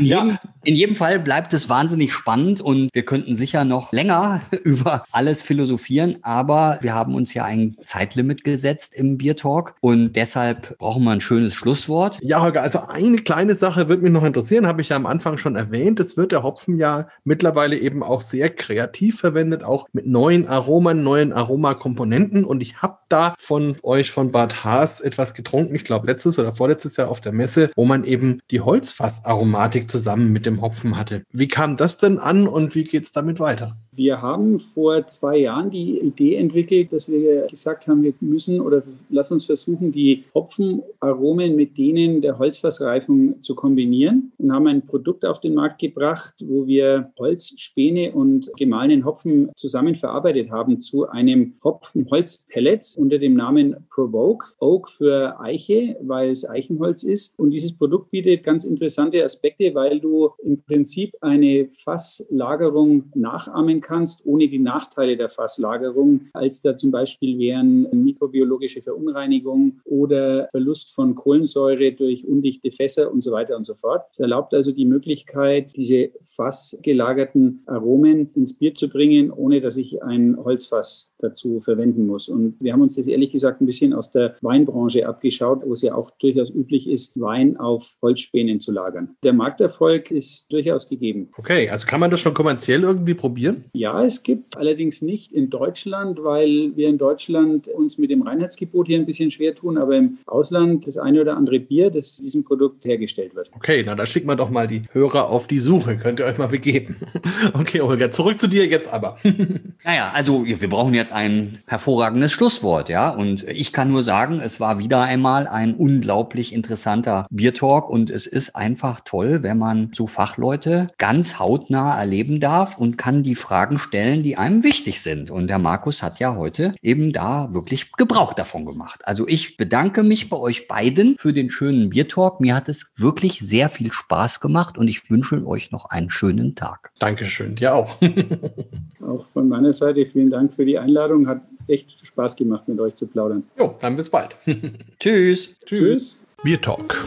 jedem, 0.00 0.38
in 0.64 0.74
jedem 0.74 0.96
Fall 0.96 1.18
bleibt 1.18 1.54
es 1.54 1.68
wahnsinnig 1.68 2.12
spannend 2.12 2.60
und 2.60 2.90
wir 2.92 3.04
könnten 3.04 3.34
sicher 3.34 3.64
noch 3.64 3.92
länger 3.92 4.42
über 4.64 5.04
alles 5.12 5.42
philosophieren, 5.42 6.18
aber 6.22 6.78
wir 6.82 6.94
haben 6.94 7.14
uns 7.14 7.34
ja 7.34 7.44
ein 7.44 7.76
Zeitlimit 7.82 8.44
gesetzt 8.44 8.94
im 8.94 9.18
Bier 9.18 9.36
Talk 9.36 9.74
und 9.80 10.14
deshalb 10.14 10.78
brauchen 10.78 11.04
wir 11.04 11.12
ein 11.12 11.20
schönes 11.20 11.54
Schlusswort. 11.54 12.18
Ja, 12.22 12.42
Holger, 12.42 12.62
also 12.62 12.80
eine 12.86 13.18
kleine 13.18 13.54
Sache 13.54 13.88
würde 13.88 14.02
mich 14.02 14.12
noch 14.12 14.24
interessieren, 14.24 14.66
habe 14.66 14.82
ich 14.82 14.90
ja 14.90 14.96
am 14.96 15.06
Anfang 15.06 15.38
schon 15.38 15.56
erwähnt. 15.56 16.00
Es 16.00 16.16
wird 16.16 16.32
der 16.32 16.42
Hopfen 16.42 16.78
ja 16.78 17.08
mittlerweile 17.24 17.78
eben 17.78 18.02
auch 18.02 18.20
sehr 18.20 18.50
kreativ 18.50 19.18
verwendet, 19.18 19.62
auch 19.62 19.88
mit 19.92 20.06
neuen 20.06 20.46
Aromen, 20.48 21.02
neuen 21.02 21.32
Aromakomponenten 21.32 22.44
und 22.44 22.62
ich 22.62 22.82
habe 22.82 22.98
da 23.08 23.34
von 23.38 23.76
euch, 23.82 24.10
von 24.10 24.30
Bad 24.32 24.64
Haas, 24.64 25.00
etwas 25.00 25.34
getrunken 25.34 25.77
ich 25.78 25.84
glaube, 25.84 26.06
letztes 26.06 26.38
oder 26.38 26.54
vorletztes 26.54 26.96
Jahr 26.96 27.08
auf 27.08 27.20
der 27.20 27.32
Messe, 27.32 27.70
wo 27.76 27.84
man 27.84 28.04
eben 28.04 28.40
die 28.50 28.60
Holzfassaromatik 28.60 29.90
zusammen 29.90 30.32
mit 30.32 30.44
dem 30.44 30.60
Hopfen 30.60 30.96
hatte. 30.96 31.22
Wie 31.30 31.48
kam 31.48 31.76
das 31.76 31.98
denn 31.98 32.18
an 32.18 32.46
und 32.46 32.74
wie 32.74 32.84
geht 32.84 33.04
es 33.04 33.12
damit 33.12 33.40
weiter? 33.40 33.76
Wir 33.98 34.22
haben 34.22 34.60
vor 34.60 35.08
zwei 35.08 35.38
Jahren 35.38 35.72
die 35.72 35.98
Idee 35.98 36.36
entwickelt, 36.36 36.92
dass 36.92 37.10
wir 37.10 37.48
gesagt 37.48 37.88
haben, 37.88 38.04
wir 38.04 38.14
müssen 38.20 38.60
oder 38.60 38.84
lass 39.10 39.32
uns 39.32 39.46
versuchen, 39.46 39.90
die 39.90 40.22
Hopfenaromen 40.36 41.56
mit 41.56 41.76
denen 41.76 42.20
der 42.20 42.38
Holzfassreifung 42.38 43.42
zu 43.42 43.56
kombinieren 43.56 44.30
und 44.38 44.52
haben 44.52 44.68
ein 44.68 44.86
Produkt 44.86 45.24
auf 45.24 45.40
den 45.40 45.54
Markt 45.54 45.80
gebracht, 45.80 46.32
wo 46.38 46.64
wir 46.68 47.10
Holz, 47.18 47.54
Späne 47.56 48.12
und 48.12 48.48
gemahlenen 48.56 49.04
Hopfen 49.04 49.50
zusammen 49.56 49.96
verarbeitet 49.96 50.52
haben 50.52 50.80
zu 50.80 51.08
einem 51.08 51.54
Hopfenholzpellet 51.64 52.94
unter 52.98 53.18
dem 53.18 53.34
Namen 53.34 53.74
Provoke. 53.90 54.46
Oak 54.60 54.90
für 54.90 55.40
Eiche, 55.40 55.96
weil 56.02 56.30
es 56.30 56.48
Eichenholz 56.48 57.02
ist. 57.02 57.36
Und 57.36 57.50
dieses 57.50 57.76
Produkt 57.76 58.12
bietet 58.12 58.44
ganz 58.44 58.64
interessante 58.64 59.24
Aspekte, 59.24 59.74
weil 59.74 59.98
du 59.98 60.30
im 60.44 60.62
Prinzip 60.62 61.16
eine 61.20 61.68
Fasslagerung 61.72 63.10
nachahmen 63.16 63.80
kannst 63.80 63.87
kannst, 63.88 64.26
ohne 64.26 64.48
die 64.48 64.58
Nachteile 64.58 65.16
der 65.16 65.28
Fasslagerung, 65.28 66.28
als 66.32 66.60
da 66.60 66.76
zum 66.76 66.90
Beispiel 66.90 67.38
wären 67.38 67.88
mikrobiologische 67.92 68.82
Verunreinigung 68.82 69.80
oder 69.84 70.48
Verlust 70.50 70.94
von 70.94 71.14
Kohlensäure 71.14 71.92
durch 71.92 72.26
undichte 72.26 72.70
Fässer 72.70 73.10
und 73.10 73.22
so 73.22 73.32
weiter 73.32 73.56
und 73.56 73.64
so 73.64 73.74
fort. 73.74 74.06
Es 74.10 74.20
erlaubt 74.20 74.52
also 74.54 74.72
die 74.72 74.84
Möglichkeit, 74.84 75.72
diese 75.76 76.10
fassgelagerten 76.22 77.62
Aromen 77.66 78.30
ins 78.34 78.58
Bier 78.58 78.74
zu 78.74 78.88
bringen, 78.88 79.30
ohne 79.30 79.60
dass 79.60 79.76
ich 79.76 80.02
ein 80.02 80.36
Holzfass 80.36 81.14
dazu 81.18 81.60
verwenden 81.60 82.06
muss. 82.06 82.28
Und 82.28 82.56
wir 82.60 82.72
haben 82.72 82.82
uns 82.82 82.96
das 82.96 83.06
ehrlich 83.06 83.32
gesagt 83.32 83.60
ein 83.60 83.66
bisschen 83.66 83.92
aus 83.92 84.12
der 84.12 84.36
Weinbranche 84.40 85.06
abgeschaut, 85.06 85.62
wo 85.64 85.72
es 85.72 85.82
ja 85.82 85.94
auch 85.94 86.10
durchaus 86.18 86.50
üblich 86.50 86.88
ist, 86.88 87.20
Wein 87.20 87.56
auf 87.56 87.96
Holzspänen 88.02 88.60
zu 88.60 88.72
lagern. 88.72 89.16
Der 89.22 89.32
Markterfolg 89.32 90.10
ist 90.10 90.52
durchaus 90.52 90.88
gegeben. 90.88 91.30
Okay, 91.36 91.68
also 91.68 91.86
kann 91.86 92.00
man 92.00 92.10
das 92.10 92.20
schon 92.20 92.34
kommerziell 92.34 92.82
irgendwie 92.82 93.14
probieren? 93.14 93.64
Ja, 93.78 94.04
es 94.04 94.24
gibt 94.24 94.56
allerdings 94.56 95.02
nicht 95.02 95.30
in 95.30 95.50
Deutschland, 95.50 96.24
weil 96.24 96.72
wir 96.74 96.88
in 96.88 96.98
Deutschland 96.98 97.68
uns 97.68 97.96
mit 97.96 98.10
dem 98.10 98.22
Reinheitsgebot 98.22 98.88
hier 98.88 98.98
ein 98.98 99.06
bisschen 99.06 99.30
schwer 99.30 99.54
tun, 99.54 99.78
aber 99.78 99.96
im 99.96 100.18
Ausland 100.26 100.88
das 100.88 100.98
eine 100.98 101.20
oder 101.20 101.36
andere 101.36 101.60
Bier, 101.60 101.88
das 101.92 102.16
diesem 102.16 102.42
Produkt 102.42 102.84
hergestellt 102.84 103.36
wird. 103.36 103.52
Okay, 103.54 103.84
na 103.86 103.94
da 103.94 104.04
schicken 104.04 104.26
wir 104.26 104.34
doch 104.34 104.50
mal 104.50 104.66
die 104.66 104.82
Hörer 104.90 105.30
auf 105.30 105.46
die 105.46 105.60
Suche. 105.60 105.96
Könnt 105.96 106.18
ihr 106.18 106.26
euch 106.26 106.38
mal 106.38 106.48
begeben. 106.48 106.96
Okay, 107.52 107.80
Olga, 107.80 108.10
zurück 108.10 108.38
zu 108.38 108.46
dir 108.46 108.66
jetzt 108.66 108.92
aber. 108.92 109.16
naja, 109.84 110.10
also 110.14 110.44
wir 110.44 110.68
brauchen 110.68 110.94
jetzt 110.94 111.12
ein 111.12 111.58
hervorragendes 111.66 112.32
Schlusswort, 112.32 112.88
ja. 112.88 113.10
Und 113.10 113.44
ich 113.48 113.72
kann 113.72 113.90
nur 113.90 114.02
sagen, 114.02 114.40
es 114.42 114.60
war 114.60 114.78
wieder 114.78 115.02
einmal 115.02 115.46
ein 115.46 115.74
unglaublich 115.74 116.52
interessanter 116.52 117.26
Biertalk 117.30 117.88
und 117.88 118.10
es 118.10 118.26
ist 118.26 118.56
einfach 118.56 119.00
toll, 119.04 119.42
wenn 119.42 119.58
man 119.58 119.90
so 119.94 120.06
Fachleute 120.06 120.88
ganz 120.98 121.38
hautnah 121.38 121.98
erleben 121.98 122.40
darf 122.40 122.78
und 122.78 122.98
kann 122.98 123.22
die 123.22 123.34
Frage 123.34 123.67
Fragen 123.68 123.78
stellen, 123.78 124.22
die 124.22 124.38
einem 124.38 124.64
wichtig 124.64 125.02
sind. 125.02 125.30
Und 125.30 125.48
der 125.48 125.58
Markus 125.58 126.02
hat 126.02 126.20
ja 126.20 126.34
heute 126.36 126.74
eben 126.80 127.12
da 127.12 127.52
wirklich 127.52 127.92
Gebrauch 127.92 128.32
davon 128.32 128.64
gemacht. 128.64 129.02
Also 129.04 129.28
ich 129.28 129.58
bedanke 129.58 130.02
mich 130.02 130.30
bei 130.30 130.38
euch 130.38 130.68
beiden 130.68 131.16
für 131.18 131.34
den 131.34 131.50
schönen 131.50 131.90
Biertalk. 131.90 132.40
Mir 132.40 132.54
hat 132.54 132.70
es 132.70 132.94
wirklich 132.96 133.40
sehr 133.40 133.68
viel 133.68 133.92
Spaß 133.92 134.40
gemacht 134.40 134.78
und 134.78 134.88
ich 134.88 135.10
wünsche 135.10 135.46
euch 135.46 135.70
noch 135.70 135.90
einen 135.90 136.08
schönen 136.08 136.54
Tag. 136.54 136.92
Dankeschön, 136.98 137.56
dir 137.56 137.74
auch. 137.74 137.96
auch 139.06 139.26
von 139.26 139.48
meiner 139.48 139.74
Seite 139.74 140.06
vielen 140.06 140.30
Dank 140.30 140.54
für 140.54 140.64
die 140.64 140.78
Einladung. 140.78 141.26
Hat 141.28 141.42
echt 141.66 142.06
Spaß 142.06 142.36
gemacht, 142.36 142.68
mit 142.68 142.80
euch 142.80 142.94
zu 142.94 143.06
plaudern. 143.06 143.42
Jo, 143.58 143.74
dann 143.78 143.96
bis 143.96 144.08
bald. 144.08 144.34
Tschüss. 144.98 145.54
Tschüss. 145.66 146.16
Bier 146.42 146.60
Talk, 146.60 147.04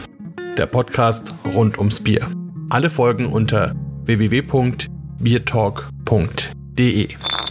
der 0.56 0.66
Podcast 0.66 1.34
rund 1.56 1.76
ums 1.78 1.98
Bier. 1.98 2.24
Alle 2.70 2.88
Folgen 2.88 3.26
unter 3.26 3.74
www.biertalk.de. 5.22 7.41